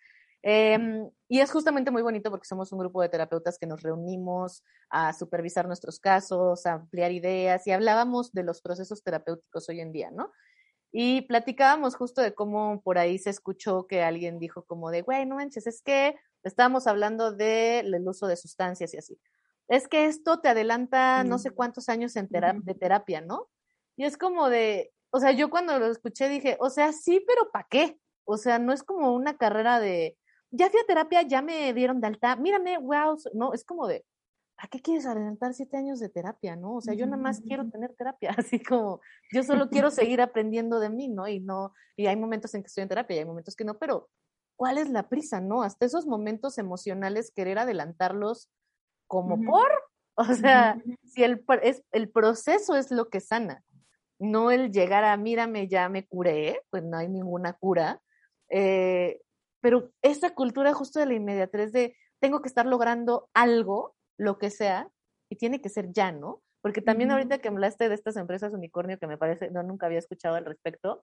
Em, 0.46 1.10
y 1.26 1.40
es 1.40 1.50
justamente 1.50 1.90
muy 1.90 2.02
bonito 2.02 2.30
porque 2.30 2.46
somos 2.46 2.70
un 2.70 2.78
grupo 2.78 3.00
de 3.00 3.08
terapeutas 3.08 3.58
que 3.58 3.66
nos 3.66 3.80
reunimos 3.80 4.62
a 4.90 5.14
supervisar 5.14 5.66
nuestros 5.66 5.98
casos, 5.98 6.66
a 6.66 6.74
ampliar 6.74 7.12
ideas 7.12 7.66
y 7.66 7.72
hablábamos 7.72 8.30
de 8.34 8.42
los 8.42 8.60
procesos 8.60 9.02
terapéuticos 9.02 9.66
hoy 9.70 9.80
en 9.80 9.90
día, 9.90 10.10
¿no? 10.10 10.30
Y 10.92 11.22
platicábamos 11.22 11.96
justo 11.96 12.20
de 12.20 12.34
cómo 12.34 12.82
por 12.82 12.98
ahí 12.98 13.18
se 13.18 13.30
escuchó 13.30 13.86
que 13.86 14.02
alguien 14.02 14.38
dijo 14.38 14.64
como 14.66 14.90
de, 14.90 15.00
güey, 15.00 15.24
no 15.24 15.36
manches, 15.36 15.66
es 15.66 15.80
que 15.80 16.14
estábamos 16.42 16.86
hablando 16.86 17.32
del 17.32 18.06
uso 18.06 18.26
de 18.26 18.36
sustancias 18.36 18.92
y 18.92 18.98
así. 18.98 19.18
Es 19.68 19.88
que 19.88 20.04
esto 20.04 20.40
te 20.40 20.50
adelanta 20.50 21.24
no 21.24 21.38
sé 21.38 21.52
cuántos 21.52 21.88
años 21.88 22.16
en 22.16 22.28
de 22.28 22.74
terapia, 22.74 23.22
¿no? 23.22 23.48
Y 23.96 24.04
es 24.04 24.18
como 24.18 24.50
de, 24.50 24.92
o 25.08 25.20
sea, 25.20 25.32
yo 25.32 25.48
cuando 25.48 25.78
lo 25.78 25.86
escuché 25.86 26.28
dije, 26.28 26.58
o 26.60 26.68
sea, 26.68 26.92
sí, 26.92 27.24
pero 27.26 27.50
¿para 27.50 27.66
qué? 27.70 27.98
O 28.26 28.36
sea, 28.36 28.58
no 28.58 28.74
es 28.74 28.82
como 28.82 29.14
una 29.14 29.38
carrera 29.38 29.80
de, 29.80 30.18
ya 30.54 30.70
fui 30.70 30.80
a 30.80 30.86
terapia, 30.86 31.22
ya 31.22 31.42
me 31.42 31.72
dieron 31.74 32.00
de 32.00 32.06
alta, 32.06 32.36
mírame, 32.36 32.78
wow, 32.78 33.18
no, 33.34 33.52
es 33.52 33.64
como 33.64 33.86
de, 33.88 34.04
¿a 34.56 34.68
qué 34.68 34.80
quieres 34.80 35.04
adelantar 35.04 35.52
siete 35.52 35.76
años 35.76 35.98
de 35.98 36.08
terapia, 36.08 36.54
no? 36.54 36.76
O 36.76 36.80
sea, 36.80 36.94
yo 36.94 37.06
nada 37.06 37.20
más 37.20 37.40
quiero 37.40 37.68
tener 37.68 37.94
terapia, 37.94 38.30
así 38.38 38.62
como, 38.62 39.00
yo 39.32 39.42
solo 39.42 39.68
quiero 39.68 39.90
seguir 39.90 40.20
aprendiendo 40.20 40.78
de 40.78 40.90
mí, 40.90 41.08
¿no? 41.08 41.26
Y 41.26 41.40
no, 41.40 41.72
y 41.96 42.06
hay 42.06 42.16
momentos 42.16 42.54
en 42.54 42.62
que 42.62 42.68
estoy 42.68 42.82
en 42.82 42.88
terapia 42.88 43.16
y 43.16 43.18
hay 43.20 43.24
momentos 43.24 43.56
que 43.56 43.64
no, 43.64 43.78
pero 43.78 44.08
¿cuál 44.56 44.78
es 44.78 44.88
la 44.88 45.08
prisa, 45.08 45.40
no? 45.40 45.62
Hasta 45.62 45.86
esos 45.86 46.06
momentos 46.06 46.58
emocionales, 46.58 47.32
querer 47.34 47.58
adelantarlos 47.58 48.50
como 49.08 49.42
por, 49.42 49.68
o 50.14 50.34
sea, 50.34 50.80
si 51.04 51.24
el, 51.24 51.44
es, 51.62 51.82
el 51.90 52.10
proceso 52.10 52.76
es 52.76 52.92
lo 52.92 53.08
que 53.08 53.20
sana, 53.20 53.64
no 54.20 54.52
el 54.52 54.70
llegar 54.70 55.04
a, 55.04 55.16
mírame, 55.16 55.66
ya 55.66 55.88
me 55.88 56.06
curé, 56.06 56.62
pues 56.70 56.84
no 56.84 56.96
hay 56.96 57.08
ninguna 57.08 57.54
cura, 57.54 58.00
eh, 58.48 59.20
pero 59.64 59.90
esa 60.02 60.34
cultura 60.34 60.74
justo 60.74 61.00
de 61.00 61.06
la 61.06 61.14
inmediatez 61.14 61.72
de 61.72 61.96
tengo 62.20 62.42
que 62.42 62.48
estar 62.48 62.66
logrando 62.66 63.30
algo, 63.32 63.96
lo 64.18 64.38
que 64.38 64.50
sea, 64.50 64.90
y 65.30 65.36
tiene 65.36 65.62
que 65.62 65.70
ser 65.70 65.90
ya, 65.90 66.12
¿no? 66.12 66.42
Porque 66.60 66.82
también 66.82 67.10
ahorita 67.10 67.38
que 67.38 67.48
hablaste 67.48 67.88
de 67.88 67.94
estas 67.94 68.18
empresas 68.18 68.52
unicornio 68.52 68.98
que 68.98 69.06
me 69.06 69.16
parece, 69.16 69.50
no, 69.50 69.62
nunca 69.62 69.86
había 69.86 70.00
escuchado 70.00 70.34
al 70.34 70.44
respecto, 70.44 71.02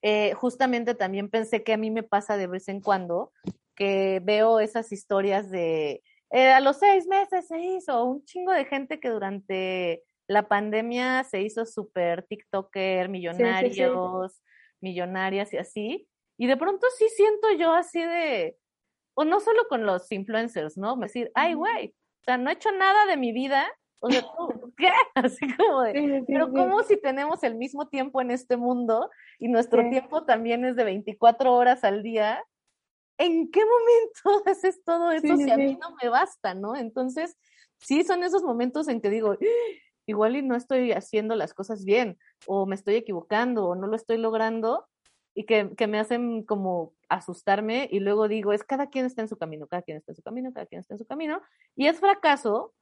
eh, 0.00 0.32
justamente 0.32 0.94
también 0.94 1.28
pensé 1.28 1.62
que 1.62 1.74
a 1.74 1.76
mí 1.76 1.90
me 1.90 2.02
pasa 2.02 2.38
de 2.38 2.46
vez 2.46 2.66
en 2.68 2.80
cuando 2.80 3.30
que 3.76 4.22
veo 4.24 4.58
esas 4.58 4.90
historias 4.90 5.50
de 5.50 6.02
eh, 6.30 6.52
a 6.52 6.60
los 6.60 6.78
seis 6.78 7.06
meses 7.08 7.46
se 7.46 7.60
hizo 7.60 8.06
un 8.06 8.24
chingo 8.24 8.52
de 8.52 8.64
gente 8.64 9.00
que 9.00 9.10
durante 9.10 10.02
la 10.26 10.48
pandemia 10.48 11.24
se 11.24 11.42
hizo 11.42 11.66
súper 11.66 12.22
TikToker, 12.22 13.10
millonarios, 13.10 14.40
millonarias 14.80 15.52
y 15.52 15.58
así. 15.58 16.09
Y 16.40 16.46
de 16.46 16.56
pronto 16.56 16.86
sí 16.96 17.06
siento 17.10 17.52
yo 17.58 17.74
así 17.74 18.02
de, 18.02 18.56
o 19.12 19.26
no 19.26 19.40
solo 19.40 19.68
con 19.68 19.84
los 19.84 20.10
influencers, 20.10 20.78
¿no? 20.78 20.96
Decir, 20.96 21.30
ay, 21.34 21.52
güey, 21.52 21.88
o 21.88 22.24
sea, 22.24 22.38
no 22.38 22.48
he 22.48 22.54
hecho 22.54 22.72
nada 22.72 23.04
de 23.04 23.18
mi 23.18 23.30
vida. 23.32 23.70
O 23.98 24.10
sea, 24.10 24.24
¿qué? 24.78 24.88
Así 25.14 25.54
como 25.54 25.82
de, 25.82 26.24
pero 26.26 26.50
¿cómo 26.50 26.82
si 26.82 26.96
tenemos 26.96 27.42
el 27.42 27.56
mismo 27.56 27.88
tiempo 27.88 28.22
en 28.22 28.30
este 28.30 28.56
mundo 28.56 29.10
y 29.38 29.48
nuestro 29.48 29.86
tiempo 29.90 30.24
también 30.24 30.64
es 30.64 30.76
de 30.76 30.84
24 30.84 31.52
horas 31.54 31.84
al 31.84 32.02
día? 32.02 32.42
¿En 33.18 33.50
qué 33.50 33.60
momento 33.60 34.42
haces 34.50 34.82
todo 34.82 35.12
eso 35.12 35.36
si 35.36 35.50
a 35.50 35.58
mí 35.58 35.76
no 35.78 35.94
me 36.02 36.08
basta, 36.08 36.54
no? 36.54 36.74
Entonces, 36.74 37.36
sí 37.80 38.02
son 38.02 38.24
esos 38.24 38.42
momentos 38.42 38.88
en 38.88 39.02
que 39.02 39.10
digo, 39.10 39.36
igual 40.06 40.36
y 40.36 40.42
no 40.42 40.56
estoy 40.56 40.92
haciendo 40.92 41.34
las 41.34 41.52
cosas 41.52 41.84
bien, 41.84 42.16
o 42.46 42.64
me 42.64 42.76
estoy 42.76 42.94
equivocando, 42.94 43.66
o 43.66 43.74
no 43.74 43.86
lo 43.86 43.96
estoy 43.96 44.16
logrando, 44.16 44.86
y 45.40 45.44
que, 45.44 45.70
que, 45.74 45.86
me 45.86 45.98
hacen 45.98 46.42
como 46.42 46.92
asustarme 47.08 47.88
y 47.90 48.00
luego 48.00 48.28
digo, 48.28 48.52
es 48.52 48.62
cada 48.62 48.90
quien 48.90 49.06
está 49.06 49.22
en 49.22 49.28
su 49.28 49.38
camino, 49.38 49.66
cada 49.66 49.80
quien 49.80 49.96
está 49.96 50.12
en 50.12 50.16
su 50.16 50.22
camino, 50.22 50.52
cada 50.52 50.66
quien 50.66 50.80
está 50.80 50.92
en 50.92 50.98
su 50.98 51.06
camino. 51.06 51.40
Y 51.74 51.86
es 51.86 51.98
fracaso, 51.98 52.74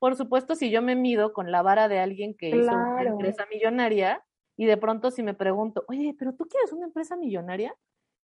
por 0.00 0.16
supuesto, 0.16 0.56
si 0.56 0.72
yo 0.72 0.82
me 0.82 0.96
mido 0.96 1.32
con 1.32 1.52
la 1.52 1.62
vara 1.62 1.86
de 1.86 2.00
alguien 2.00 2.34
que 2.34 2.48
hizo 2.48 2.72
una 2.72 3.04
empresa 3.04 3.46
millonaria 3.48 4.24
y 4.56 4.66
de 4.66 4.76
pronto 4.76 5.12
si 5.12 5.22
me 5.22 5.34
pregunto, 5.34 5.84
oye, 5.86 6.16
pero 6.18 6.34
tú 6.34 6.46
quieres 6.48 6.72
una 6.72 6.86
empresa 6.86 7.14
millonaria? 7.14 7.72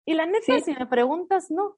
Y 0.05 0.15
la 0.15 0.25
neta, 0.25 0.59
si 0.59 0.73
me 0.73 0.85
preguntas, 0.85 1.49
no. 1.49 1.77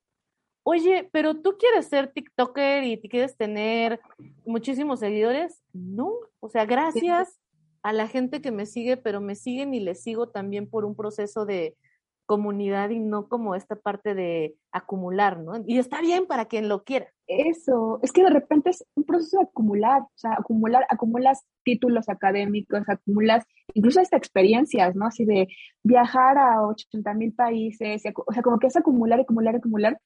Oye, 0.63 1.07
pero 1.11 1.39
tú 1.39 1.55
quieres 1.59 1.85
ser 1.85 2.11
TikToker 2.11 2.83
y 2.83 2.99
quieres 3.07 3.37
tener 3.37 3.99
muchísimos 4.43 5.01
seguidores? 5.01 5.61
No. 5.71 6.13
O 6.39 6.49
sea, 6.49 6.65
gracias 6.65 7.39
a 7.85 7.93
la 7.93 8.07
gente 8.07 8.41
que 8.41 8.49
me 8.49 8.65
sigue, 8.65 8.97
pero 8.97 9.21
me 9.21 9.35
siguen 9.35 9.75
y 9.75 9.79
les 9.79 10.01
sigo 10.01 10.29
también 10.29 10.67
por 10.67 10.85
un 10.85 10.95
proceso 10.95 11.45
de 11.45 11.77
comunidad 12.25 12.89
y 12.89 12.99
no 12.99 13.27
como 13.27 13.55
esta 13.55 13.75
parte 13.75 14.13
de 14.13 14.55
acumular, 14.71 15.39
¿no? 15.39 15.63
Y 15.65 15.77
está 15.77 16.01
bien 16.01 16.25
para 16.25 16.45
quien 16.45 16.67
lo 16.67 16.83
quiera. 16.83 17.07
Eso, 17.27 17.99
es 18.01 18.11
que 18.11 18.23
de 18.23 18.29
repente 18.29 18.71
es 18.71 18.85
un 18.95 19.03
proceso 19.03 19.37
de 19.37 19.45
acumular, 19.45 20.01
o 20.01 20.11
sea, 20.15 20.33
acumular, 20.33 20.85
acumulas 20.89 21.45
títulos 21.63 22.09
académicos, 22.09 22.87
acumulas 22.87 23.45
incluso 23.73 23.99
hasta 23.99 24.17
experiencias, 24.17 24.95
¿no? 24.95 25.07
Así 25.07 25.25
de 25.25 25.47
viajar 25.83 26.37
a 26.37 26.61
80 26.63 27.13
mil 27.13 27.33
países, 27.33 28.03
o 28.27 28.33
sea, 28.33 28.41
como 28.41 28.59
que 28.59 28.67
es 28.67 28.75
acumular, 28.75 29.19
acumular, 29.19 29.55
acumular, 29.55 29.99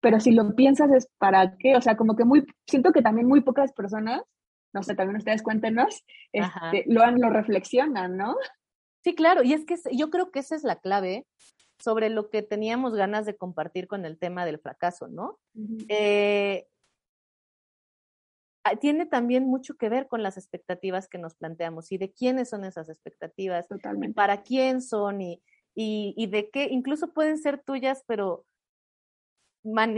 pero 0.00 0.20
si 0.20 0.32
lo 0.32 0.54
piensas 0.54 0.90
es 0.92 1.08
para 1.18 1.56
qué, 1.56 1.76
o 1.76 1.80
sea, 1.80 1.96
como 1.96 2.16
que 2.16 2.24
muy, 2.24 2.46
siento 2.66 2.92
que 2.92 3.02
también 3.02 3.26
muy 3.26 3.40
pocas 3.40 3.72
personas 3.72 4.22
no 4.76 4.82
sé, 4.82 4.94
también 4.94 5.16
ustedes 5.16 5.42
cuéntenos, 5.42 6.04
este, 6.32 6.84
lo, 6.86 7.10
lo 7.12 7.30
reflexionan, 7.30 8.18
¿no? 8.18 8.36
Sí, 9.02 9.14
claro, 9.14 9.42
y 9.42 9.54
es 9.54 9.64
que 9.64 9.76
yo 9.92 10.10
creo 10.10 10.30
que 10.30 10.40
esa 10.40 10.54
es 10.54 10.64
la 10.64 10.76
clave 10.80 11.24
sobre 11.78 12.08
lo 12.08 12.30
que 12.30 12.42
teníamos 12.42 12.94
ganas 12.94 13.26
de 13.26 13.36
compartir 13.36 13.86
con 13.86 14.04
el 14.04 14.18
tema 14.18 14.44
del 14.46 14.58
fracaso, 14.58 15.08
¿no? 15.08 15.38
Eh, 15.88 16.66
ah, 18.64 18.76
tiene 18.76 19.06
también 19.06 19.46
mucho 19.46 19.76
que 19.76 19.88
ver 19.88 20.08
con 20.08 20.22
las 20.22 20.36
expectativas 20.36 21.08
que 21.08 21.18
nos 21.18 21.34
planteamos 21.34 21.92
y 21.92 21.98
de 21.98 22.12
quiénes 22.12 22.48
son 22.48 22.64
esas 22.64 22.88
expectativas, 22.88 23.68
Totalmente. 23.68 24.14
para 24.14 24.42
quién 24.42 24.80
son 24.80 25.20
y, 25.20 25.42
y, 25.74 26.26
de 26.28 26.50
qué, 26.50 26.68
incluso 26.70 27.12
pueden 27.12 27.38
ser 27.38 27.62
tuyas, 27.62 28.02
pero 28.06 28.46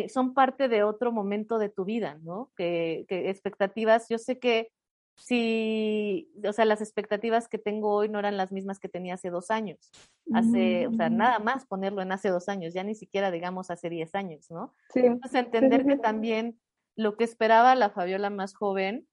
son 0.08 0.34
parte 0.34 0.68
de 0.68 0.82
otro 0.82 1.12
momento 1.12 1.58
de 1.58 1.68
tu 1.68 1.84
vida, 1.84 2.18
¿no? 2.22 2.50
Que, 2.56 3.04
que 3.08 3.30
expectativas, 3.30 4.06
yo 4.08 4.18
sé 4.18 4.38
que 4.38 4.72
si, 5.18 6.30
o 6.46 6.52
sea, 6.52 6.64
las 6.64 6.80
expectativas 6.80 7.48
que 7.48 7.58
tengo 7.58 7.92
hoy 7.94 8.08
no 8.08 8.18
eran 8.18 8.36
las 8.36 8.52
mismas 8.52 8.78
que 8.78 8.88
tenía 8.88 9.14
hace 9.14 9.30
dos 9.30 9.50
años. 9.50 9.90
Hace, 10.32 10.86
o 10.86 10.92
sea, 10.92 11.10
nada 11.10 11.38
más 11.38 11.66
ponerlo 11.66 12.02
en 12.02 12.12
hace 12.12 12.28
dos 12.28 12.48
años, 12.48 12.72
ya 12.72 12.84
ni 12.84 12.94
siquiera 12.94 13.30
digamos 13.30 13.70
hace 13.70 13.90
diez 13.90 14.14
años, 14.14 14.50
¿no? 14.50 14.74
Sí. 14.92 15.00
Entonces, 15.00 15.44
entender 15.44 15.84
que 15.84 15.96
también 15.96 16.58
lo 16.96 17.16
que 17.16 17.24
esperaba 17.24 17.74
la 17.74 17.90
Fabiola 17.90 18.30
más 18.30 18.54
joven, 18.54 19.06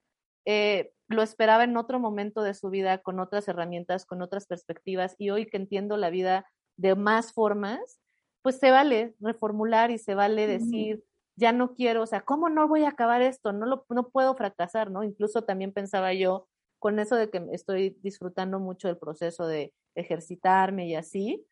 eh, 0.46 0.94
lo 1.08 1.22
esperaba 1.22 1.64
en 1.64 1.78
otro 1.78 2.00
momento 2.00 2.42
de 2.44 2.54
su 2.54 2.70
vida, 2.70 3.00
con 3.00 3.20
otras 3.20 3.48
herramientas, 3.48 4.06
con 4.06 4.22
otras 4.22 4.48
perspectivas, 4.48 5.16
y 5.18 5.30
hoy 5.30 5.48
que 5.48 5.58
entiendo 5.58 5.98
la 5.98 6.10
vida 6.10 6.46
de 6.78 6.96
más 6.96 7.34
formas, 7.34 8.00
pues 8.42 8.60
se 8.60 8.72
vale 8.72 9.16
reformular 9.20 9.92
y 9.92 9.98
se 9.98 10.14
vale 10.14 10.46
decir, 10.48 11.04
ya 11.36 11.52
no 11.52 11.74
quiero, 11.74 12.04
o 12.04 12.08
sea, 12.08 12.22
¿cómo 12.22 12.50
no 12.50 12.68
voy 12.68 12.84
a 12.84 12.90
acabar 12.90 13.22
esto? 13.22 13.54
No, 13.54 13.66
lo, 13.66 13.86
no 13.90 14.10
puedo 14.10 14.36
fracasar, 14.36 14.92
¿no? 14.92 15.04
Incluso 15.04 15.44
también 15.44 15.74
pensaba 15.74 16.14
yo 16.14 16.48
con 16.80 17.00
eso 17.00 17.16
de 17.16 17.30
que 17.30 17.46
estoy 17.52 17.98
disfrutando 18.02 18.60
mucho 18.60 18.88
del 18.88 18.98
proceso 18.98 19.48
de 19.48 19.74
ejercitarme 19.96 20.88
y 20.88 20.96
así. 20.96 21.46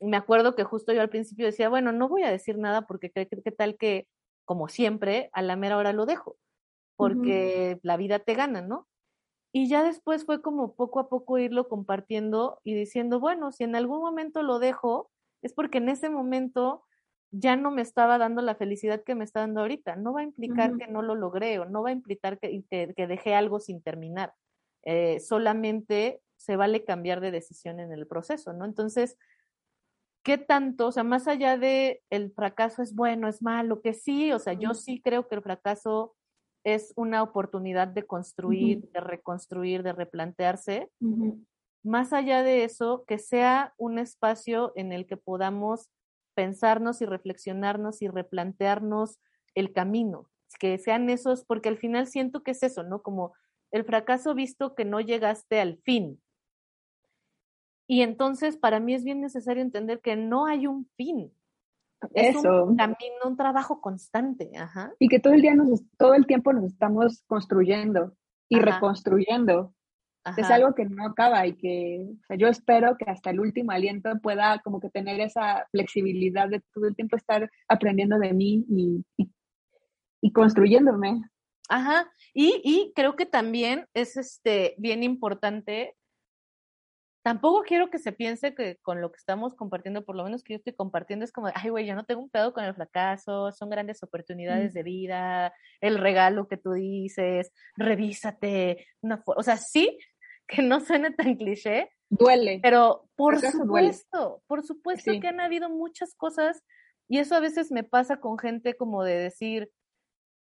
me 0.00 0.16
acuerdo 0.16 0.54
que 0.56 0.64
justo 0.64 0.92
yo 0.92 1.00
al 1.02 1.10
principio 1.10 1.46
decía, 1.46 1.68
bueno, 1.68 1.92
no 1.92 2.08
voy 2.08 2.22
a 2.22 2.30
decir 2.30 2.58
nada 2.58 2.86
porque 2.86 3.10
qué, 3.10 3.28
qué 3.28 3.52
tal 3.52 3.76
que, 3.76 4.08
como 4.44 4.68
siempre, 4.68 5.30
a 5.32 5.42
la 5.42 5.56
mera 5.56 5.76
hora 5.76 5.92
lo 5.92 6.06
dejo, 6.06 6.36
porque 6.96 7.80
la 7.82 7.96
vida 7.96 8.20
te 8.20 8.34
gana, 8.34 8.62
¿no? 8.62 8.88
Y 9.52 9.68
ya 9.68 9.82
después 9.82 10.24
fue 10.26 10.42
como 10.42 10.74
poco 10.74 11.00
a 11.00 11.08
poco 11.08 11.38
irlo 11.38 11.68
compartiendo 11.68 12.60
y 12.64 12.74
diciendo, 12.74 13.20
bueno, 13.20 13.52
si 13.52 13.64
en 13.64 13.76
algún 13.76 14.00
momento 14.00 14.42
lo 14.42 14.58
dejo, 14.58 15.10
es 15.42 15.54
porque 15.54 15.78
en 15.78 15.88
ese 15.88 16.10
momento 16.10 16.84
ya 17.30 17.56
no 17.56 17.70
me 17.70 17.82
estaba 17.82 18.18
dando 18.18 18.42
la 18.42 18.54
felicidad 18.54 19.02
que 19.04 19.14
me 19.14 19.24
está 19.24 19.40
dando 19.40 19.60
ahorita. 19.60 19.96
No 19.96 20.14
va 20.14 20.20
a 20.20 20.24
implicar 20.24 20.76
que 20.76 20.86
no 20.86 21.02
lo 21.02 21.14
logré 21.14 21.58
o 21.58 21.66
no 21.66 21.82
va 21.82 21.90
a 21.90 21.92
implicar 21.92 22.38
que, 22.38 22.62
que, 22.68 23.06
dejé 23.06 23.34
algo 23.34 23.60
sin 23.60 23.82
terminar. 23.82 24.34
Eh, 24.84 25.20
solamente 25.20 26.22
se 26.36 26.56
vale 26.56 26.84
cambiar 26.84 27.20
de 27.20 27.30
decisión 27.30 27.80
en 27.80 27.92
el 27.92 28.06
proceso, 28.06 28.52
¿no? 28.52 28.64
Entonces, 28.64 29.18
¿qué 30.22 30.38
tanto? 30.38 30.86
O 30.86 30.92
sea, 30.92 31.04
más 31.04 31.28
allá 31.28 31.58
de 31.58 32.02
el 32.10 32.32
fracaso 32.32 32.82
es 32.82 32.94
bueno, 32.94 33.28
es 33.28 33.42
malo, 33.42 33.82
que 33.82 33.92
sí, 33.92 34.32
o 34.32 34.38
sea, 34.38 34.54
yo 34.54 34.72
sí 34.74 35.00
creo 35.02 35.28
que 35.28 35.34
el 35.34 35.42
fracaso 35.42 36.14
es 36.64 36.92
una 36.96 37.22
oportunidad 37.22 37.88
de 37.88 38.04
construir, 38.04 38.88
de 38.90 39.00
reconstruir, 39.00 39.82
de 39.82 39.92
replantearse. 39.92 40.90
Más 41.82 42.12
allá 42.12 42.42
de 42.42 42.64
eso, 42.64 43.04
que 43.06 43.18
sea 43.18 43.74
un 43.76 43.98
espacio 43.98 44.72
en 44.76 44.92
el 44.92 45.06
que 45.06 45.16
podamos 45.16 45.90
pensarnos 46.38 47.02
y 47.02 47.04
reflexionarnos 47.04 48.00
y 48.00 48.06
replantearnos 48.06 49.18
el 49.56 49.72
camino, 49.72 50.30
que 50.60 50.78
sean 50.78 51.10
esos, 51.10 51.44
porque 51.44 51.68
al 51.68 51.78
final 51.78 52.06
siento 52.06 52.44
que 52.44 52.52
es 52.52 52.62
eso, 52.62 52.84
¿no? 52.84 53.02
Como 53.02 53.34
el 53.72 53.82
fracaso 53.82 54.36
visto 54.36 54.76
que 54.76 54.84
no 54.84 55.00
llegaste 55.00 55.58
al 55.60 55.78
fin. 55.78 56.22
Y 57.88 58.02
entonces 58.02 58.56
para 58.56 58.78
mí 58.78 58.94
es 58.94 59.02
bien 59.02 59.20
necesario 59.20 59.64
entender 59.64 60.00
que 60.00 60.14
no 60.14 60.46
hay 60.46 60.68
un 60.68 60.88
fin. 60.96 61.32
Es 62.14 62.36
un 62.36 62.76
camino, 62.76 63.16
un 63.26 63.36
trabajo 63.36 63.80
constante. 63.80 64.52
Ajá. 64.56 64.92
Y 65.00 65.08
que 65.08 65.18
todo 65.18 65.32
el 65.32 65.42
día 65.42 65.56
nos, 65.56 65.82
todo 65.96 66.14
el 66.14 66.24
tiempo 66.24 66.52
nos 66.52 66.66
estamos 66.66 67.24
construyendo 67.26 68.14
y 68.48 68.60
reconstruyendo 68.60 69.74
es 70.36 70.50
algo 70.50 70.74
que 70.74 70.84
no 70.84 71.06
acaba 71.06 71.46
y 71.46 71.54
que 71.54 72.06
yo 72.36 72.48
espero 72.48 72.96
que 72.96 73.10
hasta 73.10 73.30
el 73.30 73.40
último 73.40 73.72
aliento 73.72 74.10
pueda 74.22 74.60
como 74.60 74.80
que 74.80 74.90
tener 74.90 75.20
esa 75.20 75.66
flexibilidad 75.70 76.48
de 76.48 76.62
todo 76.72 76.86
el 76.86 76.96
tiempo 76.96 77.16
estar 77.16 77.50
aprendiendo 77.68 78.18
de 78.18 78.32
mí 78.32 78.64
y, 78.68 79.04
y, 80.20 80.32
construyéndome. 80.32 81.22
Ajá, 81.68 82.10
y, 82.32 82.60
y, 82.64 82.92
creo 82.94 83.14
que 83.16 83.26
también 83.26 83.86
es 83.94 84.16
este, 84.16 84.74
bien 84.78 85.02
importante, 85.02 85.94
tampoco 87.28 87.62
quiero 87.62 87.90
que 87.90 87.98
se 87.98 88.12
piense 88.12 88.54
que 88.54 88.78
con 88.80 89.02
lo 89.02 89.10
que 89.10 89.18
estamos 89.18 89.54
compartiendo, 89.54 90.02
por 90.02 90.16
lo 90.16 90.24
menos 90.24 90.42
que 90.42 90.54
yo 90.54 90.56
estoy 90.56 90.72
compartiendo, 90.72 91.26
es 91.26 91.32
como, 91.32 91.48
ay, 91.54 91.68
güey, 91.68 91.86
yo 91.86 91.94
no 91.94 92.04
tengo 92.04 92.22
un 92.22 92.30
pedo 92.30 92.54
con 92.54 92.64
el 92.64 92.74
fracaso, 92.74 93.52
son 93.52 93.68
grandes 93.68 94.02
oportunidades 94.02 94.72
de 94.72 94.82
vida, 94.82 95.52
el 95.82 95.98
regalo 95.98 96.48
que 96.48 96.56
tú 96.56 96.72
dices, 96.72 97.52
revísate, 97.76 98.86
una 99.02 99.22
o 99.26 99.42
sea, 99.42 99.58
sí, 99.58 99.98
que 100.48 100.62
no 100.62 100.80
suene 100.80 101.12
tan 101.12 101.36
cliché. 101.36 101.90
Duele. 102.08 102.58
Pero 102.62 103.08
por 103.14 103.38
supuesto, 103.38 104.42
por 104.46 104.64
supuesto 104.64 105.12
que 105.20 105.28
han 105.28 105.40
habido 105.40 105.68
muchas 105.68 106.14
cosas 106.14 106.64
y 107.06 107.18
eso 107.18 107.34
a 107.34 107.40
veces 107.40 107.70
me 107.70 107.84
pasa 107.84 108.18
con 108.18 108.38
gente 108.38 108.74
como 108.74 109.04
de 109.04 109.16
decir, 109.16 109.70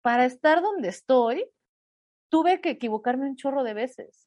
para 0.02 0.26
estar 0.26 0.62
donde 0.62 0.89
estoy, 0.89 1.45
tuve 2.30 2.62
que 2.62 2.72
equivocarme 2.72 3.28
un 3.28 3.36
chorro 3.36 3.64
de 3.64 3.74
veces. 3.74 4.26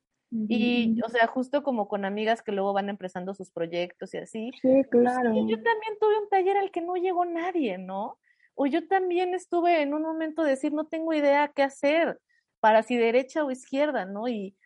Y, 0.49 0.99
o 1.03 1.11
sea, 1.11 1.27
justo 1.27 1.63
como 1.63 1.89
con 1.89 2.07
amigas 2.07 2.41
que 2.41 2.53
luego 2.53 2.73
van 2.73 2.89
empezando 2.89 3.35
sus 3.35 3.51
proyectos 3.51 4.15
y 4.15 4.17
así. 4.17 4.51
Sí, 4.63 4.83
claro. 4.91 5.35
Y 5.35 5.47
yo 5.47 5.63
también 5.63 5.99
tuve 6.01 6.19
un 6.19 6.29
taller 6.31 6.57
al 6.57 6.71
que 6.71 6.81
no 6.81 6.97
llegó 6.97 7.27
nadie, 7.27 7.77
¿no? 7.77 8.19
O 8.55 8.65
yo 8.65 8.89
también 8.89 9.35
estuve 9.35 9.83
en 9.83 9.93
un 9.93 10.01
momento 10.01 10.43
de 10.43 10.51
decir, 10.53 10.73
no 10.73 10.87
tengo 10.87 11.13
idea 11.13 11.53
qué 11.55 11.63
hacer 11.63 12.19
para 12.63 12.85
si 12.85 12.97
derecha 12.97 13.45
o 13.45 13.51
izquierda, 13.51 14.05
¿no? 14.05 14.29
Y, 14.29 14.57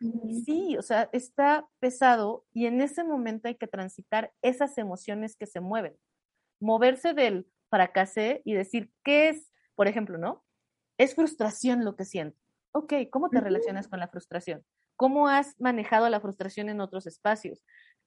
sí, 0.45 0.77
o 0.77 0.83
sea, 0.83 1.09
está 1.13 1.67
pesado 1.79 2.45
y 2.53 2.67
en 2.67 2.83
ese 2.83 3.05
momento 3.05 3.49
hay 3.49 3.55
que 3.55 3.67
transitar 3.67 4.35
esas 4.43 4.77
emociones 4.77 5.35
que 5.35 5.47
se 5.47 5.61
mueven. 5.61 5.97
Moverse 6.61 7.15
del 7.15 7.47
fracasé 7.71 8.43
y 8.45 8.53
decir, 8.53 8.91
¿qué 9.03 9.31
es? 9.31 9.51
Por 9.75 9.89
ejemplo, 9.89 10.19
¿no? 10.19 10.45
Es 10.99 11.15
frustración 11.15 11.87
lo 11.87 11.97
que 11.97 12.05
siento. 12.05 12.39
Ok, 12.73 12.93
¿cómo 13.11 13.31
te 13.31 13.41
relacionas 13.41 13.89
con 13.89 13.99
la 13.99 14.09
frustración? 14.09 14.63
¿Cómo 14.97 15.29
has 15.29 15.59
manejado 15.59 16.11
la 16.11 16.21
frustración 16.21 16.69
en 16.69 16.83
otros 16.83 17.07
espacios? 17.07 17.63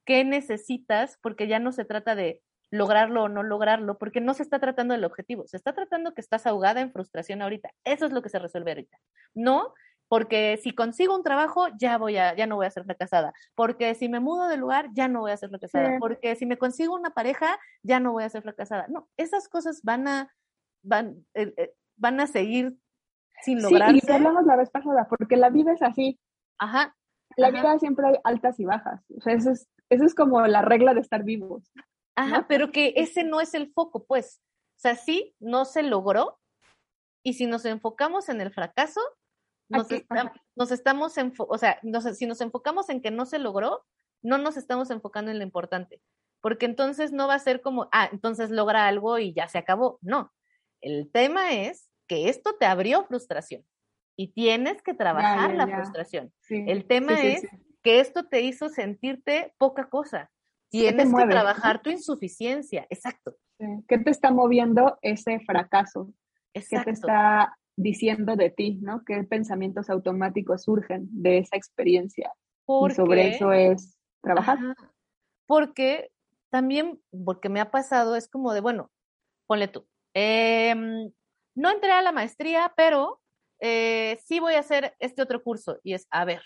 ¿Qué 0.05 0.23
necesitas? 0.23 1.17
Porque 1.19 1.47
ya 1.47 1.57
no 1.57 1.71
se 1.71 1.83
trata 1.83 2.13
de 2.13 2.43
lograrlo 2.71 3.23
o 3.23 3.29
no 3.29 3.43
lograrlo, 3.43 3.97
porque 3.97 4.21
no 4.21 4.33
se 4.33 4.43
está 4.43 4.59
tratando 4.59 4.93
del 4.93 5.05
objetivo, 5.05 5.47
se 5.47 5.57
está 5.57 5.73
tratando 5.73 6.13
que 6.13 6.21
estás 6.21 6.45
ahogada 6.45 6.81
en 6.81 6.91
frustración 6.91 7.41
ahorita. 7.41 7.71
Eso 7.83 8.05
es 8.05 8.11
lo 8.11 8.21
que 8.21 8.29
se 8.29 8.39
resuelve 8.39 8.71
ahorita. 8.71 8.97
No, 9.33 9.73
porque 10.07 10.57
si 10.57 10.73
consigo 10.73 11.15
un 11.15 11.23
trabajo 11.23 11.67
ya 11.79 11.97
voy 11.97 12.17
a 12.17 12.35
ya 12.35 12.47
no 12.47 12.55
voy 12.55 12.65
a 12.65 12.71
ser 12.71 12.83
fracasada, 12.83 13.33
porque 13.55 13.95
si 13.95 14.09
me 14.09 14.19
mudo 14.19 14.47
de 14.47 14.57
lugar 14.57 14.89
ya 14.93 15.07
no 15.07 15.21
voy 15.21 15.31
a 15.31 15.37
ser 15.37 15.49
fracasada, 15.49 15.97
porque 15.99 16.35
si 16.35 16.45
me 16.45 16.57
consigo 16.57 16.95
una 16.95 17.11
pareja 17.11 17.59
ya 17.83 17.99
no 17.99 18.11
voy 18.11 18.23
a 18.23 18.29
ser 18.29 18.41
fracasada. 18.41 18.87
No, 18.89 19.07
esas 19.17 19.47
cosas 19.47 19.81
van 19.83 20.07
a 20.07 20.33
van 20.81 21.25
eh, 21.33 21.53
eh, 21.57 21.73
van 21.95 22.19
a 22.19 22.27
seguir 22.27 22.75
sin 23.43 23.61
lograrse. 23.61 23.99
Sí, 23.99 24.07
y 24.07 24.11
hablamos 24.11 24.45
la 24.45 24.55
vez 24.55 24.69
pasada, 24.69 25.07
porque 25.07 25.37
la 25.37 25.49
vida 25.49 25.73
es 25.73 25.81
así. 25.81 26.19
Ajá. 26.57 26.95
La 27.37 27.51
vida 27.51 27.77
siempre 27.79 28.07
hay 28.07 28.15
altas 28.23 28.59
y 28.59 28.65
bajas. 28.65 29.01
O 29.15 29.21
sea, 29.21 29.33
eso 29.33 29.51
es, 29.51 29.69
eso 29.89 30.03
es 30.03 30.15
como 30.15 30.41
la 30.47 30.61
regla 30.61 30.93
de 30.93 31.01
estar 31.01 31.23
vivos. 31.23 31.71
Ajá, 32.19 32.45
pero 32.49 32.71
que 32.71 32.93
ese 32.97 33.23
no 33.23 33.39
es 33.39 33.53
el 33.53 33.71
foco, 33.71 34.05
pues. 34.05 34.41
O 34.77 34.81
sea, 34.81 34.95
sí, 34.95 35.35
no 35.39 35.63
se 35.63 35.83
logró. 35.83 36.37
Y 37.23 37.33
si 37.33 37.45
nos 37.45 37.63
enfocamos 37.65 38.27
en 38.27 38.41
el 38.41 38.51
fracaso, 38.51 38.99
nos, 39.69 39.87
nos 40.55 40.71
estamos, 40.71 41.15
o 41.37 41.57
sea, 41.57 41.79
si 42.13 42.25
nos 42.25 42.41
enfocamos 42.41 42.89
en 42.89 43.01
que 43.01 43.11
no 43.11 43.25
se 43.25 43.39
logró, 43.39 43.85
no 44.21 44.37
nos 44.37 44.57
estamos 44.57 44.89
enfocando 44.89 45.31
en 45.31 45.37
lo 45.37 45.43
importante. 45.43 46.01
Porque 46.41 46.65
entonces 46.65 47.13
no 47.13 47.27
va 47.27 47.35
a 47.35 47.39
ser 47.39 47.61
como, 47.61 47.87
ah, 47.91 48.09
entonces 48.11 48.49
logra 48.49 48.87
algo 48.87 49.17
y 49.17 49.33
ya 49.33 49.47
se 49.47 49.57
acabó. 49.57 49.99
No. 50.01 50.33
El 50.81 51.11
tema 51.11 51.53
es 51.53 51.89
que 52.07 52.29
esto 52.29 52.55
te 52.57 52.65
abrió 52.65 53.05
frustración 53.05 53.65
y 54.17 54.33
tienes 54.33 54.81
que 54.81 54.93
trabajar 54.93 55.53
la 55.53 55.67
frustración. 55.67 56.33
el 56.49 56.85
tema 56.85 57.13
es 57.21 57.47
que 57.81 58.01
esto 58.01 58.27
te 58.27 58.41
hizo 58.41 58.67
sentirte 58.67 59.53
poca 59.57 59.89
cosa 59.89 60.29
Tienes 60.69 61.13
que 61.13 61.25
trabajar 61.25 61.81
tu 61.81 61.89
insuficiencia, 61.89 62.85
exacto. 62.89 63.35
¿Qué 63.87 63.97
te 63.97 64.11
está 64.11 64.31
moviendo 64.31 64.97
ese 65.01 65.39
fracaso? 65.39 66.13
Exacto. 66.53 66.85
¿Qué 66.85 66.85
te 66.85 66.91
está 66.91 67.57
diciendo 67.75 68.35
de 68.35 68.49
ti, 68.49 68.79
no? 68.81 69.03
¿Qué 69.05 69.23
pensamientos 69.23 69.89
automáticos 69.89 70.63
surgen 70.63 71.07
de 71.11 71.39
esa 71.39 71.55
experiencia? 71.55 72.31
y 72.69 72.93
sobre 72.93 73.29
eso 73.29 73.51
es 73.51 73.97
trabajar. 74.21 74.59
Porque 75.47 76.11
también, 76.49 77.01
porque 77.25 77.49
me 77.49 77.59
ha 77.59 77.71
pasado, 77.71 78.15
es 78.15 78.27
como 78.27 78.53
de, 78.53 78.61
bueno, 78.61 78.91
ponle 79.47 79.67
tú, 79.67 79.87
em, 80.13 81.11
no 81.55 81.71
entré 81.71 81.91
a 81.91 82.01
la 82.01 82.11
maestría, 82.11 82.73
pero 82.75 83.21
eh, 83.59 84.19
sí 84.23 84.39
voy 84.39 84.53
a 84.53 84.59
hacer 84.59 84.95
este 84.99 85.21
otro 85.21 85.41
curso 85.43 85.79
y 85.83 85.93
es, 85.93 86.07
a 86.11 86.25
ver, 86.25 86.41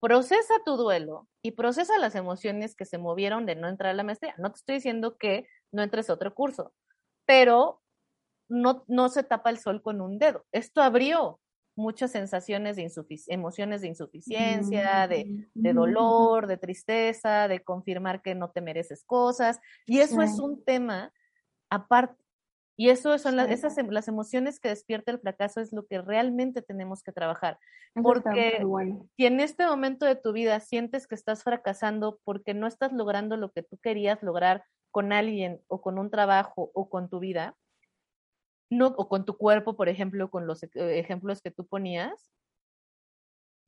procesa 0.00 0.54
tu 0.64 0.76
duelo 0.76 1.28
y 1.42 1.52
procesa 1.52 1.98
las 1.98 2.14
emociones 2.14 2.74
que 2.74 2.84
se 2.84 2.98
movieron 2.98 3.46
de 3.46 3.56
no 3.56 3.68
entrar 3.68 3.90
a 3.90 3.94
la 3.94 4.04
maestría. 4.04 4.34
No 4.38 4.50
te 4.50 4.58
estoy 4.58 4.76
diciendo 4.76 5.16
que 5.16 5.46
no 5.72 5.82
entres 5.82 6.10
a 6.10 6.14
otro 6.14 6.34
curso, 6.34 6.72
pero 7.24 7.82
no, 8.48 8.84
no 8.86 9.08
se 9.08 9.22
tapa 9.22 9.50
el 9.50 9.58
sol 9.58 9.82
con 9.82 10.00
un 10.00 10.18
dedo. 10.18 10.44
Esto 10.52 10.82
abrió 10.82 11.40
muchas 11.76 12.10
sensaciones 12.10 12.76
de 12.76 12.90
emociones 13.28 13.82
de 13.82 13.88
insuficiencia, 13.88 15.06
de, 15.06 15.46
de, 15.54 15.72
dolor, 15.72 16.46
de 16.46 16.56
tristeza, 16.56 17.48
de 17.48 17.62
confirmar 17.62 18.22
que 18.22 18.34
no 18.34 18.50
te 18.50 18.62
mereces 18.62 19.04
cosas. 19.04 19.60
Y 19.86 19.98
eso 19.98 20.22
es 20.22 20.38
un 20.38 20.64
tema 20.64 21.12
aparte. 21.70 22.16
Y 22.76 22.90
eso 22.90 23.16
son 23.18 23.36
las, 23.36 23.50
esas, 23.50 23.78
em, 23.78 23.88
las 23.88 24.06
emociones 24.06 24.60
que 24.60 24.68
despierta 24.68 25.10
el 25.10 25.18
fracaso 25.18 25.60
es 25.60 25.72
lo 25.72 25.86
que 25.86 26.02
realmente 26.02 26.60
tenemos 26.60 27.02
que 27.02 27.12
trabajar. 27.12 27.58
Porque 28.02 28.62
si 29.16 29.24
en 29.24 29.40
este 29.40 29.66
momento 29.66 30.04
de 30.04 30.16
tu 30.16 30.32
vida 30.32 30.60
sientes 30.60 31.06
que 31.06 31.14
estás 31.14 31.42
fracasando 31.42 32.20
porque 32.22 32.52
no 32.52 32.66
estás 32.66 32.92
logrando 32.92 33.38
lo 33.38 33.50
que 33.50 33.62
tú 33.62 33.78
querías 33.78 34.22
lograr 34.22 34.64
con 34.90 35.12
alguien 35.12 35.62
o 35.68 35.80
con 35.80 35.98
un 35.98 36.10
trabajo 36.10 36.70
o 36.74 36.90
con 36.90 37.08
tu 37.08 37.18
vida, 37.18 37.56
no, 38.70 38.88
o 38.88 39.08
con 39.08 39.24
tu 39.24 39.38
cuerpo, 39.38 39.76
por 39.76 39.88
ejemplo, 39.88 40.30
con 40.30 40.46
los 40.46 40.62
eh, 40.62 40.68
ejemplos 40.74 41.40
que 41.40 41.50
tú 41.50 41.66
ponías, 41.66 42.30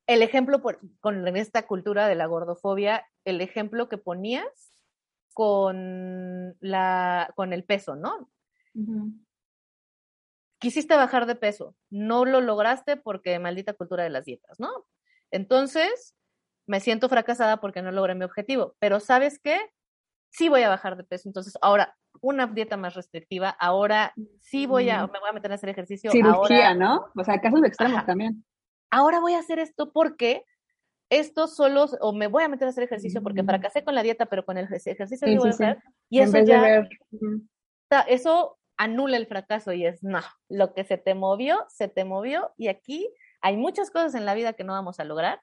el 0.07 0.23
ejemplo 0.23 0.63
con 1.01 1.37
esta 1.37 1.67
cultura 1.67 2.09
de 2.09 2.15
la 2.15 2.27
gordofobia, 2.27 3.07
el 3.25 3.43
ejemplo 3.43 3.89
que 3.89 3.99
ponías 3.99 4.73
con, 5.35 6.57
la, 6.61 7.31
con 7.37 7.53
el 7.53 7.63
peso, 7.63 7.95
¿no? 7.95 8.31
Quisiste 10.59 10.97
bajar 10.97 11.27
de 11.27 11.37
peso, 11.37 11.77
no 11.91 12.25
lo 12.25 12.41
lograste 12.41 12.97
porque 12.97 13.39
maldita 13.39 13.75
cultura 13.75 14.03
de 14.03 14.11
las 14.11 14.25
dietas, 14.25 14.59
¿no? 14.59 14.71
Entonces, 15.31 16.17
me 16.67 16.81
siento 16.81 17.09
fracasada 17.09 17.61
porque 17.61 17.83
no 17.83 17.93
logré 17.93 18.15
mi 18.15 18.25
objetivo, 18.25 18.75
pero 18.79 19.01
¿sabes 19.01 19.39
qué? 19.39 19.59
Sí 20.31 20.49
voy 20.49 20.63
a 20.63 20.69
bajar 20.69 20.97
de 20.97 21.05
peso, 21.05 21.29
entonces 21.29 21.57
ahora 21.63 21.97
una 22.21 22.47
dieta 22.47 22.77
más 22.77 22.95
restrictiva, 22.95 23.51
ahora 23.51 24.13
sí 24.41 24.67
voy 24.67 24.91
a, 24.91 25.07
me 25.07 25.21
voy 25.21 25.29
a 25.31 25.33
meter 25.33 25.53
a 25.53 25.55
hacer 25.55 25.71
ejercicio. 25.71 26.11
Cirugía, 26.11 26.75
¿no? 26.75 27.07
O 27.17 27.25
sea, 27.25 27.41
casos 27.41 27.63
extremos 27.65 28.05
también. 28.05 28.45
Ahora 28.91 29.21
voy 29.21 29.35
a 29.35 29.39
hacer 29.39 29.59
esto 29.59 29.93
porque 29.93 30.45
esto 31.11 31.47
solo, 31.47 31.87
o 32.01 32.13
me 32.13 32.27
voy 32.27 32.45
a 32.45 32.49
meter 32.49 32.67
a 32.67 32.71
hacer 32.71 32.85
ejercicio 32.85 33.23
porque 33.23 33.45
fracasé 33.45 33.85
con 33.85 33.95
la 33.95 34.03
dieta, 34.03 34.27
pero 34.27 34.45
con 34.45 34.59
el 34.59 34.65
ejercicio 34.65 35.07
sí, 35.07 35.37
voy 35.37 35.49
a 35.49 35.51
hacer. 35.51 35.83
Y 36.11 36.21
eso 36.21 36.39
ya, 36.41 36.87
eso 38.09 38.58
anula 38.79 39.17
el 39.17 39.27
fracaso 39.27 39.73
y 39.73 39.85
es, 39.85 40.03
no, 40.03 40.21
lo 40.49 40.73
que 40.73 40.85
se 40.85 40.97
te 40.97 41.15
movió, 41.15 41.67
se 41.69 41.89
te 41.89 42.05
movió 42.05 42.53
y 42.57 42.69
aquí 42.69 43.13
hay 43.41 43.57
muchas 43.57 43.91
cosas 43.91 44.15
en 44.15 44.25
la 44.25 44.35
vida 44.35 44.55
que 44.55 44.65
no 44.65 44.73
vamos 44.73 45.01
a 45.01 45.05
lograr. 45.05 45.43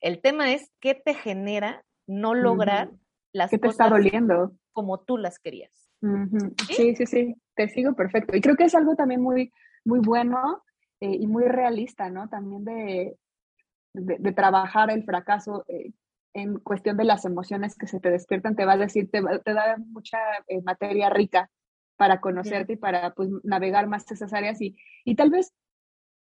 El 0.00 0.22
tema 0.22 0.52
es 0.52 0.72
qué 0.80 0.94
te 0.94 1.14
genera 1.14 1.84
no 2.06 2.34
lograr 2.34 2.90
las 3.32 3.50
¿Qué 3.50 3.58
te 3.58 3.68
está 3.68 3.88
doliendo? 3.88 4.52
como 4.72 5.00
tú 5.00 5.18
las 5.18 5.40
querías. 5.40 5.90
¿Sí? 6.68 6.94
¿Sí? 6.94 7.06
sí, 7.06 7.34
te 7.56 7.68
sigo 7.68 7.94
perfecto. 7.94 8.36
Y 8.36 8.40
creo 8.40 8.54
que 8.54 8.64
es 8.64 8.74
algo 8.76 8.94
también 8.94 9.20
muy, 9.20 9.52
muy 9.84 9.98
bueno 9.98 10.62
eh, 11.00 11.16
y 11.18 11.26
muy 11.26 11.44
realista, 11.44 12.08
¿no? 12.08 12.28
También 12.28 12.64
de, 12.64 13.18
de, 13.94 14.32
trabajar 14.32 14.92
el 14.92 15.02
fracaso 15.02 15.64
eh, 15.66 15.92
en 16.34 16.60
cuestión 16.60 16.96
de 16.96 17.04
las 17.04 17.24
emociones 17.24 17.76
que 17.76 17.88
se 17.88 17.98
te 17.98 18.10
despiertan, 18.10 18.54
te 18.54 18.64
va 18.64 18.74
a 18.74 18.78
decir, 18.78 19.10
te, 19.10 19.20
te 19.44 19.52
da 19.52 19.76
mucha 19.78 20.18
eh, 20.46 20.62
materia 20.62 21.10
rica 21.10 21.50
para 21.98 22.20
conocerte 22.20 22.74
y 22.74 22.76
para 22.76 23.12
pues, 23.12 23.28
navegar 23.42 23.88
más 23.88 24.10
esas 24.10 24.32
áreas 24.32 24.62
y, 24.62 24.76
y 25.04 25.16
tal 25.16 25.30
vez 25.30 25.52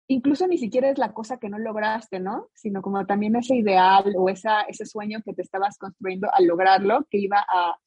incluso 0.09 0.47
ni 0.49 0.59
siquiera 0.59 0.89
es 0.91 0.99
la 0.99 1.13
cosa 1.13 1.39
que 1.39 1.51
no 1.51 1.59
lograste, 1.59 2.19
¿no? 2.19 2.49
Sino 2.55 2.83
como 2.83 3.07
también 3.07 3.37
ese 3.37 3.55
ideal 3.55 4.15
o 4.17 4.29
esa, 4.29 4.63
ese 4.63 4.87
sueño 4.87 5.21
que 5.25 5.35
te 5.35 5.43
estabas 5.43 5.79
construyendo 5.79 6.29
al 6.33 6.47
lograrlo, 6.47 7.07
que 7.11 7.19
iba 7.19 7.45
a, 7.47 7.79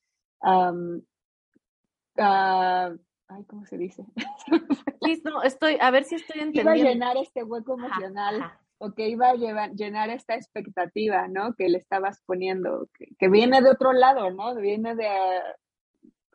ay, 3.28 3.44
¿cómo 3.48 3.66
se 3.66 3.78
dice? 3.78 4.06
Listo, 5.02 5.42
estoy, 5.42 5.78
a 5.82 5.90
ver 5.90 6.04
si 6.04 6.16
estoy 6.16 6.42
entendiendo. 6.42 6.76
Iba 6.76 6.90
a 6.90 6.94
llenar 6.94 7.18
este 7.18 7.44
hueco 7.44 7.74
emocional. 7.74 8.52
o 8.78 8.94
que 8.94 9.10
iba 9.10 9.30
a 9.30 9.36
llevar, 9.36 9.72
llenar 9.72 10.10
esta 10.10 10.36
expectativa, 10.36 11.28
¿no? 11.28 11.54
Que 11.56 11.70
le 11.70 11.78
estabas 11.78 12.22
poniendo, 12.26 12.88
que, 12.94 13.08
que, 13.18 13.30
viene 13.30 13.62
de 13.62 13.70
otro 13.70 13.94
lado, 13.94 14.32
¿no? 14.32 14.56
Viene 14.56 14.96
de, 14.96 15.08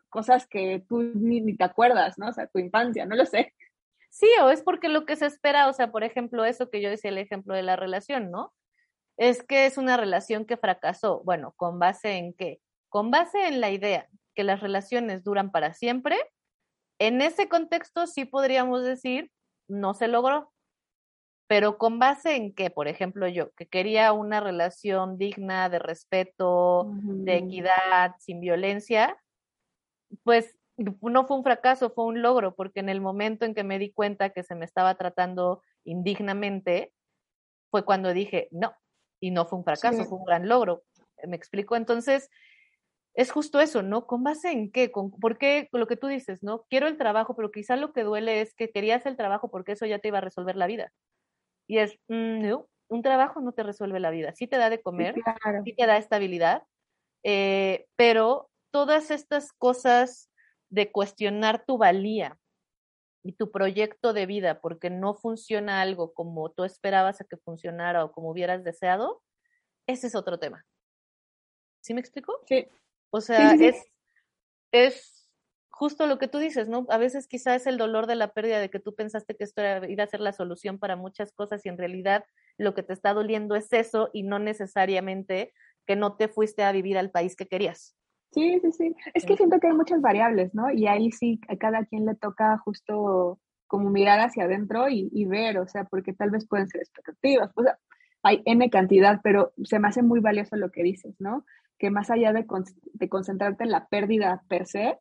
cosas 0.09 0.47
que 0.47 0.83
tú 0.87 1.01
ni, 1.01 1.55
te 1.55 1.63
acuerdas, 1.63 2.17
¿no? 2.17 2.29
O 2.29 2.33
sea, 2.33 2.47
tu 2.47 2.59
infancia, 2.59 3.05
no 3.05 3.15
lo 3.15 3.25
sé. 3.25 3.53
Sí, 4.09 4.27
o 4.41 4.49
es 4.49 4.61
porque 4.61 4.89
lo 4.89 5.05
que 5.05 5.15
se 5.15 5.25
espera, 5.25 5.67
o 5.67 5.73
sea, 5.73 5.91
por 5.91 6.03
ejemplo, 6.03 6.45
eso 6.45 6.69
que 6.69 6.81
yo 6.81 6.89
decía, 6.89 7.11
el 7.11 7.17
ejemplo 7.17 7.53
de 7.53 7.63
la 7.63 7.75
relación, 7.75 8.31
¿no? 8.31 8.53
Es 9.17 9.43
que 9.43 9.65
es 9.65 9.77
una 9.77 9.97
relación 9.97 10.45
que 10.45 10.57
fracasó. 10.57 11.21
Bueno, 11.23 11.53
¿con 11.55 11.79
base 11.79 12.13
en 12.17 12.33
qué? 12.33 12.61
Con 12.89 13.11
base 13.11 13.47
en 13.47 13.61
la 13.61 13.71
idea 13.71 14.07
que 14.33 14.43
las 14.43 14.59
relaciones 14.59 15.23
duran 15.23 15.51
para 15.51 15.73
siempre, 15.73 16.17
en 16.99 17.21
ese 17.21 17.47
contexto 17.47 18.07
sí 18.07 18.25
podríamos 18.25 18.83
decir, 18.83 19.31
no 19.67 19.93
se 19.93 20.07
logró. 20.07 20.51
Pero 21.47 21.77
con 21.77 21.97
base 21.97 22.35
en 22.35 22.53
qué, 22.53 22.69
por 22.69 22.89
ejemplo, 22.89 23.27
yo, 23.27 23.53
que 23.53 23.67
quería 23.67 24.11
una 24.11 24.41
relación 24.41 25.17
digna, 25.17 25.69
de 25.69 25.79
respeto, 25.79 26.91
de 26.91 27.37
equidad, 27.37 28.15
sin 28.19 28.41
violencia, 28.41 29.17
pues 30.23 30.55
no 30.77 31.25
fue 31.25 31.37
un 31.37 31.43
fracaso, 31.43 31.89
fue 31.89 32.05
un 32.05 32.21
logro, 32.21 32.55
porque 32.55 32.79
en 32.79 32.89
el 32.89 33.01
momento 33.01 33.45
en 33.45 33.55
que 33.55 33.63
me 33.63 33.79
di 33.79 33.91
cuenta 33.91 34.29
que 34.29 34.43
se 34.43 34.55
me 34.55 34.65
estaba 34.65 34.95
tratando 34.95 35.61
indignamente, 35.83 36.93
fue 37.71 37.83
cuando 37.83 38.13
dije, 38.13 38.47
no, 38.51 38.73
y 39.19 39.31
no 39.31 39.45
fue 39.45 39.59
un 39.59 39.65
fracaso, 39.65 40.05
fue 40.05 40.19
un 40.19 40.25
gran 40.25 40.47
logro. 40.47 40.83
¿Me 41.27 41.35
explico? 41.35 41.75
Entonces, 41.75 42.29
es 43.15 43.31
justo 43.31 43.59
eso, 43.59 43.81
¿no? 43.81 44.05
¿Con 44.05 44.23
base 44.23 44.51
en 44.51 44.71
qué? 44.71 44.91
¿Con, 44.91 45.09
¿Por 45.09 45.39
qué 45.39 45.69
lo 45.71 45.87
que 45.87 45.97
tú 45.97 46.07
dices, 46.07 46.43
¿no? 46.43 46.65
Quiero 46.69 46.87
el 46.87 46.97
trabajo, 46.97 47.35
pero 47.35 47.51
quizá 47.51 47.75
lo 47.75 47.91
que 47.91 48.03
duele 48.03 48.41
es 48.41 48.53
que 48.53 48.69
querías 48.69 49.05
el 49.07 49.17
trabajo 49.17 49.49
porque 49.49 49.71
eso 49.71 49.87
ya 49.87 49.99
te 49.99 50.09
iba 50.09 50.19
a 50.19 50.21
resolver 50.21 50.55
la 50.55 50.67
vida. 50.67 50.93
Y 51.67 51.79
es, 51.79 51.97
mm, 52.07 52.47
no, 52.47 52.67
un 52.89 53.01
trabajo 53.01 53.41
no 53.41 53.53
te 53.53 53.63
resuelve 53.63 53.99
la 53.99 54.11
vida. 54.11 54.33
Sí 54.33 54.47
te 54.47 54.57
da 54.57 54.69
de 54.69 54.81
comer, 54.81 55.15
sí, 55.63 55.73
te 55.73 55.85
da 55.87 55.97
estabilidad, 55.97 56.63
eh, 57.23 57.87
pero 57.95 58.46
todas 58.71 59.11
estas 59.11 59.53
cosas 59.53 60.29
de 60.69 60.91
cuestionar 60.91 61.65
tu 61.65 61.77
valía 61.77 62.39
y 63.23 63.33
tu 63.33 63.51
proyecto 63.51 64.13
de 64.13 64.25
vida 64.25 64.61
porque 64.61 64.89
no 64.89 65.13
funciona 65.13 65.81
algo 65.81 66.13
como 66.13 66.51
tú 66.51 66.63
esperabas 66.63 67.19
a 67.21 67.25
que 67.25 67.37
funcionara 67.37 68.05
o 68.05 68.11
como 68.11 68.31
hubieras 68.31 68.63
deseado, 68.63 69.21
ese 69.87 70.07
es 70.07 70.15
otro 70.15 70.39
tema. 70.39 70.65
¿Sí 71.81 71.93
me 71.93 72.01
explico? 72.01 72.41
Sí. 72.47 72.67
O 73.09 73.21
sea, 73.21 73.53
es, 73.53 73.75
es 74.71 75.29
justo 75.69 76.07
lo 76.07 76.17
que 76.17 76.27
tú 76.27 76.37
dices, 76.37 76.67
¿no? 76.67 76.85
A 76.89 76.97
veces 76.97 77.27
quizá 77.27 77.55
es 77.55 77.67
el 77.67 77.77
dolor 77.77 78.07
de 78.07 78.15
la 78.15 78.33
pérdida 78.33 78.59
de 78.59 78.69
que 78.69 78.79
tú 78.79 78.95
pensaste 78.95 79.35
que 79.35 79.43
esto 79.43 79.61
iba 79.87 80.03
a 80.03 80.07
ser 80.07 80.21
la 80.21 80.33
solución 80.33 80.79
para 80.79 80.95
muchas 80.95 81.33
cosas 81.33 81.65
y 81.65 81.69
en 81.69 81.77
realidad 81.77 82.25
lo 82.57 82.73
que 82.73 82.83
te 82.83 82.93
está 82.93 83.13
doliendo 83.13 83.55
es 83.55 83.71
eso 83.73 84.09
y 84.13 84.23
no 84.23 84.39
necesariamente 84.39 85.53
que 85.85 85.95
no 85.95 86.17
te 86.17 86.27
fuiste 86.27 86.63
a 86.63 86.71
vivir 86.71 86.97
al 86.97 87.11
país 87.11 87.35
que 87.35 87.47
querías. 87.47 87.96
Sí, 88.31 88.59
sí, 88.61 88.71
sí. 88.71 88.95
Es 89.13 89.25
que 89.25 89.37
siento 89.37 89.59
que 89.59 89.67
hay 89.67 89.73
muchas 89.73 90.01
variables, 90.01 90.53
¿no? 90.53 90.71
Y 90.71 90.87
ahí 90.87 91.11
sí 91.11 91.39
a 91.47 91.55
cada 91.57 91.85
quien 91.85 92.05
le 92.05 92.15
toca 92.15 92.57
justo 92.59 93.39
como 93.67 93.89
mirar 93.89 94.19
hacia 94.19 94.45
adentro 94.45 94.87
y, 94.89 95.25
ver, 95.25 95.59
o 95.59 95.67
sea, 95.67 95.83
porque 95.85 96.13
tal 96.13 96.31
vez 96.31 96.47
pueden 96.47 96.67
ser 96.67 96.81
expectativas, 96.81 97.51
o 97.55 97.63
sea, 97.63 97.77
hay 98.23 98.41
N 98.45 98.69
cantidad, 98.69 99.19
pero 99.23 99.53
se 99.63 99.79
me 99.79 99.89
hace 99.89 100.01
muy 100.01 100.19
valioso 100.19 100.55
lo 100.55 100.71
que 100.71 100.83
dices, 100.83 101.15
¿no? 101.19 101.45
Que 101.77 101.89
más 101.89 102.09
allá 102.09 102.33
de, 102.33 102.45
de 102.93 103.09
concentrarte 103.09 103.63
en 103.63 103.71
la 103.71 103.87
pérdida 103.87 104.43
per 104.47 104.65
se, 104.65 104.97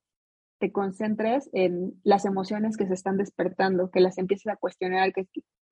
te 0.59 0.73
concentres 0.73 1.49
en 1.53 2.01
las 2.03 2.25
emociones 2.25 2.77
que 2.77 2.87
se 2.87 2.95
están 2.95 3.19
despertando, 3.19 3.91
que 3.91 4.01
las 4.01 4.19
empieces 4.19 4.53
a 4.53 4.57
cuestionar, 4.57 5.13
que, 5.13 5.29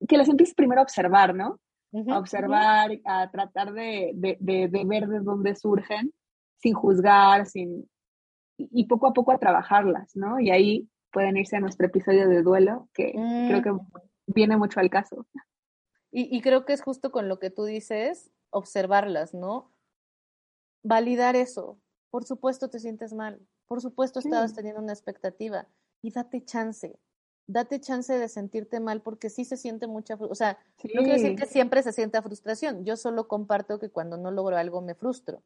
que 0.07 0.17
las 0.17 0.29
empieces 0.29 0.55
primero 0.55 0.81
a 0.81 0.85
observar, 0.85 1.35
¿no? 1.35 1.59
a 2.09 2.19
observar, 2.19 2.91
a 3.05 3.31
tratar 3.31 3.73
de, 3.73 4.13
de, 4.15 4.37
de, 4.41 4.69
de, 4.69 4.85
ver 4.85 5.07
de 5.07 5.21
dónde 5.21 5.55
surgen 5.55 6.13
sin 6.59 6.75
juzgar, 6.75 7.47
sin, 7.47 7.89
y 8.57 8.87
poco 8.87 9.07
a 9.07 9.13
poco 9.13 9.33
a 9.33 9.39
trabajarlas, 9.39 10.15
¿no? 10.17 10.41
Y 10.41 10.51
ahí 10.51 10.89
pueden 11.15 11.37
irse 11.37 11.57
a 11.57 11.61
nuestro 11.61 11.87
episodio 11.87 12.29
de 12.29 12.43
duelo, 12.43 12.89
que 12.93 13.13
creo 13.13 13.63
que 13.63 13.73
mm. 13.73 13.87
viene 14.27 14.57
mucho 14.57 14.81
al 14.81 14.91
caso. 14.91 15.27
Y, 16.17 16.41
creo 16.43 16.65
que 16.65 16.73
es 16.73 16.81
justo 16.81 17.11
con 17.11 17.29
lo 17.29 17.41
que 17.41 17.51
tú 17.51 17.65
dices, 17.65 18.31
observarlas, 18.51 19.35
¿no? 19.35 19.73
Validar 20.85 21.35
eso. 21.35 21.81
Por 22.11 22.25
supuesto 22.25 22.71
te 22.71 22.79
sientes 22.79 23.13
mal, 23.13 23.41
por 23.67 23.81
supuesto 23.81 24.21
estabas 24.21 24.55
teniendo 24.55 24.81
una 24.81 24.93
expectativa 24.93 25.67
y 26.01 26.13
date 26.13 26.45
chance, 26.45 26.97
date 27.49 27.81
chance 27.81 28.17
de 28.17 28.29
sentirte 28.29 28.79
mal 28.79 29.03
porque 29.03 29.29
sí 29.29 29.45
se 29.45 29.57
siente 29.57 29.89
mucha, 29.89 30.15
o 30.15 30.35
sea, 30.37 30.57
no 30.95 31.03
quiero 31.03 31.15
decir 31.15 31.35
que 31.35 31.47
siempre 31.47 31.83
se 31.83 31.93
sienta 31.93 32.23
frustración, 32.23 32.85
yo 32.85 32.97
solo 32.97 33.27
comparto 33.27 33.81
que 33.81 33.91
cuando 33.91 34.17
no 34.17 34.31
logro 34.31 34.57
algo 34.57 34.81
me 34.81 34.95
frustro, 34.95 35.43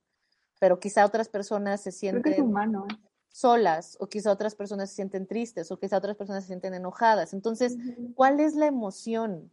pero 0.59 0.81
quizá 0.81 1.05
otras 1.05 1.29
personas 1.29 1.81
se 1.81 1.93
sienten 1.93 2.43
humano, 2.43 2.87
¿eh? 2.91 2.97
solas, 3.29 3.97
o 4.01 4.09
quizá 4.09 4.33
otras 4.33 4.55
personas 4.55 4.91
se 4.91 4.97
sienten 4.97 5.27
tristes, 5.27 5.71
o 5.71 5.79
quizá 5.79 5.99
otras 5.99 6.17
personas 6.17 6.45
se 6.45 6.49
sienten 6.49 6.75
enojadas. 6.75 7.33
Entonces, 7.33 7.77
¿cuál 8.15 8.41
es 8.41 8.55
la 8.55 8.67
emoción 8.67 9.51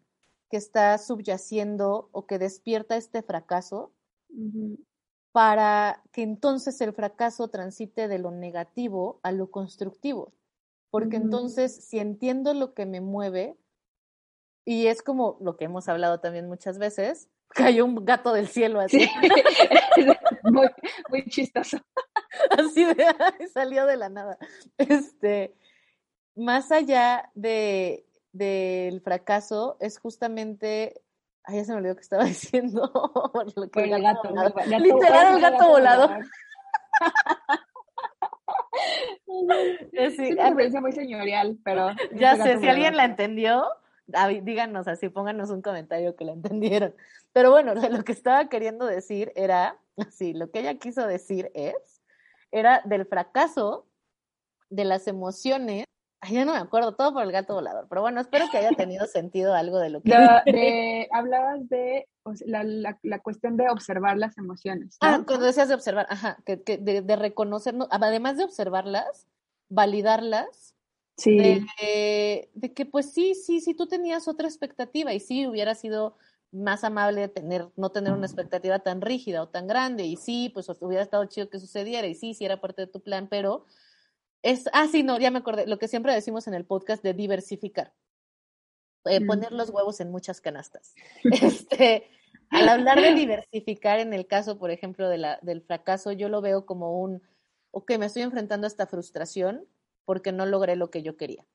que 0.50 0.58
está 0.58 0.98
subyaciendo 0.98 2.10
o 2.12 2.26
que 2.26 2.40
despierta 2.40 2.98
este 2.98 3.22
fracaso 3.22 3.92
para 5.32 6.02
que 6.12 6.24
entonces 6.24 6.80
el 6.82 6.94
fracaso 6.94 7.50
transite 7.50 8.08
de 8.08 8.20
lo 8.20 8.32
negativo 8.32 9.20
a 9.22 9.32
lo 9.32 9.52
constructivo. 9.52 10.34
Porque 10.90 11.18
entonces, 11.18 11.76
si 11.76 12.00
entiendo 12.00 12.54
lo 12.54 12.74
que 12.74 12.86
me 12.86 13.02
mueve, 13.02 13.58
y 14.64 14.88
es 14.88 15.02
como 15.02 15.38
lo 15.42 15.58
que 15.58 15.66
hemos 15.66 15.90
hablado 15.90 16.22
también 16.22 16.48
muchas 16.48 16.78
veces, 16.78 17.28
cayó 17.56 17.86
un 17.86 18.06
gato 18.06 18.34
del 18.34 18.48
cielo 18.48 18.82
así. 18.82 19.10
muy, 20.44 20.68
muy 21.10 21.26
chistoso. 21.26 21.78
Así 22.52 22.84
de, 22.84 23.08
salió 23.54 23.86
de 23.86 23.98
la 23.98 24.10
nada. 24.10 24.38
Este, 24.78 25.56
más 26.36 26.72
allá 26.72 27.32
de, 27.34 28.06
del 28.34 29.02
fracaso, 29.02 29.78
es 29.80 29.98
justamente 29.98 31.02
Ay, 31.48 31.58
ya 31.58 31.64
se 31.64 31.74
me 31.74 31.78
olvidó 31.78 31.96
que 31.96 32.02
estaba 32.02 32.24
diciendo. 32.26 32.92
el 33.76 34.02
gato, 34.02 34.34
Literal, 34.80 35.36
el 35.36 35.42
gato 35.42 35.68
volador. 35.68 36.26
es 39.94 40.20
una 40.20 40.82
muy 40.82 40.92
señorial, 40.92 41.58
pero... 41.64 41.92
Ya 42.14 42.36
sé, 42.36 42.58
si 42.60 42.68
alguien 42.68 42.98
la 42.98 43.06
entendió, 43.06 43.64
díganos 44.08 44.88
así, 44.88 45.10
pónganos 45.10 45.50
un 45.50 45.62
comentario 45.62 46.16
que 46.16 46.26
la 46.26 46.34
entendieron. 46.34 46.96
Pero 47.34 47.52
bueno, 47.52 47.74
lo 47.74 48.04
que 48.04 48.12
estaba 48.12 48.50
queriendo 48.50 48.86
decir 48.86 49.32
era, 49.36 49.78
así, 49.98 50.34
lo 50.34 50.52
que 50.52 50.60
ella 50.60 50.76
quiso 50.76 51.08
decir 51.08 51.52
es, 51.54 52.02
era 52.52 52.82
del 52.86 53.06
fracaso, 53.06 53.88
de 54.70 54.86
las 54.86 55.08
emociones 55.08 55.86
ya 56.34 56.46
no 56.46 56.54
me 56.54 56.60
acuerdo, 56.60 56.96
todo 56.96 57.14
por 57.14 57.24
el 57.24 57.32
gato 57.32 57.54
volador, 57.56 57.88
pero 57.90 58.02
bueno, 58.02 58.22
espero 58.22 58.46
que 58.52 58.58
haya 58.58 58.72
tenido 58.72 59.06
sentido 59.06 59.54
algo 59.54 59.80
de 59.80 59.90
lo 59.90 60.02
que... 60.02 61.08
hablabas 61.12 61.68
de 61.70 62.08
la, 62.46 63.20
cuestión 63.20 63.58
de 63.58 63.70
observar 63.70 64.18
las 64.18 64.38
emociones. 64.38 64.98
Ah, 65.02 65.22
cuando 65.26 65.46
decías 65.46 65.68
de 65.68 65.76
observar, 65.76 66.08
ajá, 66.10 66.38
que, 66.46 66.58
de, 66.58 67.02
de 67.02 67.16
reconocernos, 67.16 67.88
además 67.92 68.38
de 68.38 68.46
observarlas, 68.46 69.28
validarlas, 69.70 70.75
sí. 71.18 71.38
de, 71.38 72.50
de, 72.54 72.74
que 72.74 72.86
pues 72.86 73.12
sí, 73.12 73.36
sí, 73.36 73.62
sí, 73.62 73.74
tú 73.74 73.88
tenías 73.88 74.28
otra 74.28 74.48
expectativa 74.48 75.14
y 75.14 75.20
sí 75.20 75.48
hubiera 75.48 75.76
sido 75.76 76.16
más 76.52 76.84
amable 76.84 77.28
tener, 77.28 77.68
no 77.76 77.92
tener 77.92 78.14
una 78.14 78.26
expectativa 78.26 78.80
tan 78.80 79.02
rígida 79.02 79.44
o 79.44 79.50
tan 79.50 79.68
grande 79.68 80.06
y 80.06 80.16
sí, 80.16 80.50
pues 80.54 80.70
hubiera 80.80 81.04
estado 81.04 81.26
chido 81.26 81.50
que 81.50 81.60
sucediera 81.60 82.08
y 82.08 82.16
sí, 82.16 82.34
sí 82.34 82.46
era 82.46 82.62
parte 82.62 82.84
de 82.84 82.88
tu 82.88 83.02
plan, 83.02 83.28
pero 83.30 83.66
es, 84.42 84.70
ah, 84.74 84.88
sí, 84.90 85.04
no, 85.04 85.20
ya 85.20 85.32
me 85.32 85.40
acordé, 85.40 85.68
lo 85.68 85.80
que 85.80 85.88
siempre 85.88 86.14
decimos 86.14 86.48
en 86.48 86.54
el 86.54 86.66
podcast 86.66 87.04
de 87.04 87.14
diversificar. 87.14 87.94
Eh, 89.06 89.20
mm. 89.20 89.28
Poner 89.28 89.52
los 89.52 89.70
huevos 89.70 90.00
en 90.00 90.12
muchas 90.12 90.42
canastas. 90.42 90.94
Este, 91.42 92.08
al 92.50 92.70
hablar 92.70 93.02
de 93.02 93.14
diversificar, 93.14 94.00
en 94.00 94.14
el 94.14 94.28
caso, 94.28 94.58
por 94.58 94.72
ejemplo, 94.72 95.10
de 95.10 95.18
la, 95.18 95.40
del 95.42 95.62
fracaso, 95.62 96.12
yo 96.12 96.30
lo 96.30 96.42
veo 96.42 96.66
como 96.66 97.00
un, 97.00 97.22
ok, 97.72 97.98
me 97.98 98.06
estoy 98.06 98.22
enfrentando 98.22 98.66
a 98.66 98.70
esta 98.70 98.88
frustración 98.88 99.68
porque 100.06 100.32
no 100.32 100.46
logré 100.46 100.76
lo 100.76 100.90
que 100.90 101.04
yo 101.04 101.18
quería. 101.18 101.46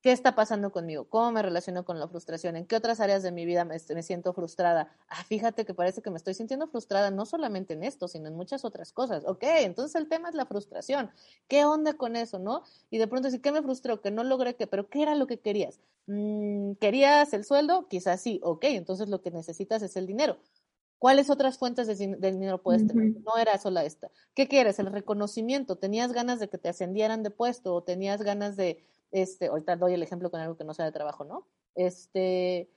¿Qué 0.00 0.12
está 0.12 0.36
pasando 0.36 0.70
conmigo? 0.70 1.08
¿Cómo 1.08 1.32
me 1.32 1.42
relaciono 1.42 1.84
con 1.84 1.98
la 1.98 2.06
frustración? 2.06 2.54
¿En 2.54 2.66
qué 2.66 2.76
otras 2.76 3.00
áreas 3.00 3.24
de 3.24 3.32
mi 3.32 3.44
vida 3.44 3.64
me, 3.64 3.76
me, 3.94 4.02
siento 4.04 4.32
frustrada? 4.32 4.96
Ah, 5.08 5.24
fíjate 5.24 5.64
que 5.64 5.74
parece 5.74 6.02
que 6.02 6.10
me 6.10 6.18
estoy 6.18 6.34
sintiendo 6.34 6.68
frustrada 6.68 7.10
no 7.10 7.26
solamente 7.26 7.74
en 7.74 7.82
esto, 7.82 8.06
sino 8.06 8.28
en 8.28 8.36
muchas 8.36 8.64
otras 8.64 8.92
cosas. 8.92 9.24
Ok, 9.26 9.42
entonces 9.42 9.96
el 9.96 10.08
tema 10.08 10.28
es 10.28 10.36
la 10.36 10.46
frustración. 10.46 11.10
¿Qué 11.48 11.64
onda 11.64 11.94
con 11.94 12.14
eso, 12.14 12.38
no? 12.38 12.62
Y 12.90 12.98
de 12.98 13.08
pronto, 13.08 13.28
¿sí 13.28 13.40
qué 13.40 13.50
me 13.50 13.60
frustró? 13.60 14.00
Que 14.00 14.12
no 14.12 14.22
logré 14.22 14.54
que, 14.54 14.68
pero 14.68 14.88
¿qué 14.88 15.02
era 15.02 15.16
lo 15.16 15.26
que 15.26 15.40
querías? 15.40 15.80
Mm, 16.06 16.74
¿Querías 16.74 17.32
el 17.32 17.44
sueldo? 17.44 17.88
Quizás 17.88 18.20
sí. 18.20 18.40
Ok, 18.44 18.64
entonces 18.64 19.08
lo 19.08 19.20
que 19.20 19.32
necesitas 19.32 19.82
es 19.82 19.96
el 19.96 20.06
dinero. 20.06 20.38
¿Cuáles 20.98 21.30
otras 21.30 21.58
fuentes 21.58 21.86
de, 21.86 22.16
dinero 22.32 22.60
puedes 22.60 22.86
tener? 22.86 23.12
No 23.22 23.36
era 23.38 23.56
sola 23.58 23.84
esta. 23.84 24.10
¿Qué 24.34 24.48
quieres? 24.48 24.78
El 24.78 24.86
reconocimiento. 24.86 25.76
¿Tenías 25.76 26.12
ganas 26.12 26.40
de 26.40 26.48
que 26.48 26.58
te 26.58 26.68
ascendieran 26.68 27.22
de 27.22 27.30
puesto 27.30 27.74
o 27.74 27.82
tenías 27.82 28.22
ganas 28.22 28.56
de 28.56 28.84
este, 29.10 29.46
ahorita 29.46 29.76
doy 29.76 29.94
el 29.94 30.02
ejemplo 30.02 30.30
con 30.30 30.40
algo 30.40 30.56
que 30.56 30.64
no 30.64 30.74
sea 30.74 30.84
de 30.84 30.92
trabajo, 30.92 31.24
¿no? 31.24 31.46
Este, 31.74 32.68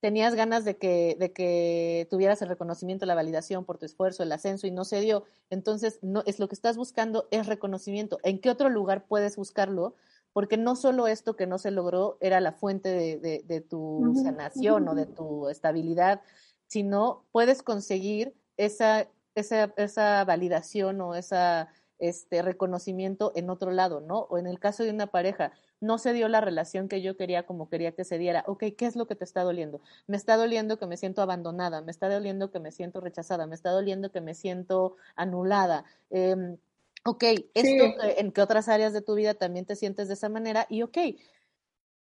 tenías 0.00 0.34
ganas 0.34 0.64
de 0.64 0.76
que, 0.76 1.16
de 1.18 1.32
que 1.32 2.06
tuvieras 2.10 2.42
el 2.42 2.48
reconocimiento, 2.48 3.06
la 3.06 3.14
validación 3.14 3.64
por 3.64 3.78
tu 3.78 3.86
esfuerzo, 3.86 4.22
el 4.22 4.32
ascenso 4.32 4.66
y 4.66 4.70
no 4.70 4.84
se 4.84 5.00
dio. 5.00 5.24
Entonces, 5.50 5.98
no, 6.02 6.22
es 6.26 6.38
lo 6.38 6.48
que 6.48 6.54
estás 6.54 6.76
buscando 6.76 7.28
es 7.30 7.46
reconocimiento. 7.46 8.18
¿En 8.22 8.40
qué 8.40 8.50
otro 8.50 8.68
lugar 8.68 9.06
puedes 9.06 9.36
buscarlo? 9.36 9.94
Porque 10.32 10.58
no 10.58 10.76
solo 10.76 11.06
esto 11.06 11.34
que 11.34 11.46
no 11.46 11.58
se 11.58 11.70
logró 11.70 12.18
era 12.20 12.40
la 12.40 12.52
fuente 12.52 12.90
de, 12.90 13.42
de, 13.42 13.60
tu 13.62 14.12
sanación 14.22 14.86
o 14.86 14.94
de 14.94 15.06
tu 15.06 15.48
estabilidad, 15.48 16.20
sino 16.66 17.24
puedes 17.32 17.62
conseguir 17.62 18.34
esa, 18.56 19.08
esa, 19.34 19.72
esa 19.76 20.24
validación 20.24 21.00
o 21.00 21.14
esa 21.14 21.68
este 21.98 22.42
reconocimiento 22.42 23.32
en 23.34 23.50
otro 23.50 23.70
lado, 23.70 24.00
¿no? 24.00 24.20
O 24.30 24.38
en 24.38 24.46
el 24.46 24.58
caso 24.58 24.84
de 24.84 24.90
una 24.90 25.06
pareja, 25.06 25.52
no 25.80 25.98
se 25.98 26.12
dio 26.12 26.28
la 26.28 26.40
relación 26.40 26.88
que 26.88 27.02
yo 27.02 27.16
quería 27.16 27.44
como 27.44 27.68
quería 27.68 27.92
que 27.92 28.04
se 28.04 28.18
diera. 28.18 28.44
Ok, 28.46 28.64
¿qué 28.76 28.86
es 28.86 28.96
lo 28.96 29.06
que 29.06 29.14
te 29.14 29.24
está 29.24 29.42
doliendo? 29.42 29.80
Me 30.06 30.16
está 30.16 30.36
doliendo 30.36 30.78
que 30.78 30.86
me 30.86 30.96
siento 30.96 31.22
abandonada, 31.22 31.80
me 31.82 31.90
está 31.90 32.08
doliendo 32.08 32.50
que 32.50 32.60
me 32.60 32.72
siento 32.72 33.00
rechazada, 33.00 33.46
me 33.46 33.54
está 33.54 33.70
doliendo 33.70 34.10
que 34.10 34.20
me 34.20 34.34
siento 34.34 34.96
anulada. 35.16 35.84
Eh, 36.10 36.56
ok, 37.04 37.24
esto 37.54 37.84
en 38.16 38.32
qué 38.32 38.40
otras 38.40 38.68
áreas 38.68 38.92
de 38.92 39.02
tu 39.02 39.14
vida 39.14 39.34
también 39.34 39.64
te 39.64 39.76
sientes 39.76 40.08
de 40.08 40.14
esa 40.14 40.28
manera 40.28 40.66
y 40.68 40.82
ok, 40.82 40.98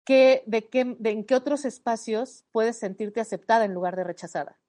¿qué, 0.03 0.43
de, 0.47 0.67
qué, 0.69 0.95
de 0.99 1.11
en 1.11 1.25
qué 1.25 1.35
otros 1.35 1.65
espacios 1.65 2.45
puedes 2.51 2.77
sentirte 2.77 3.21
aceptada 3.21 3.65
en 3.65 3.73
lugar 3.73 3.95
de 3.95 4.03
rechazada? 4.03 4.59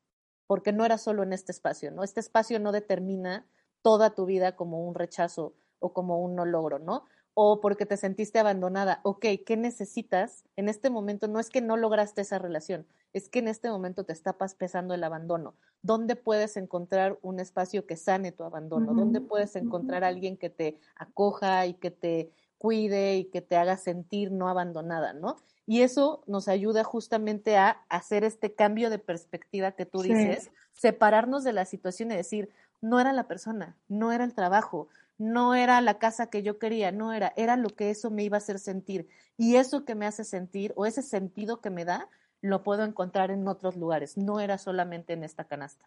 Porque 0.47 0.73
no 0.73 0.85
era 0.85 0.99
solo 0.99 1.23
en 1.23 1.33
este 1.33 1.53
espacio, 1.53 1.91
¿no? 1.91 2.05
Este 2.05 2.21
espacio 2.21 2.61
no 2.61 2.73
determina 2.73 3.47
toda 3.83 4.15
tu 4.15 4.27
vida 4.27 4.57
como 4.57 4.87
un 4.87 4.95
rechazo 4.95 5.55
o 5.79 5.93
como 5.93 6.23
un 6.23 6.35
no 6.35 6.45
logro, 6.45 6.79
¿no? 6.79 7.05
o 7.35 7.61
porque 7.61 7.85
te 7.85 7.97
sentiste 7.97 8.39
abandonada. 8.39 9.01
Ok, 9.03 9.27
¿qué 9.45 9.57
necesitas? 9.57 10.45
En 10.57 10.69
este 10.69 10.89
momento 10.89 11.29
no 11.29 11.41
es 11.41 11.51
que 11.51 11.61
no 11.61 11.77
lograste 11.77 12.23
esa 12.23 12.39
relación, 12.39 12.87
es 13.13 13.29
que 13.29 13.41
en 13.41 13.49
este 13.49 13.69
momento 13.69 14.05
te 14.05 14.13
está 14.13 14.37
pesando 14.39 14.95
el 14.95 15.05
abandono. 15.05 15.55
¿Dónde 15.83 16.17
puedes 16.17 16.57
encontrar 16.57 17.19
un 17.23 17.41
espacio 17.41 17.87
que 17.87 17.97
sane 17.97 18.33
tu 18.33 18.45
abandono? 18.45 18.95
¿Dónde 18.95 19.21
puedes 19.21 19.57
encontrar 19.57 20.05
a 20.05 20.09
alguien 20.09 20.37
que 20.37 20.49
te 20.49 20.79
acoja 20.97 21.67
y 21.67 21.75
que 21.75 21.91
te 21.91 22.31
cuide 22.65 23.19
y 23.19 23.25
que 23.27 23.43
te 23.43 23.59
haga 23.59 23.77
sentir 23.77 24.33
no 24.33 24.49
abandonada, 24.49 25.13
¿no? 25.13 25.37
Y 25.67 25.83
eso 25.83 26.25
nos 26.27 26.49
ayuda 26.49 26.83
justamente 26.83 27.59
a 27.59 27.85
hacer 27.91 28.25
este 28.25 28.55
cambio 28.55 28.89
de 28.89 28.99
perspectiva 28.99 29.73
que 29.73 29.85
tú 29.85 30.01
dices, 30.01 30.51
separarnos 30.73 31.45
de 31.45 31.53
la 31.53 31.67
situación 31.67 32.11
y 32.11 32.17
decir, 32.17 32.49
no 32.81 33.01
era 33.01 33.13
la 33.13 33.29
persona, 33.29 33.77
no 33.87 34.13
era 34.13 34.25
el 34.25 34.33
trabajo, 34.33 34.89
no 35.19 35.55
era 35.55 35.79
la 35.83 35.99
casa 35.99 36.29
que 36.29 36.43
yo 36.43 36.59
quería, 36.59 36.91
no 36.91 37.13
era, 37.13 37.35
era 37.37 37.59
lo 37.59 37.69
que 37.69 37.91
eso 37.91 38.11
me 38.11 38.25
iba 38.25 38.39
a 38.39 38.45
hacer 38.45 38.59
sentir. 38.59 39.09
Y 39.37 39.57
eso 39.57 39.85
que 39.85 39.95
me 39.95 40.07
hace 40.07 40.25
sentir 40.25 40.73
o 40.75 40.87
ese 40.87 41.03
sentido 41.03 41.61
que 41.61 41.69
me 41.69 41.85
da, 41.85 42.09
lo 42.41 42.63
puedo 42.63 42.85
encontrar 42.85 43.31
en 43.31 43.47
otros 43.47 43.77
lugares, 43.77 44.17
no 44.17 44.41
era 44.41 44.57
solamente 44.57 45.13
en 45.13 45.23
esta 45.23 45.45
canasta. 45.45 45.87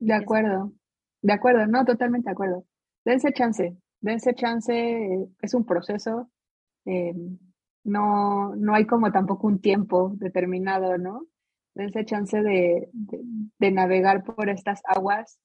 De 0.00 0.14
acuerdo, 0.14 0.72
de 1.22 1.32
acuerdo, 1.32 1.68
no, 1.68 1.84
totalmente 1.84 2.30
de 2.30 2.32
acuerdo. 2.32 2.64
Dense 3.04 3.32
chance, 3.32 3.76
dense 4.04 4.34
chance, 4.34 5.26
es 5.40 5.54
un 5.54 5.64
proceso, 5.64 6.30
eh, 6.84 7.14
no, 7.84 8.54
no 8.54 8.74
hay 8.74 8.86
como 8.86 9.10
tampoco 9.10 9.46
un 9.46 9.60
tiempo 9.60 10.12
determinado, 10.16 10.98
¿no? 10.98 11.26
Dense 11.74 12.04
chance 12.04 12.42
de, 12.42 12.90
de, 12.92 13.70
navegar 13.72 14.22
por 14.22 14.50
estas 14.50 14.82
aguas, 14.86 15.38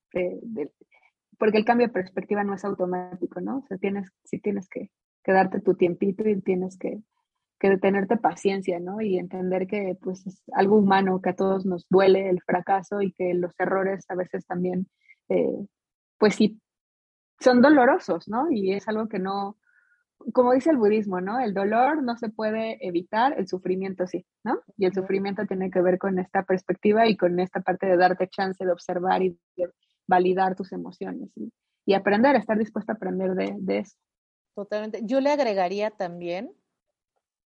porque 1.38 1.58
el 1.58 1.66
cambio 1.66 1.88
de 1.88 1.94
perspectiva 1.94 2.44
no 2.44 2.54
es 2.54 2.66
automático, 2.66 3.40
¿no? 3.40 3.60
O 3.60 3.66
sea, 3.68 3.78
tienes, 3.78 4.12
sí 4.26 4.40
tienes 4.40 4.68
que, 4.68 4.92
darte 5.26 5.62
tu 5.62 5.76
tiempito 5.76 6.28
y 6.28 6.42
tienes 6.42 6.76
que, 6.78 7.02
que 7.60 7.78
paciencia, 8.22 8.80
¿no? 8.80 9.00
Y 9.00 9.18
entender 9.20 9.68
que 9.68 9.96
pues 10.02 10.26
es 10.26 10.42
algo 10.54 10.78
humano, 10.78 11.22
que 11.22 11.30
a 11.30 11.36
todos 11.36 11.66
nos 11.66 11.86
duele 11.90 12.30
el 12.30 12.42
fracaso 12.42 13.02
y 13.02 13.12
que 13.14 13.36
los 13.36 13.54
errores 13.60 14.06
a 14.10 14.16
veces 14.16 14.46
también, 14.48 14.88
eh, 15.30 15.66
pues 16.18 16.36
sí, 16.36 16.60
son 17.40 17.62
dolorosos, 17.62 18.28
¿no? 18.28 18.52
Y 18.52 18.74
es 18.74 18.88
algo 18.88 19.08
que 19.08 19.20
no, 19.20 19.58
como 20.34 20.54
dice 20.54 20.70
el 20.70 20.78
budismo, 20.78 21.22
¿no? 21.22 21.40
El 21.40 21.54
dolor 21.54 22.04
no 22.04 22.18
se 22.18 22.30
puede 22.30 22.86
evitar, 22.86 23.38
el 23.38 23.48
sufrimiento 23.48 24.06
sí, 24.08 24.26
¿no? 24.44 24.60
Y 24.78 24.86
el 24.86 24.94
sufrimiento 24.94 25.46
tiene 25.46 25.72
que 25.72 25.82
ver 25.82 25.98
con 25.98 26.20
esta 26.20 26.44
perspectiva 26.44 27.08
y 27.08 27.16
con 27.16 27.40
esta 27.40 27.62
parte 27.62 27.88
de 27.88 27.98
darte 27.98 28.28
chance 28.28 28.64
de 28.64 28.72
observar 28.72 29.22
y 29.22 29.40
de 29.56 29.72
validar 30.08 30.56
tus 30.56 30.72
emociones 30.72 31.30
y, 31.36 31.94
aprender, 31.94 32.36
estar 32.36 32.58
dispuesta 32.58 32.94
a 32.94 32.96
aprender 32.96 33.34
de, 33.34 33.80
eso. 33.80 33.98
Totalmente. 34.54 35.02
Yo 35.04 35.22
le 35.22 35.32
agregaría 35.32 35.90
también, 35.90 36.52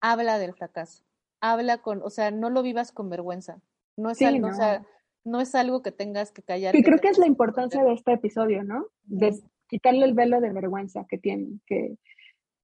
habla 0.01 0.39
del 0.39 0.55
fracaso, 0.55 1.05
habla 1.41 1.79
con, 1.79 2.03
o 2.03 2.11
sea, 2.11 2.33
no 2.33 2.51
lo 2.51 2.63
vivas 2.63 2.91
con 2.91 3.11
vergüenza. 3.11 3.61
No 3.97 4.11
es, 4.11 4.21
algo, 4.23 4.49
O 4.49 4.53
sea, 4.53 4.85
no 5.23 5.41
es 5.41 5.55
algo 5.55 5.83
que 5.83 5.93
tengas 5.93 6.33
que 6.33 6.43
callar. 6.43 6.75
Y 6.75 6.83
creo 6.83 6.99
que 6.99 7.09
es 7.09 7.19
la 7.19 7.29
importancia 7.29 7.85
de 7.85 7.93
este 7.93 8.15
episodio, 8.15 8.65
¿no? 8.65 8.87
De 9.05 9.41
quitarle 9.75 10.05
el 10.05 10.15
velo 10.15 10.41
de 10.41 10.53
vergüenza 10.53 11.05
que 11.09 11.19
tienen, 11.19 11.61
que, 11.67 11.97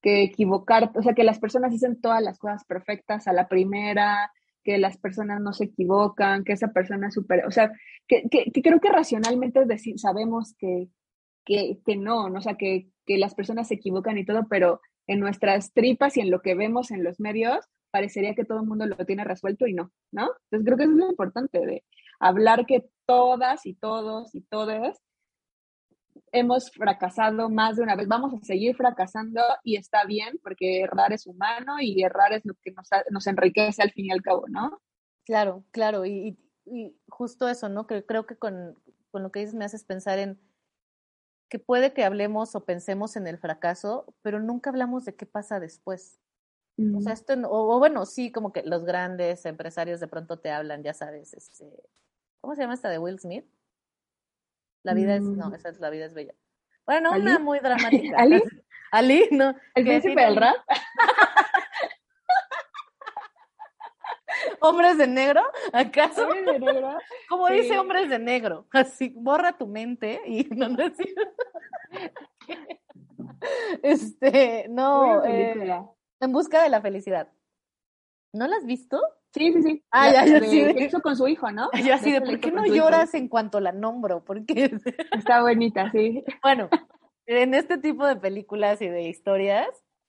que 0.00 0.22
equivocar, 0.22 0.92
o 0.94 1.02
sea, 1.02 1.12
que 1.12 1.24
las 1.24 1.40
personas 1.40 1.74
hacen 1.74 2.00
todas 2.00 2.22
las 2.22 2.38
cosas 2.38 2.64
perfectas 2.64 3.26
a 3.26 3.32
la 3.32 3.48
primera, 3.48 4.30
que 4.62 4.78
las 4.78 4.96
personas 4.96 5.40
no 5.40 5.52
se 5.52 5.64
equivocan, 5.64 6.44
que 6.44 6.52
esa 6.52 6.68
persona 6.68 7.08
es 7.08 7.14
súper, 7.14 7.44
o 7.46 7.50
sea, 7.50 7.72
que, 8.06 8.28
que, 8.30 8.62
creo 8.62 8.78
que 8.78 8.92
racionalmente 8.92 9.64
decir, 9.64 9.98
sabemos 9.98 10.54
que, 10.56 10.86
que, 11.44 11.80
que 11.84 11.96
no, 11.96 12.28
¿no? 12.28 12.38
o 12.38 12.42
sea, 12.42 12.54
que, 12.54 12.86
que 13.04 13.18
las 13.18 13.34
personas 13.34 13.66
se 13.66 13.74
equivocan 13.74 14.16
y 14.16 14.24
todo, 14.24 14.46
pero 14.48 14.80
en 15.08 15.18
nuestras 15.18 15.72
tripas 15.72 16.16
y 16.16 16.20
en 16.20 16.30
lo 16.30 16.42
que 16.42 16.54
vemos 16.54 16.92
en 16.92 17.02
los 17.02 17.18
medios, 17.18 17.58
parecería 17.90 18.36
que 18.36 18.44
todo 18.44 18.60
el 18.60 18.68
mundo 18.68 18.86
lo 18.86 19.04
tiene 19.04 19.24
resuelto 19.24 19.66
y 19.66 19.74
no, 19.74 19.90
¿no? 20.12 20.28
Entonces 20.44 20.64
creo 20.64 20.76
que 20.76 20.84
es 20.84 20.90
muy 20.90 21.10
importante 21.10 21.58
de 21.66 21.82
hablar 22.20 22.66
que 22.66 22.88
todas 23.04 23.66
y 23.66 23.74
todos 23.74 24.32
y 24.32 24.42
todas 24.42 25.02
hemos 26.32 26.70
fracasado 26.70 27.48
más 27.48 27.76
de 27.76 27.82
una 27.82 27.96
vez, 27.96 28.08
vamos 28.08 28.32
a 28.34 28.44
seguir 28.44 28.76
fracasando 28.76 29.40
y 29.64 29.76
está 29.76 30.04
bien 30.04 30.38
porque 30.42 30.82
errar 30.82 31.12
es 31.12 31.26
humano 31.26 31.76
y 31.80 32.02
errar 32.02 32.32
es 32.32 32.44
lo 32.44 32.54
que 32.62 32.72
nos, 32.72 32.88
nos 33.10 33.26
enriquece 33.26 33.82
al 33.82 33.90
fin 33.92 34.06
y 34.06 34.10
al 34.10 34.22
cabo, 34.22 34.44
¿no? 34.48 34.80
Claro, 35.24 35.64
claro, 35.70 36.06
y, 36.06 36.38
y 36.64 36.96
justo 37.08 37.48
eso, 37.48 37.68
¿no? 37.68 37.86
Creo, 37.86 38.04
creo 38.06 38.26
que 38.26 38.36
con, 38.36 38.76
con 39.10 39.22
lo 39.22 39.30
que 39.32 39.40
dices 39.40 39.54
me 39.54 39.64
haces 39.64 39.84
pensar 39.84 40.18
en 40.18 40.40
que 41.48 41.58
puede 41.58 41.92
que 41.92 42.04
hablemos 42.04 42.54
o 42.54 42.64
pensemos 42.64 43.16
en 43.16 43.26
el 43.26 43.38
fracaso, 43.38 44.14
pero 44.22 44.38
nunca 44.38 44.70
hablamos 44.70 45.04
de 45.04 45.16
qué 45.16 45.26
pasa 45.26 45.58
después. 45.60 46.20
O 46.96 47.00
sea, 47.02 47.12
esto, 47.12 47.34
o, 47.50 47.78
bueno, 47.78 48.06
sí, 48.06 48.32
como 48.32 48.52
que 48.52 48.62
los 48.62 48.84
grandes 48.84 49.44
empresarios 49.44 50.00
de 50.00 50.08
pronto 50.08 50.38
te 50.38 50.50
hablan, 50.50 50.82
ya 50.82 50.94
sabes, 50.94 51.34
este, 51.34 51.66
¿cómo 52.40 52.54
se 52.54 52.62
llama 52.62 52.72
esta 52.72 52.88
de 52.88 52.98
Will 52.98 53.18
Smith? 53.18 53.44
La 54.82 54.94
vida 54.94 55.16
es, 55.16 55.22
no, 55.22 55.50
mm. 55.50 55.54
esa 55.54 55.68
es 55.68 55.80
La 55.80 55.90
vida 55.90 56.06
es 56.06 56.14
bella. 56.14 56.34
Bueno, 56.86 57.12
una 57.12 57.38
muy 57.38 57.60
dramática. 57.60 58.16
¿Ali? 58.18 58.42
¿Ali? 58.90 59.28
No. 59.30 59.54
¿El 59.74 59.84
príncipe 59.84 60.20
del 60.20 60.36
rap? 60.36 60.56
¿Hombres 64.60 64.98
de 64.98 65.06
negro? 65.06 65.42
¿Acaso? 65.72 66.22
¿Hombres 66.22 66.46
de 66.46 66.58
negro? 66.58 66.98
Como 67.28 67.48
dice 67.48 67.78
hombres 67.78 68.10
de 68.10 68.18
negro. 68.18 68.66
Así, 68.72 69.12
borra 69.16 69.56
tu 69.56 69.66
mente 69.66 70.20
y 70.26 70.44
no 70.50 70.68
decir. 70.70 71.14
este, 73.82 74.66
no. 74.68 75.24
Eh, 75.24 75.80
en 76.20 76.32
busca 76.32 76.62
de 76.62 76.68
la 76.68 76.80
felicidad. 76.80 77.32
¿No 78.32 78.46
la 78.46 78.56
has 78.56 78.66
visto? 78.66 79.00
Sí, 79.32 79.52
sí, 79.52 79.62
sí. 79.62 79.84
Ah, 79.90 80.12
ya, 80.12 80.26
ya, 80.26 80.40
sí. 80.40 80.66
Hizo 80.78 81.00
con 81.00 81.16
su 81.16 81.28
hijo, 81.28 81.50
¿no? 81.52 81.70
Ya, 81.84 81.98
sí, 81.98 82.12
de, 82.12 82.20
¿por 82.20 82.40
qué 82.40 82.50
no 82.50 82.66
lloras 82.66 83.14
en 83.14 83.28
cuanto 83.28 83.60
la 83.60 83.72
nombro? 83.72 84.24
Porque 84.24 84.70
está 85.12 85.42
bonita, 85.42 85.90
sí. 85.92 86.24
Bueno, 86.42 86.68
en 87.26 87.54
este 87.54 87.78
tipo 87.78 88.06
de 88.06 88.16
películas 88.16 88.82
y 88.82 88.88
de 88.88 89.02
historias, 89.02 89.68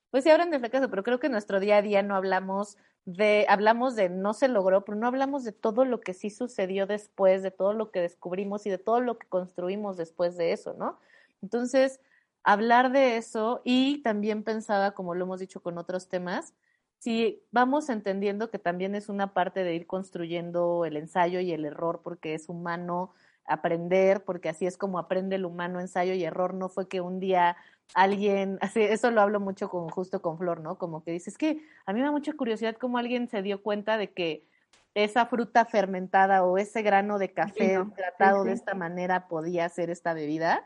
pues 0.10 0.24
sí 0.24 0.30
hablan 0.30 0.50
de 0.50 0.60
fracaso, 0.60 0.90
pero 0.90 1.04
creo 1.04 1.20
que 1.20 1.28
en 1.28 1.34
nuestro 1.34 1.60
día 1.60 1.78
a 1.78 1.82
día 1.82 2.02
no 2.02 2.16
hablamos 2.16 2.78
de, 3.06 3.46
hablamos 3.48 3.96
de 3.96 4.10
no 4.10 4.34
se 4.34 4.48
logró, 4.48 4.84
pero 4.84 4.98
no 4.98 5.08
hablamos 5.08 5.44
de 5.44 5.52
todo 5.52 5.86
lo 5.86 6.02
que 6.02 6.14
sí 6.14 6.30
sucedió 6.30 6.88
después, 6.88 7.44
de 7.44 7.52
todo 7.52 7.74
lo 7.74 7.92
que 7.92 8.02
descubrimos 8.02 8.66
y 8.66 8.70
de 8.70 8.78
todo 8.78 9.00
lo 9.00 9.18
que 9.18 9.28
construimos 9.28 9.98
después 9.98 10.36
de 10.36 10.52
eso, 10.52 10.74
¿no? 10.74 11.00
Entonces, 11.42 12.00
hablar 12.44 12.92
de 12.92 13.18
eso 13.18 13.62
y 13.64 14.02
también 14.02 14.44
pensaba, 14.44 14.92
como 14.92 15.16
lo 15.16 15.26
hemos 15.26 15.40
dicho 15.40 15.62
con 15.62 15.78
otros 15.78 16.10
temas, 16.10 16.54
si 17.02 17.44
vamos 17.50 17.90
entendiendo 17.90 18.52
que 18.52 18.60
también 18.60 18.94
es 18.94 19.10
una 19.10 19.34
parte 19.34 19.64
de 19.64 19.74
ir 19.74 19.88
construyendo 19.88 20.86
el 20.86 20.98
ensayo 20.98 21.40
y 21.40 21.52
el 21.52 21.66
error, 21.66 22.02
porque 22.04 22.36
es 22.36 22.48
humano 22.48 23.12
aprender, 23.44 24.24
porque 24.24 24.50
así 24.50 24.68
es 24.68 24.78
como 24.78 25.00
aprende 25.00 25.38
el 25.38 25.46
humano 25.46 25.80
ensayo 25.80 26.14
y 26.14 26.24
error, 26.24 26.54
no 26.54 26.70
fue 26.70 26.88
que 26.88 27.02
un 27.02 27.20
día 27.20 27.58
alguien, 27.96 28.60
así, 28.62 28.82
eso 28.84 29.10
lo 29.10 29.22
hablo 29.22 29.40
mucho 29.40 29.68
con 29.68 29.90
justo 29.90 30.22
con 30.22 30.38
Flor, 30.38 30.62
¿no? 30.62 30.78
Como 30.78 31.04
que 31.04 31.10
dices 31.10 31.40
que 31.40 31.66
a 31.88 31.92
mí 31.92 32.00
me 32.00 32.06
da 32.06 32.12
mucha 32.12 32.34
curiosidad 32.34 32.76
cómo 32.80 33.00
alguien 33.00 33.28
se 33.30 33.42
dio 33.42 33.64
cuenta 33.64 33.98
de 33.98 34.12
que 34.12 34.46
esa 34.94 35.26
fruta 35.26 35.66
fermentada 35.66 36.44
o 36.44 36.60
ese 36.60 36.84
grano 36.84 37.18
de 37.18 37.34
café 37.34 37.80
tratado 37.96 38.44
de 38.44 38.52
esta 38.52 38.76
manera 38.76 39.28
podía 39.28 39.66
hacer 39.66 39.90
esta 39.90 40.14
bebida. 40.14 40.64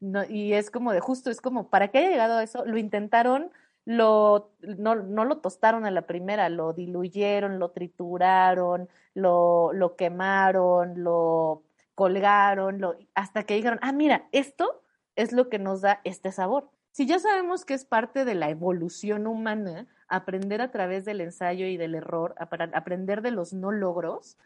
No, 0.00 0.24
y 0.24 0.52
es 0.54 0.72
como 0.72 0.92
de 0.92 0.98
justo, 0.98 1.30
es 1.30 1.40
como, 1.40 1.70
para 1.70 1.88
que 1.88 1.98
haya 1.98 2.10
llegado 2.10 2.38
a 2.38 2.42
eso, 2.42 2.64
lo 2.64 2.76
intentaron 2.76 3.52
lo, 3.86 4.50
no, 4.60 4.96
no, 4.96 5.24
lo 5.24 5.38
tostaron 5.38 5.86
a 5.86 5.92
la 5.92 6.02
primera, 6.02 6.48
lo 6.48 6.72
diluyeron, 6.72 7.60
lo 7.60 7.70
trituraron, 7.70 8.88
lo, 9.14 9.72
lo 9.72 9.94
quemaron, 9.96 11.04
lo 11.04 11.62
colgaron, 11.94 12.80
lo, 12.80 12.98
hasta 13.14 13.44
que 13.44 13.54
dijeron, 13.54 13.78
ah, 13.82 13.92
mira, 13.92 14.28
esto 14.32 14.82
es 15.14 15.32
lo 15.32 15.48
que 15.48 15.60
nos 15.60 15.80
da 15.82 16.00
este 16.02 16.32
sabor. 16.32 16.68
Si 16.90 17.06
ya 17.06 17.20
sabemos 17.20 17.64
que 17.64 17.74
es 17.74 17.84
parte 17.84 18.24
de 18.24 18.34
la 18.34 18.50
evolución 18.50 19.28
humana, 19.28 19.86
aprender 20.08 20.60
a 20.60 20.72
través 20.72 21.04
del 21.04 21.20
ensayo 21.20 21.66
y 21.66 21.76
del 21.76 21.94
error, 21.94 22.34
aprender 22.38 23.22
de 23.22 23.30
los 23.30 23.52
no 23.52 23.70
logros, 23.70 24.36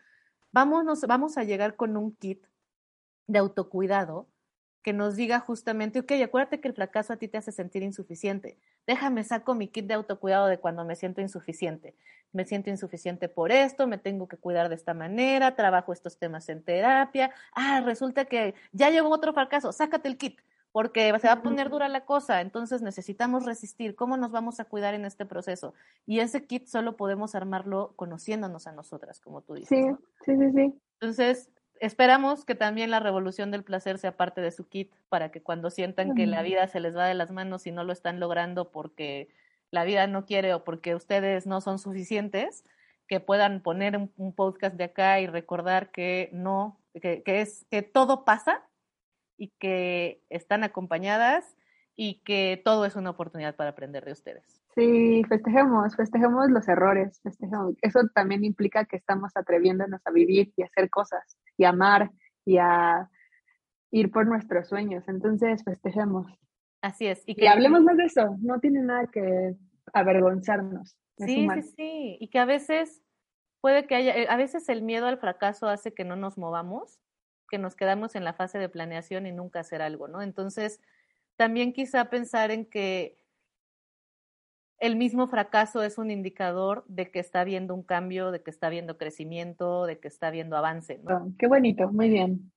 vamos, 0.53 1.01
vamos 1.07 1.38
a 1.38 1.45
llegar 1.45 1.76
con 1.76 1.97
un 1.97 2.14
kit 2.14 2.45
de 3.26 3.38
autocuidado 3.38 4.26
que 4.82 4.93
nos 4.93 5.16
diga 5.16 5.41
justamente, 5.41 6.01
ok, 6.01 6.12
acuérdate 6.24 6.61
que 6.61 6.68
el 6.68 6.74
fracaso 6.74 7.12
a 7.12 7.16
ti 7.16 7.28
te 7.28 7.38
hace 7.38 7.53
sentir 7.53 7.82
insuficiente. 7.82 8.59
Déjame, 8.87 9.24
saco 9.24 9.55
mi 9.55 9.68
kit 9.68 9.87
de 9.87 9.95
autocuidado 9.95 10.47
de 10.47 10.59
cuando 10.59 10.85
me 10.85 10.97
siento 10.97 11.20
insuficiente. 11.20 11.95
Me 12.33 12.45
siento 12.45 12.70
insuficiente 12.70 13.28
por 13.28 13.51
esto, 13.51 13.87
me 13.87 13.99
tengo 13.99 14.28
que 14.28 14.37
cuidar 14.37 14.68
de 14.68 14.76
esta 14.76 14.95
manera, 14.95 15.57
trabajo 15.57 15.93
estos 15.93 16.18
temas 16.18 16.49
en 16.49 16.62
terapia. 16.62 17.33
Ah, 17.53 17.81
resulta 17.85 18.24
que 18.24 18.55
ya 18.72 18.91
llegó 18.91 19.09
otro 19.09 19.33
fracaso, 19.33 19.72
sácate 19.72 20.09
el 20.09 20.16
kit, 20.16 20.41
porque 20.72 21.12
se 21.18 21.26
va 21.26 21.35
a 21.35 21.43
poner 21.43 21.70
dura 21.70 21.89
la 21.89 22.05
cosa, 22.05 22.41
entonces 22.41 22.83
necesitamos 22.83 23.45
resistir. 23.45 23.97
¿Cómo 23.97 24.16
nos 24.16 24.31
vamos 24.31 24.61
a 24.61 24.64
cuidar 24.64 24.95
en 24.95 25.05
este 25.05 25.26
proceso? 25.26 25.74
Y 26.07 26.20
ese 26.20 26.47
kit 26.47 26.66
solo 26.66 26.97
podemos 26.97 27.35
armarlo 27.35 27.95
conociéndonos 27.97 28.68
a 28.68 28.72
nosotras, 28.72 29.20
como 29.20 29.43
tú 29.43 29.55
dices. 29.55 29.68
Sí, 29.68 29.85
sí, 30.24 30.37
sí, 30.37 30.53
sí. 30.55 30.81
Entonces, 31.01 31.51
esperamos 31.81 32.45
que 32.45 32.55
también 32.55 32.91
la 32.91 33.01
revolución 33.01 33.51
del 33.51 33.64
placer 33.64 33.99
sea 33.99 34.16
parte 34.16 34.41
de 34.41 34.53
su 34.53 34.68
kit 34.68 34.93
para 35.09 35.31
que 35.31 35.43
cuando 35.43 35.70
sientan 35.70 36.14
que 36.14 36.26
la 36.26 36.43
vida 36.43 36.66
se 36.68 36.81
les 36.81 36.97
va 36.97 37.07
de 37.07 37.14
las 37.14 37.33
manos 37.33 37.66
y 37.66 37.72
no 37.72 37.85
lo 37.85 37.93
están 37.93 38.20
logrando 38.20 38.70
porque 38.70 39.28
la 39.70 39.85
vida 39.85 40.07
no 40.07 40.26
quiere 40.26 40.55
o 40.55 40.62
porque 40.62 40.95
ustedes 40.95 41.47
no 41.47 41.61
son 41.61 41.78
suficientes, 41.78 42.64
que 43.07 43.18
puedan 43.18 43.61
poner 43.62 43.97
un, 43.97 44.33
podcast 44.35 44.76
de 44.76 44.85
acá 44.85 45.20
y 45.20 45.26
recordar 45.26 45.91
que 45.91 46.28
no, 46.33 46.78
que, 47.01 47.22
que, 47.22 47.41
es 47.41 47.66
que 47.70 47.83
todo 47.83 48.24
pasa 48.24 48.62
y 49.37 49.49
que 49.59 50.22
están 50.28 50.62
acompañadas 50.62 51.57
y 51.97 52.20
que 52.24 52.61
todo 52.64 52.85
es 52.85 52.95
una 52.95 53.11
oportunidad 53.11 53.57
para 53.57 53.70
aprender 53.70 54.05
de 54.05 54.12
ustedes. 54.12 54.59
Sí, 54.74 55.24
festejemos, 55.28 55.96
festejemos 55.96 56.50
los 56.50 56.68
errores, 56.68 57.20
festejemos. 57.22 57.74
Eso 57.82 58.00
también 58.14 58.44
implica 58.44 58.84
que 58.84 58.96
estamos 58.96 59.32
atreviéndonos 59.36 60.00
a 60.06 60.10
vivir 60.10 60.52
y 60.56 60.62
a 60.62 60.66
hacer 60.66 60.88
cosas 60.90 61.36
y 61.56 61.64
a 61.64 61.70
amar 61.70 62.10
y 62.44 62.58
a 62.58 63.08
ir 63.90 64.10
por 64.10 64.26
nuestros 64.26 64.68
sueños. 64.68 65.04
Entonces, 65.08 65.64
festejemos. 65.64 66.26
Así 66.82 67.06
es. 67.06 67.22
Y, 67.26 67.34
que, 67.34 67.48
hablemos 67.48 67.82
más 67.82 67.96
de 67.96 68.04
eso. 68.04 68.36
No 68.40 68.60
tiene 68.60 68.80
nada 68.82 69.06
que 69.06 69.56
avergonzarnos. 69.92 70.96
Sí, 71.18 71.48
sí, 71.54 71.62
sí. 71.62 72.16
Y 72.20 72.28
que 72.28 72.38
a 72.38 72.44
veces 72.44 73.02
puede 73.60 73.86
que 73.86 73.96
haya, 73.96 74.16
eh, 74.16 74.26
a 74.30 74.36
veces 74.36 74.68
el 74.68 74.82
miedo 74.82 75.06
al 75.06 75.18
fracaso 75.18 75.68
hace 75.68 75.92
que 75.92 76.04
no 76.04 76.16
nos 76.16 76.38
movamos, 76.38 76.98
que 77.50 77.58
nos 77.58 77.74
quedamos 77.74 78.14
en 78.14 78.24
la 78.24 78.32
fase 78.32 78.58
de 78.58 78.68
planeación 78.68 79.26
y 79.26 79.32
nunca 79.32 79.60
hacer 79.60 79.82
algo, 79.82 80.08
¿no? 80.08 80.22
Entonces, 80.22 80.80
también 81.36 81.72
quizá 81.72 82.08
pensar 82.08 82.50
en 82.50 82.64
que 82.64 83.19
el 84.81 84.97
mismo 84.97 85.28
fracaso 85.28 85.83
es 85.83 85.99
un 85.99 86.11
indicador 86.11 86.85
de 86.89 87.11
que 87.11 87.20
está 87.20 87.43
habiendo 87.43 87.74
un 87.74 87.83
cambio, 87.83 88.31
de 88.31 88.43
que 88.43 88.51
está 88.51 88.66
habiendo 88.68 88.97
crecimiento, 88.97 89.85
de 89.85 89.99
que 90.01 90.09
está 90.09 90.28
habiendo 90.28 90.57
avance. 90.57 90.99
¿no? 91.05 91.16
Ah, 91.16 91.26
qué 91.39 91.47
bonito, 91.47 91.93
muy 91.93 92.09
bien. 92.09 92.51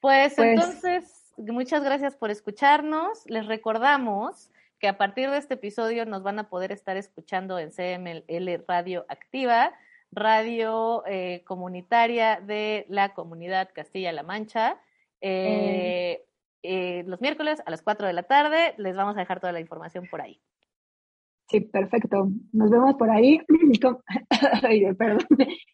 Pues, 0.00 0.34
pues, 0.36 0.48
entonces, 0.48 1.34
muchas 1.36 1.82
gracias 1.82 2.16
por 2.16 2.30
escucharnos. 2.30 3.24
Les 3.26 3.46
recordamos 3.46 4.50
que 4.78 4.86
a 4.86 4.96
partir 4.96 5.28
de 5.30 5.38
este 5.38 5.54
episodio 5.54 6.06
nos 6.06 6.22
van 6.22 6.38
a 6.38 6.48
poder 6.48 6.70
estar 6.70 6.96
escuchando 6.96 7.58
en 7.58 7.70
CML 7.70 8.64
Radio 8.68 9.04
Activa, 9.08 9.72
radio 10.12 11.02
eh, 11.06 11.42
comunitaria 11.44 12.40
de 12.40 12.86
la 12.88 13.12
comunidad 13.12 13.70
Castilla-La 13.74 14.22
Mancha. 14.22 14.80
Eh, 15.20 16.24
eh. 16.62 17.02
los 17.06 17.20
miércoles 17.20 17.60
a 17.66 17.70
las 17.70 17.82
4 17.82 18.06
de 18.06 18.12
la 18.12 18.22
tarde. 18.22 18.74
Les 18.76 18.94
vamos 18.94 19.16
a 19.16 19.20
dejar 19.20 19.40
toda 19.40 19.52
la 19.52 19.60
información 19.60 20.06
por 20.08 20.20
ahí. 20.20 20.40
Sí, 21.48 21.60
perfecto. 21.60 22.28
Nos 22.52 22.70
vemos 22.70 22.94
por 22.96 23.10
ahí. 23.10 23.40
Ay, 24.62 24.92
perdón. 24.94 25.26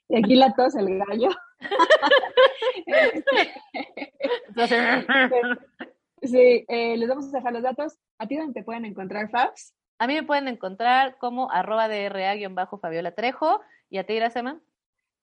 Y 0.08 0.16
aquí 0.16 0.34
la 0.34 0.52
tos, 0.52 0.74
el 0.76 0.98
gallo. 0.98 1.30
sí, 6.22 6.64
eh, 6.68 6.96
les 6.96 7.08
vamos 7.08 7.32
a 7.32 7.38
dejar 7.38 7.52
los 7.52 7.62
datos. 7.62 7.96
¿A 8.18 8.26
ti 8.26 8.36
dónde 8.36 8.52
te 8.52 8.64
pueden 8.64 8.84
encontrar, 8.84 9.30
Fabs? 9.30 9.74
A 9.98 10.06
mí 10.06 10.14
me 10.14 10.24
pueden 10.24 10.48
encontrar 10.48 11.16
como 11.18 11.50
arroba 11.50 11.88
DRA-Fabiola 11.88 13.14
Trejo. 13.14 13.60
¿Y 13.88 13.98
a 13.98 14.04
ti, 14.04 14.14
Iracema? 14.14 14.60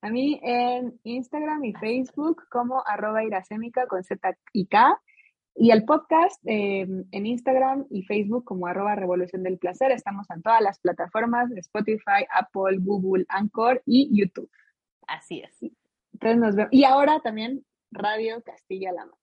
A 0.01 0.09
mí 0.09 0.39
en 0.41 0.99
Instagram 1.03 1.65
y 1.65 1.73
Facebook 1.73 2.47
como 2.49 2.81
arroba 2.87 3.23
iracémica 3.23 3.85
con 3.87 4.03
Z 4.03 4.35
y 4.53 4.67
K. 4.67 4.97
Y 5.61 5.71
el 5.71 5.83
podcast 5.83 6.41
eh, 6.45 6.87
en 7.11 7.25
Instagram 7.25 7.85
y 7.89 8.03
Facebook 8.03 8.45
como 8.45 8.65
arroba 8.65 8.95
Revolución 8.95 9.43
del 9.43 9.57
Placer. 9.57 9.91
Estamos 9.91 10.25
en 10.29 10.41
todas 10.41 10.61
las 10.61 10.79
plataformas 10.79 11.51
Spotify, 11.51 12.25
Apple, 12.33 12.77
Google, 12.79 13.25
Anchor 13.27 13.83
y 13.85 14.09
YouTube. 14.17 14.49
Así 15.05 15.41
es. 15.41 15.71
Entonces 16.13 16.39
nos 16.39 16.55
vemos. 16.55 16.71
Y 16.71 16.85
ahora 16.85 17.19
también 17.19 17.65
Radio 17.91 18.41
Castilla-La 18.41 19.01
Mancha. 19.01 19.17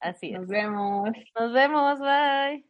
Así 0.00 0.32
es. 0.32 0.40
Nos 0.40 0.48
vemos. 0.48 1.10
Nos 1.38 1.52
vemos, 1.52 2.00
bye. 2.00 2.67